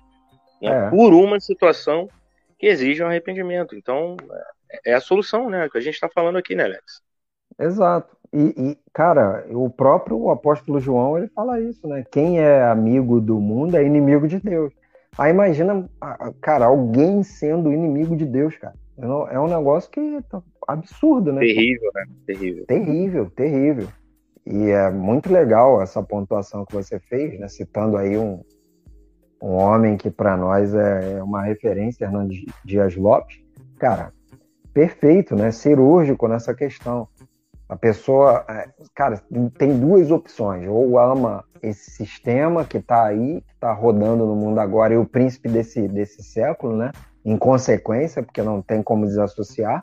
né? 0.60 0.86
é. 0.86 0.90
por 0.90 1.14
uma 1.14 1.40
situação 1.40 2.08
que 2.58 2.66
exige 2.66 3.02
um 3.02 3.06
arrependimento. 3.06 3.74
Então, 3.74 4.16
é, 4.70 4.92
é 4.92 4.94
a 4.94 5.00
solução, 5.00 5.48
né? 5.50 5.68
Que 5.68 5.78
a 5.78 5.80
gente 5.80 5.94
está 5.94 6.08
falando 6.08 6.36
aqui, 6.38 6.54
né, 6.54 6.64
Alex? 6.64 7.02
Exato. 7.58 8.16
E, 8.32 8.54
e, 8.56 8.78
cara, 8.92 9.44
o 9.50 9.68
próprio 9.68 10.30
apóstolo 10.30 10.80
João, 10.80 11.18
ele 11.18 11.28
fala 11.28 11.60
isso, 11.60 11.86
né? 11.86 12.04
Quem 12.10 12.40
é 12.40 12.62
amigo 12.64 13.20
do 13.20 13.38
mundo 13.38 13.76
é 13.76 13.84
inimigo 13.84 14.26
de 14.26 14.40
Deus. 14.40 14.72
Aí 15.18 15.30
imagina, 15.30 15.86
cara, 16.40 16.66
alguém 16.66 17.22
sendo 17.22 17.70
inimigo 17.70 18.16
de 18.16 18.24
Deus, 18.24 18.56
cara. 18.56 18.74
É 19.30 19.38
um 19.38 19.48
negócio 19.48 19.90
que 19.90 20.22
tá 20.30 20.42
absurdo, 20.66 21.32
né? 21.32 21.40
Terrível, 21.40 21.90
né? 21.94 22.04
Terrível. 22.26 22.66
Terrível, 22.66 23.30
terrível. 23.30 23.88
E 24.46 24.70
é 24.70 24.90
muito 24.90 25.32
legal 25.32 25.82
essa 25.82 26.02
pontuação 26.02 26.64
que 26.64 26.72
você 26.72 26.98
fez, 26.98 27.38
né? 27.38 27.48
Citando 27.48 27.96
aí 27.96 28.16
um, 28.16 28.42
um 29.42 29.52
homem 29.52 29.96
que 29.96 30.10
para 30.10 30.36
nós 30.36 30.74
é, 30.74 31.18
é 31.18 31.22
uma 31.22 31.42
referência, 31.42 32.04
Hernandes 32.04 32.44
Dias 32.64 32.96
Lopes, 32.96 33.42
cara, 33.78 34.12
perfeito, 34.72 35.36
né? 35.36 35.50
Cirúrgico 35.50 36.28
nessa 36.28 36.54
questão. 36.54 37.08
A 37.68 37.76
pessoa, 37.76 38.44
é, 38.48 38.68
cara, 38.94 39.22
tem 39.58 39.78
duas 39.78 40.10
opções: 40.10 40.68
ou 40.68 40.98
ama 40.98 41.44
esse 41.62 41.90
sistema 41.90 42.64
que 42.64 42.78
está 42.78 43.04
aí, 43.04 43.40
que 43.40 43.54
está 43.54 43.72
rodando 43.72 44.26
no 44.26 44.34
mundo 44.34 44.58
agora, 44.58 44.94
e 44.94 44.96
o 44.96 45.06
príncipe 45.06 45.48
desse, 45.48 45.86
desse 45.88 46.22
século, 46.22 46.76
né? 46.76 46.92
Em 47.24 47.36
consequência, 47.36 48.22
porque 48.22 48.42
não 48.42 48.60
tem 48.60 48.82
como 48.82 49.06
desassociar, 49.06 49.80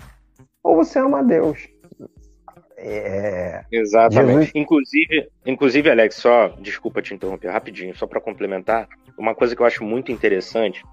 ou 0.64 0.76
você 0.76 1.00
ama 1.00 1.24
Deus. 1.24 1.68
É... 2.78 3.64
Exatamente. 3.72 4.34
Jesus... 4.34 4.52
Inclusive, 4.56 5.30
inclusive, 5.46 5.90
Alex, 5.90 6.16
só 6.16 6.50
desculpa 6.60 7.02
te 7.02 7.14
interromper 7.14 7.50
rapidinho, 7.50 7.96
só 7.96 8.06
para 8.06 8.22
complementar, 8.22 8.88
uma 9.18 9.36
coisa 9.36 9.56
que 9.56 9.62
eu 9.62 9.66
acho 9.66 9.84
muito 9.84 10.12
interessante 10.12 10.84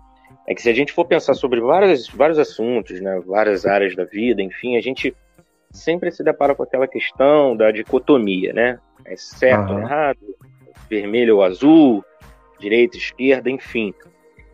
é 0.49 0.55
que 0.55 0.62
se 0.62 0.68
a 0.68 0.72
gente 0.72 0.93
for 0.93 1.05
pensar 1.05 1.34
sobre 1.34 1.61
vários, 1.61 2.09
vários 2.09 2.39
assuntos, 2.39 3.01
né, 3.01 3.20
várias 3.26 3.66
áreas 3.66 3.95
da 3.97 4.05
vida, 4.05 4.43
enfim, 4.43 4.76
a 4.76 4.80
gente 4.80 5.14
sempre 5.70 6.10
se 6.10 6.22
depara 6.22 6.54
com 6.54 6.62
aquela 6.62 6.86
questão 6.86 7.56
da 7.56 7.70
dicotomia, 7.70 8.52
né? 8.52 8.78
É 9.04 9.16
certo 9.16 9.72
ou 9.72 9.78
errado, 9.78 10.18
vermelho 10.88 11.36
ou 11.36 11.44
azul, 11.44 12.04
direita, 12.58 12.96
esquerda, 12.96 13.50
enfim. 13.50 13.94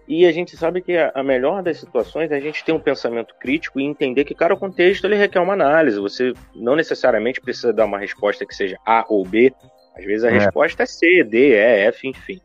E 0.06 0.26
a 0.26 0.32
gente 0.32 0.56
sabe 0.56 0.82
que 0.82 0.96
a 0.96 1.22
melhor 1.22 1.62
das 1.62 1.78
situações 1.78 2.30
é 2.30 2.36
a 2.36 2.40
gente 2.40 2.64
ter 2.64 2.72
um 2.72 2.80
pensamento 2.80 3.34
crítico 3.40 3.80
e 3.80 3.84
entender 3.84 4.24
que 4.24 4.34
cada 4.34 4.56
contexto 4.56 5.04
ele 5.04 5.14
requer 5.14 5.40
uma 5.40 5.52
análise. 5.52 5.98
Você 6.00 6.34
não 6.54 6.76
necessariamente 6.76 7.40
precisa 7.40 7.72
dar 7.72 7.86
uma 7.86 7.98
resposta 7.98 8.44
que 8.44 8.54
seja 8.54 8.76
A 8.84 9.06
ou 9.08 9.24
B. 9.24 9.54
Às 9.96 10.04
vezes 10.04 10.24
a 10.24 10.28
é. 10.28 10.32
resposta 10.32 10.82
é 10.82 10.86
C, 10.86 11.24
D, 11.24 11.54
E, 11.54 11.86
F, 11.86 12.08
enfim. 12.08 12.40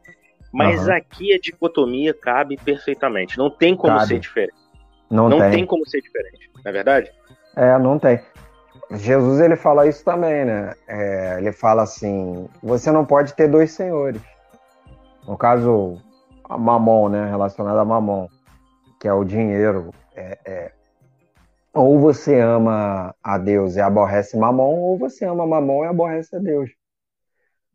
Mas 0.54 0.88
uhum. 0.88 0.94
aqui 0.94 1.34
a 1.34 1.40
dicotomia 1.40 2.14
cabe 2.14 2.58
perfeitamente. 2.58 3.38
Não 3.38 3.50
tem 3.50 3.76
como 3.76 3.98
cabe. 3.98 4.08
ser 4.08 4.20
diferente. 4.20 4.54
Não, 5.10 5.28
não 5.28 5.40
tem. 5.40 5.52
tem. 5.52 5.66
como 5.66 5.86
ser 5.88 6.02
diferente, 6.02 6.50
não 6.54 6.70
é 6.70 6.72
verdade? 6.72 7.12
É, 7.56 7.78
não 7.80 7.98
tem. 7.98 8.20
Jesus 8.92 9.42
ele 9.42 9.56
fala 9.56 9.88
isso 9.88 10.04
também, 10.04 10.46
né? 10.46 10.74
É, 10.88 11.38
ele 11.40 11.52
fala 11.52 11.84
assim: 11.84 12.48
você 12.64 12.92
não 12.92 13.06
pode 13.06 13.34
ter 13.34 13.48
dois 13.48 13.72
senhores. 13.72 14.22
No 15.28 15.38
caso, 15.38 16.02
a 16.46 16.58
mamon, 16.58 17.10
né? 17.10 17.30
Relacionado 17.30 17.78
a 17.78 17.86
mamon, 17.86 18.28
que 19.00 19.08
é 19.08 19.14
o 19.14 19.26
dinheiro. 19.26 19.92
É, 20.16 20.38
é, 20.46 20.72
ou 21.74 22.00
você 22.00 22.40
ama 22.40 23.14
a 23.22 23.38
Deus 23.38 23.76
e 23.76 23.82
aborrece 23.82 24.38
mamon, 24.38 24.80
ou 24.80 24.98
você 24.98 25.26
ama 25.26 25.46
mamon 25.46 25.84
e 25.84 25.88
aborrece 25.88 26.36
a 26.36 26.40
Deus, 26.40 26.72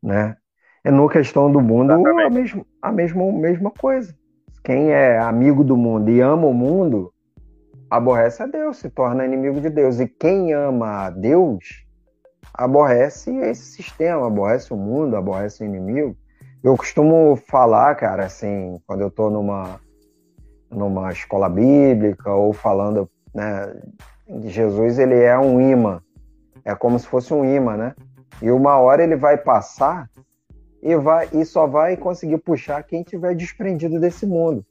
né? 0.03 0.37
É 0.83 0.91
no 0.91 1.09
questão 1.09 1.53
do 1.53 1.61
mundo 1.61 1.93
a 1.93 2.31
mesma, 2.31 2.67
a 2.81 2.91
mesma, 2.91 3.33
mesma 3.33 3.71
coisa. 3.71 4.13
Quem 4.65 4.91
é 4.91 5.19
amigo 5.19 5.63
do 5.63 5.77
mundo 5.77 6.11
e 6.11 6.21
ama 6.21 6.47
o 6.47 6.55
mundo, 6.55 7.12
aborrece 7.93 8.43
a 8.43 8.47
Deus, 8.47 8.79
se 8.79 8.89
torna 8.89 9.27
inimigo 9.27 9.61
de 9.61 9.69
Deus. 9.69 10.01
E 10.01 10.09
quem 10.09 10.55
ama 10.55 11.05
a 11.05 11.11
Deus, 11.11 11.85
aborrece 12.55 13.31
esse 13.37 13.67
sistema, 13.67 14.27
aborrece 14.27 14.73
o 14.73 14.77
mundo, 14.79 15.15
aborrece 15.15 15.63
o 15.63 15.67
inimigo. 15.67 16.17
Eu 16.65 16.75
costumo 16.75 17.37
falar, 17.37 17.95
cara, 17.97 18.25
assim, 18.25 18.81
quando 18.87 19.03
eu 19.03 19.09
estou 19.09 19.31
numa, 19.31 19.79
numa 20.71 21.13
escola 21.13 21.51
bíblica 21.51 22.33
ou 22.33 22.55
falando, 22.55 23.11
né, 23.35 23.75
Jesus, 24.45 24.99
ele 24.99 25.23
é 25.23 25.39
um 25.39 25.61
imã. 25.61 26.01
É 26.65 26.75
como 26.75 26.99
se 26.99 27.07
fosse 27.07 27.35
um 27.35 27.45
imã, 27.45 27.77
né? 27.77 27.95
E 28.41 28.51
uma 28.51 28.79
hora 28.79 29.03
ele 29.03 29.17
vai 29.17 29.37
passar 29.37 30.09
e, 30.83 30.97
vai, 30.97 31.29
e 31.35 31.45
só 31.45 31.67
vai 31.67 31.99
conseguir 31.99 32.39
puxar 32.39 32.83
quem 32.85 33.03
tiver 33.03 33.35
desprendido 33.35 34.01
desse 34.01 34.25
mundo. 34.25 34.65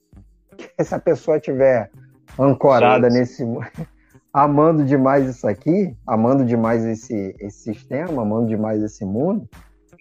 Se 0.82 0.96
a 0.96 1.00
pessoa 1.00 1.40
tiver 1.40 1.92
ancorada 2.40 3.10
sim, 3.10 3.20
nesse 3.20 3.46
mundo, 3.46 3.68
amando 4.34 4.86
demais 4.86 5.28
isso 5.28 5.48
aqui, 5.48 5.96
amando 6.06 6.46
demais 6.46 6.86
esse, 6.86 7.36
esse 7.40 7.74
sistema, 7.74 8.22
amando 8.22 8.48
demais 8.48 8.82
esse 8.82 9.06
mundo. 9.06 9.48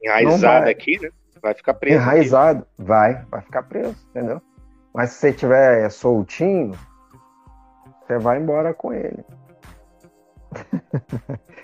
Enraizado 0.03 0.68
aqui, 0.68 0.99
né? 1.01 1.11
Vai 1.43 1.55
ficar 1.55 1.74
preso. 1.74 1.97
Enraizado, 1.97 2.61
aqui. 2.61 2.85
vai, 2.87 3.24
vai 3.31 3.41
ficar 3.43 3.62
preso, 3.62 3.97
entendeu? 4.11 4.41
Mas 4.95 5.11
se 5.11 5.20
você 5.20 5.33
tiver 5.33 5.91
soltinho, 5.91 6.72
você 8.03 8.18
vai 8.18 8.39
embora 8.39 8.74
com 8.74 8.93
ele. 8.93 9.24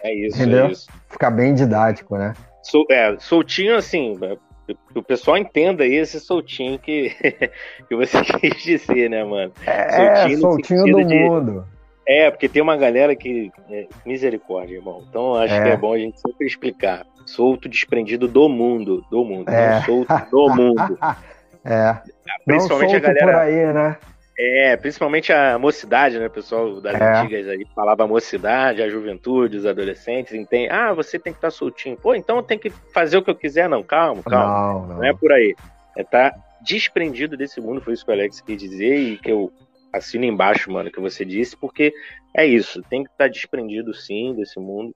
É 0.02 0.14
isso, 0.14 0.36
entendeu? 0.36 0.66
É 0.66 0.70
isso. 0.70 0.88
Fica 1.08 1.30
bem 1.30 1.54
didático, 1.54 2.16
né? 2.16 2.34
Sol, 2.62 2.86
é, 2.90 3.16
soltinho, 3.18 3.76
assim, 3.76 4.18
que 4.66 4.98
o 4.98 5.02
pessoal 5.02 5.36
entenda 5.36 5.84
aí 5.84 5.94
esse 5.94 6.18
soltinho 6.18 6.78
que, 6.78 7.10
que 7.88 7.94
você 7.94 8.22
quis 8.40 8.62
dizer, 8.62 9.10
né, 9.10 9.22
mano? 9.22 9.52
É, 9.64 10.28
soltinho, 10.28 10.40
soltinho 10.40 10.84
do 10.84 11.04
de, 11.04 11.18
mundo. 11.18 11.66
É, 12.06 12.30
porque 12.30 12.48
tem 12.48 12.62
uma 12.62 12.76
galera 12.76 13.16
que. 13.16 13.50
É, 13.68 13.86
misericórdia, 14.04 14.76
irmão. 14.76 15.04
Então 15.08 15.34
acho 15.34 15.54
é. 15.54 15.62
que 15.62 15.68
é 15.70 15.76
bom 15.76 15.92
a 15.92 15.98
gente 15.98 16.20
sempre 16.20 16.46
explicar. 16.46 17.04
Solto 17.24 17.68
desprendido 17.68 18.28
do 18.28 18.48
mundo. 18.48 19.04
Do 19.10 19.24
mundo. 19.24 19.48
É. 19.48 19.74
Não 19.74 19.82
solto 19.82 20.30
do 20.30 20.54
mundo. 20.54 20.98
é. 21.64 21.96
Principalmente 22.44 22.96
a 22.96 23.00
galera. 23.00 23.26
Por 23.26 23.34
aí, 23.34 23.72
né? 23.72 23.96
É, 24.38 24.76
principalmente 24.76 25.32
a 25.32 25.58
mocidade, 25.58 26.18
né? 26.18 26.26
O 26.26 26.30
pessoal 26.30 26.80
das 26.80 27.00
é. 27.00 27.20
antigas 27.20 27.48
aí 27.48 27.66
falava 27.74 28.06
mocidade, 28.06 28.82
a 28.82 28.88
juventude, 28.88 29.56
os 29.56 29.66
adolescentes. 29.66 30.34
Entende? 30.34 30.68
Ah, 30.70 30.92
você 30.92 31.18
tem 31.18 31.32
que 31.32 31.38
estar 31.38 31.48
tá 31.48 31.52
soltinho. 31.52 31.96
Pô, 31.96 32.14
então 32.14 32.42
tem 32.42 32.58
que 32.58 32.68
fazer 32.68 33.16
o 33.16 33.22
que 33.22 33.30
eu 33.30 33.36
quiser. 33.36 33.68
Não, 33.68 33.82
calma, 33.82 34.22
calma. 34.22 34.46
Não, 34.46 34.86
não. 34.88 34.96
não 34.96 35.04
é 35.04 35.14
por 35.14 35.32
aí. 35.32 35.54
É 35.96 36.02
estar 36.02 36.32
tá 36.32 36.38
desprendido 36.66 37.36
desse 37.36 37.60
mundo, 37.60 37.80
foi 37.80 37.94
isso 37.94 38.04
que 38.04 38.10
o 38.10 38.14
Alex 38.14 38.40
quis 38.40 38.58
dizer 38.58 38.96
e 38.96 39.18
que 39.18 39.30
eu 39.30 39.52
assino 39.92 40.24
embaixo, 40.24 40.70
mano, 40.70 40.90
que 40.90 41.00
você 41.00 41.24
disse, 41.24 41.56
porque 41.56 41.92
é 42.34 42.44
isso, 42.44 42.82
tem 42.82 43.04
que 43.04 43.10
estar 43.10 43.28
desprendido 43.28 43.94
sim 43.94 44.34
desse 44.34 44.58
mundo 44.58 44.94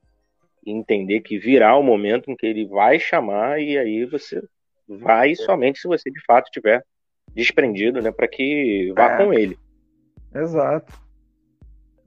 e 0.67 0.73
entender 0.73 1.21
que 1.21 1.39
virá 1.39 1.77
o 1.77 1.83
momento 1.83 2.31
em 2.31 2.37
que 2.37 2.47
ele 2.47 2.67
vai 2.67 2.99
chamar 2.99 3.61
e 3.61 3.79
aí 3.79 4.05
você 4.05 4.43
vai 4.87 5.35
somente 5.35 5.79
se 5.79 5.89
você 5.89 6.11
de 6.11 6.23
fato 6.25 6.51
tiver 6.51 6.83
desprendido, 7.35 8.01
né, 8.01 8.11
para 8.11 8.29
que 8.29 8.93
vá 8.97 9.13
é. 9.13 9.17
com 9.17 9.33
ele. 9.33 9.59
Exato. 10.35 10.93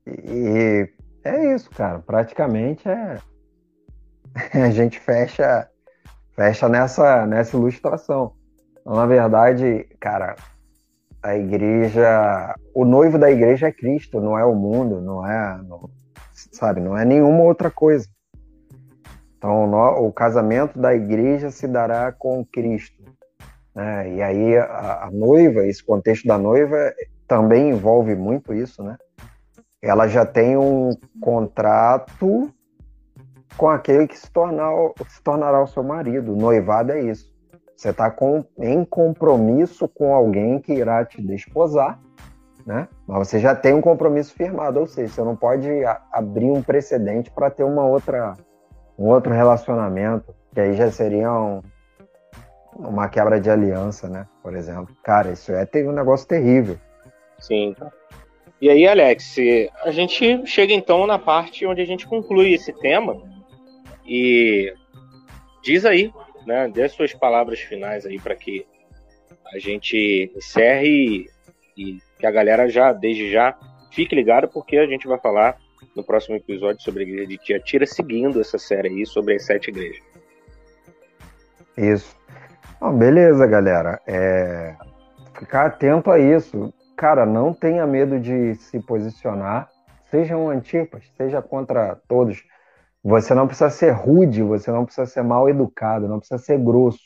E 0.08 0.90
é 1.24 1.54
isso, 1.54 1.70
cara. 1.72 2.00
Praticamente 2.00 2.88
é 2.88 3.18
a 4.54 4.70
gente 4.70 5.00
fecha 5.00 5.70
fecha 6.36 6.68
nessa 6.68 7.26
nessa 7.26 7.56
ilustração. 7.56 8.34
Então, 8.82 8.96
na 8.96 9.06
verdade, 9.06 9.86
cara, 10.00 10.36
a 11.22 11.38
igreja, 11.38 12.54
o 12.74 12.84
noivo 12.84 13.18
da 13.18 13.32
igreja 13.32 13.68
é 13.68 13.72
Cristo, 13.72 14.20
não 14.20 14.38
é 14.38 14.44
o 14.44 14.54
mundo, 14.54 15.00
não 15.00 15.26
é, 15.26 15.62
não, 15.64 15.90
sabe, 16.52 16.82
não 16.82 16.98
é 16.98 17.06
nenhuma 17.06 17.44
outra 17.44 17.72
coisa. 17.72 18.08
Então, 19.38 19.72
o 20.06 20.12
casamento 20.12 20.78
da 20.80 20.94
igreja 20.94 21.50
se 21.50 21.68
dará 21.68 22.12
com 22.12 22.46
Cristo. 22.46 23.02
Né? 23.76 24.16
E 24.16 24.22
aí 24.22 24.58
a, 24.58 25.06
a, 25.06 25.12
noiva, 25.12 25.66
esse 25.66 25.84
contexto 25.84 26.28
da 26.28 26.38
noiva 26.38 26.94
também 27.28 27.70
envolve 27.70 28.16
muito 28.16 28.54
isso, 28.54 28.84
né? 28.84 28.98
Ela 29.82 30.08
já 30.08 30.26
tem 30.26 30.56
um 30.56 30.92
contrato 31.20 32.50
com 33.58 33.70
aquele 33.70 34.08
que 34.08 34.18
se, 34.18 34.32
tornar, 34.32 34.72
se 35.10 35.22
tornará 35.22 35.62
o 35.62 35.68
seu 35.68 35.84
marido. 35.84 36.36
Noivado 36.36 36.92
é 36.92 37.02
isso. 37.02 37.34
Você 37.76 37.90
está 37.90 38.10
com, 38.10 38.46
em 38.60 38.86
compromisso 38.86 39.88
com 39.90 40.14
alguém 40.14 40.60
que 40.60 40.74
irá 40.74 41.04
te 41.04 41.22
desposar, 41.22 42.00
né? 42.66 42.88
Mas 43.06 43.28
você 43.28 43.40
já 43.40 43.54
tem 43.54 43.74
um 43.74 43.82
compromisso 43.82 44.34
firmado, 44.34 44.80
ou 44.80 44.88
seja, 44.88 45.14
você 45.14 45.22
não 45.22 45.36
pode 45.36 45.70
a, 45.84 46.02
abrir 46.12 46.50
um 46.50 46.62
precedente 46.62 47.30
para 47.30 47.50
ter 47.50 47.64
uma 47.64 47.86
outra, 47.86 48.36
um 48.98 49.08
outro 49.08 49.34
relacionamento, 49.34 50.34
que 50.54 50.62
aí 50.62 50.74
já 50.76 50.90
seria 50.92 51.34
um, 51.34 51.62
uma 52.78 53.10
quebra 53.10 53.40
de 53.40 53.50
aliança, 53.50 54.08
né? 54.08 54.28
Por 54.42 54.56
exemplo. 54.56 54.96
Cara, 55.04 55.32
isso 55.32 55.52
é 55.52 55.68
um 55.88 55.92
negócio 55.92 56.28
terrível. 56.28 56.78
Sim. 57.40 57.76
E 58.62 58.70
aí, 58.70 58.88
Alex, 58.88 59.36
a 59.84 59.92
gente 59.92 60.46
chega 60.46 60.74
então 60.74 61.06
na 61.06 61.20
parte 61.20 61.66
onde 61.66 61.82
a 61.82 61.86
gente 61.86 62.08
conclui 62.08 62.54
esse 62.54 62.72
tema 62.74 63.22
e 64.06 64.74
diz 65.62 65.86
aí 65.86 66.12
né? 66.46 66.68
Dê 66.70 66.84
as 66.84 66.92
suas 66.92 67.14
palavras 67.14 67.60
finais 67.60 68.06
aí 68.06 68.20
para 68.20 68.36
que 68.36 68.66
a 69.54 69.60
gente 69.60 70.32
encerre 70.36 71.30
e, 71.78 71.82
e, 71.82 72.00
que 72.20 72.26
a 72.26 72.32
galera 72.32 72.70
já, 72.70 72.92
desde 72.94 73.32
já, 73.32 73.58
fique 73.92 74.16
ligada, 74.16 74.48
porque 74.48 74.78
a 74.78 74.88
gente 74.88 75.08
vai 75.08 75.20
falar 75.20 75.58
no 75.96 76.04
próximo 76.04 76.36
episódio 76.36 76.82
sobre 76.82 77.04
a 77.04 77.08
igreja 77.08 77.28
de 77.28 77.38
Tiatira, 77.38 77.86
seguindo 77.86 78.42
essa 78.42 78.58
série 78.58 78.90
aí 78.90 79.06
sobre 79.06 79.36
as 79.36 79.46
sete 79.46 79.70
igrejas. 79.70 80.04
Isso. 81.78 82.16
Bom, 82.84 82.98
beleza, 82.98 83.48
galera. 83.48 84.02
É... 84.06 84.76
Ficar 85.40 85.68
atento 85.68 86.12
a 86.12 86.20
isso. 86.20 86.74
Cara, 86.98 87.26
não 87.26 87.54
tenha 87.54 87.88
medo 87.88 88.20
de 88.20 88.56
se 88.56 88.78
posicionar. 88.78 89.70
Sejam 90.12 90.50
antipas, 90.50 91.10
seja 91.16 91.42
contra 91.42 91.98
todos. 92.10 92.44
Você 93.02 93.34
não 93.34 93.48
precisa 93.48 93.70
ser 93.70 93.92
rude, 93.92 94.44
você 94.44 94.70
não 94.70 94.84
precisa 94.84 95.06
ser 95.06 95.24
mal 95.24 95.48
educado, 95.48 96.10
não 96.10 96.20
precisa 96.20 96.38
ser 96.38 96.60
grosso, 96.60 97.00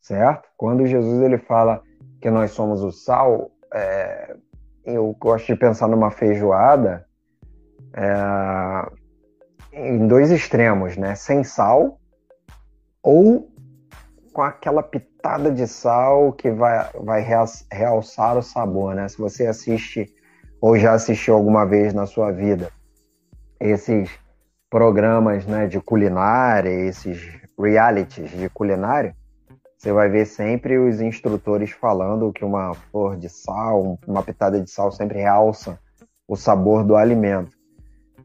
certo? 0.00 0.48
Quando 0.56 0.86
Jesus 0.86 1.20
ele 1.20 1.36
fala 1.38 1.82
que 2.20 2.30
nós 2.30 2.52
somos 2.52 2.80
o 2.84 2.92
sal, 2.92 3.50
é, 3.74 4.36
eu 4.84 5.16
gosto 5.18 5.46
de 5.46 5.56
pensar 5.56 5.88
numa 5.88 6.12
feijoada 6.12 7.04
é, 7.92 8.92
em 9.72 10.06
dois 10.06 10.30
extremos, 10.30 10.96
né? 10.96 11.16
Sem 11.16 11.42
sal 11.42 11.98
ou 13.02 13.50
com 14.32 14.42
aquela 14.42 14.84
pitada 14.84 15.07
de 15.54 15.66
sal 15.66 16.32
que 16.32 16.50
vai, 16.50 16.88
vai 17.02 17.26
realçar 17.70 18.36
o 18.36 18.42
sabor, 18.42 18.94
né? 18.94 19.08
Se 19.08 19.18
você 19.18 19.46
assiste 19.46 20.12
ou 20.60 20.78
já 20.78 20.92
assistiu 20.92 21.34
alguma 21.34 21.64
vez 21.64 21.92
na 21.92 22.06
sua 22.06 22.32
vida 22.32 22.70
esses 23.60 24.10
programas 24.70 25.46
né, 25.46 25.66
de 25.66 25.80
culinária, 25.80 26.70
esses 26.70 27.20
realities 27.58 28.30
de 28.30 28.48
culinária, 28.48 29.16
você 29.76 29.92
vai 29.92 30.08
ver 30.08 30.26
sempre 30.26 30.78
os 30.78 31.00
instrutores 31.00 31.70
falando 31.70 32.32
que 32.32 32.44
uma 32.44 32.74
flor 32.74 33.16
de 33.16 33.28
sal, 33.28 33.98
uma 34.06 34.22
pitada 34.22 34.60
de 34.60 34.70
sal 34.70 34.90
sempre 34.90 35.18
realça 35.18 35.78
o 36.26 36.36
sabor 36.36 36.84
do 36.84 36.96
alimento. 36.96 37.56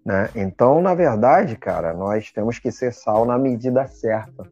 Né? 0.06 0.30
Então, 0.36 0.82
na 0.82 0.94
verdade, 0.94 1.56
cara, 1.56 1.94
nós 1.94 2.32
temos 2.32 2.60
que 2.60 2.72
ser 2.72 2.91
sal 2.91 3.26
na 3.26 3.38
medida 3.38 3.88
certa, 3.88 4.44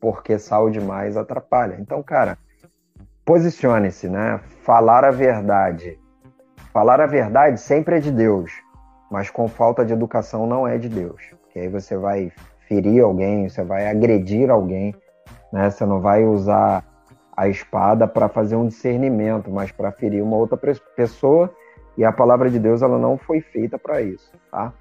porque 0.00 0.38
sal 0.38 0.70
demais 0.70 1.16
atrapalha. 1.16 1.76
Então, 1.78 2.02
cara, 2.02 2.38
posicione-se, 3.24 4.08
né? 4.08 4.40
Falar 4.62 5.04
a 5.04 5.10
verdade. 5.10 5.98
Falar 6.72 7.00
a 7.00 7.06
verdade 7.06 7.60
sempre 7.60 7.96
é 7.96 8.00
de 8.00 8.12
Deus 8.12 8.52
mas 9.10 9.30
com 9.30 9.48
falta 9.48 9.84
de 9.84 9.92
educação 9.92 10.46
não 10.46 10.66
é 10.66 10.76
de 10.78 10.88
Deus. 10.88 11.20
Porque 11.42 11.60
aí 11.60 11.68
você 11.68 11.96
vai 11.96 12.32
ferir 12.66 13.02
alguém, 13.02 13.48
você 13.48 13.62
vai 13.62 13.88
agredir 13.88 14.50
alguém, 14.50 14.94
né? 15.52 15.70
Você 15.70 15.84
não 15.86 16.00
vai 16.00 16.24
usar 16.24 16.84
a 17.36 17.48
espada 17.48 18.06
para 18.06 18.28
fazer 18.28 18.56
um 18.56 18.66
discernimento, 18.66 19.50
mas 19.50 19.70
para 19.70 19.92
ferir 19.92 20.22
uma 20.22 20.36
outra 20.36 20.58
pessoa. 20.94 21.50
E 21.96 22.04
a 22.04 22.12
palavra 22.12 22.50
de 22.50 22.58
Deus 22.58 22.82
ela 22.82 22.98
não 22.98 23.16
foi 23.16 23.40
feita 23.40 23.78
para 23.78 24.02
isso, 24.02 24.30
tá? 24.50 24.72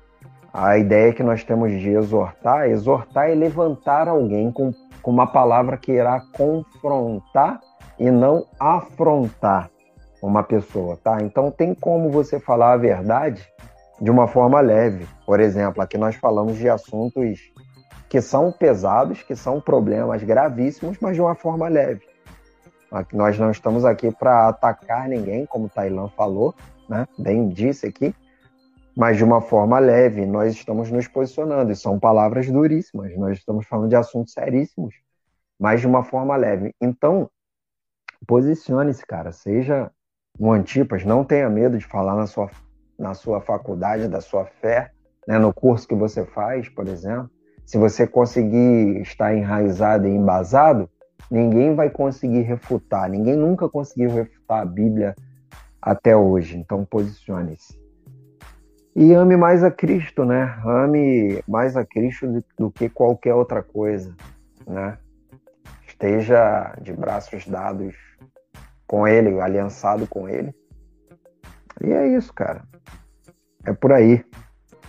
A 0.54 0.78
ideia 0.78 1.14
que 1.14 1.24
nós 1.24 1.44
temos 1.44 1.72
de 1.72 1.90
exortar, 1.90 2.68
exortar 2.70 3.30
é 3.30 3.36
levantar 3.36 4.08
alguém 4.08 4.52
com, 4.52 4.74
com 5.08 5.12
uma 5.12 5.26
palavra 5.26 5.78
que 5.78 5.94
irá 5.94 6.20
confrontar 6.34 7.62
e 7.98 8.12
não 8.12 8.46
afrontar 8.60 9.72
uma 10.22 10.44
pessoa, 10.44 11.00
tá? 11.02 11.22
Então 11.22 11.50
tem 11.50 11.74
como 11.74 12.10
você 12.10 12.42
falar 12.42 12.74
a 12.74 12.78
verdade 12.78 13.48
de 14.02 14.12
uma 14.12 14.28
forma 14.28 14.60
leve. 14.60 15.08
Por 15.26 15.40
exemplo, 15.40 15.82
aqui 15.82 15.98
nós 15.98 16.18
falamos 16.18 16.58
de 16.58 16.68
assuntos 16.68 17.40
que 18.10 18.20
são 18.20 18.52
pesados, 18.52 19.24
que 19.24 19.34
são 19.34 19.62
problemas 19.62 20.22
gravíssimos, 20.24 20.98
mas 21.00 21.16
de 21.16 21.22
uma 21.22 21.36
forma 21.36 21.70
leve. 21.70 22.06
Nós 23.14 23.40
não 23.40 23.50
estamos 23.50 23.86
aqui 23.86 24.12
para 24.12 24.50
atacar 24.50 25.08
ninguém, 25.08 25.46
como 25.46 25.68
o 25.68 25.70
Tailan 25.70 26.10
falou, 26.18 26.54
né? 26.90 27.08
bem 27.18 27.48
disse 27.48 27.88
aqui, 27.88 28.14
mas 28.98 29.16
de 29.16 29.24
uma 29.24 29.40
forma 29.40 29.78
leve. 29.78 30.26
Nós 30.26 30.56
estamos 30.56 30.90
nos 30.90 31.08
posicionando, 31.08 31.72
e 31.72 31.76
são 31.76 32.00
palavras 32.00 32.50
duríssimas, 32.50 33.16
nós 33.16 33.38
estamos 33.38 33.68
falando 33.68 33.90
de 33.90 33.96
assuntos 33.96 34.34
seríssimos, 34.34 34.96
mas 35.60 35.80
de 35.82 35.86
uma 35.86 36.04
forma 36.04 36.36
leve. 36.36 36.74
Então, 36.82 37.30
posicione-se, 38.26 39.06
cara, 39.06 39.32
seja 39.32 39.92
um 40.40 40.52
antipas, 40.52 41.06
não 41.06 41.24
tenha 41.24 41.48
medo 41.48 41.78
de 41.78 41.86
falar 41.86 42.16
na 42.16 42.26
sua 42.26 42.50
na 42.98 43.14
sua 43.14 43.40
faculdade, 43.40 44.08
da 44.08 44.20
sua 44.20 44.46
fé, 44.46 44.92
né, 45.28 45.38
no 45.38 45.54
curso 45.54 45.88
que 45.88 45.94
você 45.94 46.26
faz, 46.26 46.68
por 46.68 46.88
exemplo, 46.88 47.30
se 47.64 47.78
você 47.78 48.08
conseguir 48.08 49.00
estar 49.02 49.36
enraizado 49.36 50.08
e 50.08 50.10
embasado, 50.10 50.90
ninguém 51.30 51.76
vai 51.76 51.92
conseguir 51.92 52.42
refutar, 52.42 53.08
ninguém 53.08 53.36
nunca 53.36 53.70
conseguiu 53.70 54.10
refutar 54.10 54.64
a 54.64 54.66
Bíblia 54.66 55.14
até 55.80 56.18
hoje. 56.18 56.58
Então 56.58 56.84
posicione-se. 56.84 57.87
E 59.00 59.14
ame 59.14 59.38
mais 59.38 59.64
a 59.64 59.70
Cristo, 59.70 60.26
né? 60.26 60.60
Ame 60.66 61.40
mais 61.48 61.78
a 61.78 61.86
Cristo 61.86 62.44
do, 62.58 62.72
que 62.72 62.90
qualquer 62.90 63.36
outra 63.36 63.62
coisa, 63.62 64.12
né? 64.66 64.98
Esteja 65.88 66.74
de 66.82 66.94
braços 66.94 67.46
dados 67.48 67.96
com 68.88 69.08
Ele, 69.08 69.40
aliançado 69.40 70.08
com 70.08 70.28
Ele. 70.28 70.52
E 71.80 71.94
é 71.94 72.08
isso, 72.08 72.34
cara. 72.34 72.64
É 73.68 73.72
por 73.72 73.94
aí. 73.94 74.26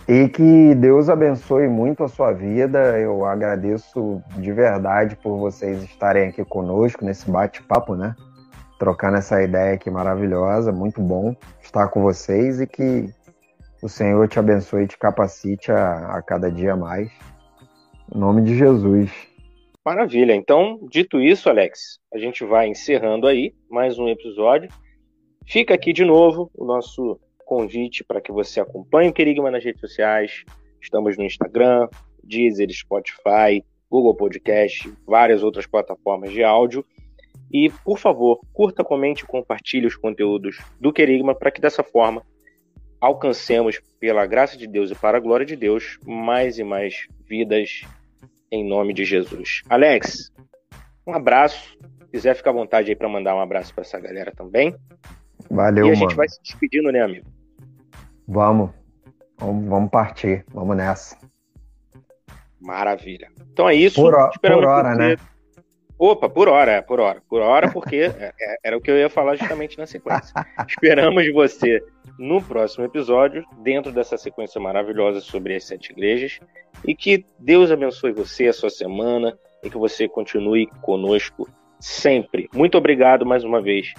E 0.07 0.27
que 0.27 0.73
Deus 0.73 1.07
abençoe 1.07 1.67
muito 1.67 2.03
a 2.03 2.07
sua 2.07 2.33
vida. 2.33 2.97
Eu 2.97 3.23
agradeço 3.25 4.23
de 4.37 4.51
verdade 4.51 5.15
por 5.17 5.37
vocês 5.37 5.83
estarem 5.83 6.29
aqui 6.29 6.43
conosco 6.43 7.05
nesse 7.05 7.29
bate-papo, 7.29 7.95
né? 7.95 8.15
Trocando 8.79 9.17
essa 9.17 9.39
ideia 9.43 9.75
aqui 9.75 9.91
maravilhosa, 9.91 10.71
muito 10.71 10.99
bom 10.99 11.35
estar 11.61 11.89
com 11.89 12.01
vocês 12.01 12.59
e 12.59 12.65
que 12.65 13.13
o 13.81 13.87
Senhor 13.87 14.27
te 14.27 14.39
abençoe 14.39 14.83
e 14.83 14.87
te 14.87 14.97
capacite 14.97 15.71
a, 15.71 16.17
a 16.17 16.21
cada 16.21 16.51
dia 16.51 16.75
mais. 16.75 17.09
Em 18.13 18.17
nome 18.17 18.41
de 18.41 18.57
Jesus. 18.57 19.11
Maravilha. 19.85 20.33
Então, 20.33 20.79
dito 20.89 21.21
isso, 21.21 21.49
Alex, 21.49 21.99
a 22.13 22.17
gente 22.17 22.43
vai 22.43 22.67
encerrando 22.67 23.27
aí 23.27 23.53
mais 23.69 23.97
um 23.97 24.07
episódio. 24.07 24.69
Fica 25.47 25.73
aqui 25.73 25.93
de 25.93 26.03
novo 26.03 26.51
o 26.53 26.65
nosso 26.65 27.19
convite 27.45 28.03
para 28.03 28.21
que 28.21 28.31
você 28.31 28.59
acompanhe 28.59 29.09
o 29.09 29.13
Querigma 29.13 29.49
nas 29.49 29.63
redes 29.63 29.81
sociais. 29.81 30.43
Estamos 30.81 31.17
no 31.17 31.23
Instagram, 31.23 31.87
Deezer, 32.23 32.69
Spotify, 32.71 33.63
Google 33.89 34.15
Podcast, 34.15 34.91
várias 35.07 35.41
outras 35.41 35.65
plataformas 35.65 36.31
de 36.31 36.43
áudio. 36.43 36.85
E, 37.51 37.69
por 37.83 37.97
favor, 37.97 38.41
curta, 38.53 38.83
comente 38.83 39.23
e 39.23 39.27
compartilhe 39.27 39.87
os 39.87 39.95
conteúdos 39.95 40.59
do 40.79 40.93
Querigma 40.93 41.33
para 41.33 41.49
que 41.49 41.59
dessa 41.59 41.83
forma 41.83 42.21
alcancemos, 42.99 43.79
pela 43.99 44.25
graça 44.25 44.57
de 44.57 44.67
Deus 44.67 44.91
e 44.91 44.95
para 44.95 45.17
a 45.17 45.21
glória 45.21 45.45
de 45.45 45.55
Deus, 45.55 45.99
mais 46.05 46.57
e 46.57 46.63
mais 46.63 47.07
vidas 47.27 47.81
em 48.51 48.67
nome 48.67 48.93
de 48.93 49.05
Jesus. 49.05 49.61
Alex, 49.69 50.31
um 51.05 51.13
abraço. 51.13 51.77
Se 51.99 52.11
quiser 52.11 52.35
ficar 52.35 52.49
à 52.51 52.53
vontade 52.53 52.89
aí 52.89 52.95
para 52.95 53.07
mandar 53.09 53.35
um 53.35 53.41
abraço 53.41 53.73
para 53.73 53.83
essa 53.83 53.99
galera 53.99 54.31
também. 54.35 54.75
Valeu, 55.49 55.85
E 55.85 55.89
a 55.89 55.93
mano. 55.93 55.95
gente 56.09 56.15
vai 56.15 56.27
se 56.27 56.41
despedindo, 56.41 56.91
né, 56.91 57.01
amigo? 57.01 57.27
Vamos. 58.27 58.71
vamos. 59.37 59.67
Vamos 59.69 59.89
partir. 59.89 60.45
Vamos 60.53 60.75
nessa. 60.75 61.17
Maravilha. 62.59 63.29
Então 63.51 63.69
é 63.69 63.75
isso. 63.75 64.01
Por, 64.01 64.13
Esperamos 64.31 64.63
por 64.63 64.69
hora, 64.71 64.95
né? 64.95 65.15
Opa, 65.99 66.29
por 66.29 66.47
hora, 66.47 66.71
é, 66.71 66.81
por 66.81 67.01
hora. 67.01 67.21
Por 67.29 67.41
hora, 67.41 67.69
porque 67.69 67.97
é- 67.97 68.31
é- 68.39 68.57
era 68.63 68.77
o 68.77 68.79
que 68.81 68.89
eu 68.89 68.97
ia 68.97 69.09
falar 69.09 69.35
justamente 69.35 69.77
na 69.77 69.85
sequência. 69.85 70.33
Esperamos 70.65 71.29
você 71.33 71.83
no 72.17 72.41
próximo 72.41 72.85
episódio, 72.85 73.43
dentro 73.61 73.91
dessa 73.91 74.17
sequência 74.17 74.61
maravilhosa 74.61 75.19
sobre 75.19 75.55
as 75.55 75.65
sete 75.65 75.91
igrejas. 75.91 76.39
E 76.87 76.95
que 76.95 77.25
Deus 77.37 77.69
abençoe 77.69 78.13
você, 78.13 78.47
a 78.47 78.53
sua 78.53 78.69
semana, 78.69 79.37
e 79.61 79.69
que 79.69 79.77
você 79.77 80.07
continue 80.07 80.67
conosco 80.81 81.49
sempre. 81.81 82.49
Muito 82.53 82.77
obrigado 82.77 83.25
mais 83.25 83.43
uma 83.43 83.61
vez 83.61 83.93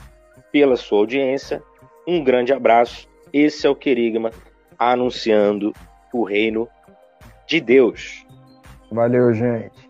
pela 0.50 0.76
sua 0.76 1.00
audiência. 1.00 1.62
Um 2.08 2.24
grande 2.24 2.52
abraço. 2.52 3.06
Esse 3.30 3.66
é 3.66 3.70
o 3.70 3.76
Querigma 3.76 4.30
anunciando 4.78 5.74
o 6.14 6.24
reino 6.24 6.66
de 7.46 7.60
Deus. 7.60 8.24
Valeu, 8.90 9.34
gente. 9.34 9.89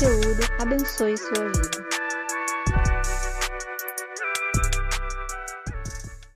Conteúdo 0.00 0.40
abençoe 0.58 1.14
sua 1.18 1.48
vida. 1.48 2.09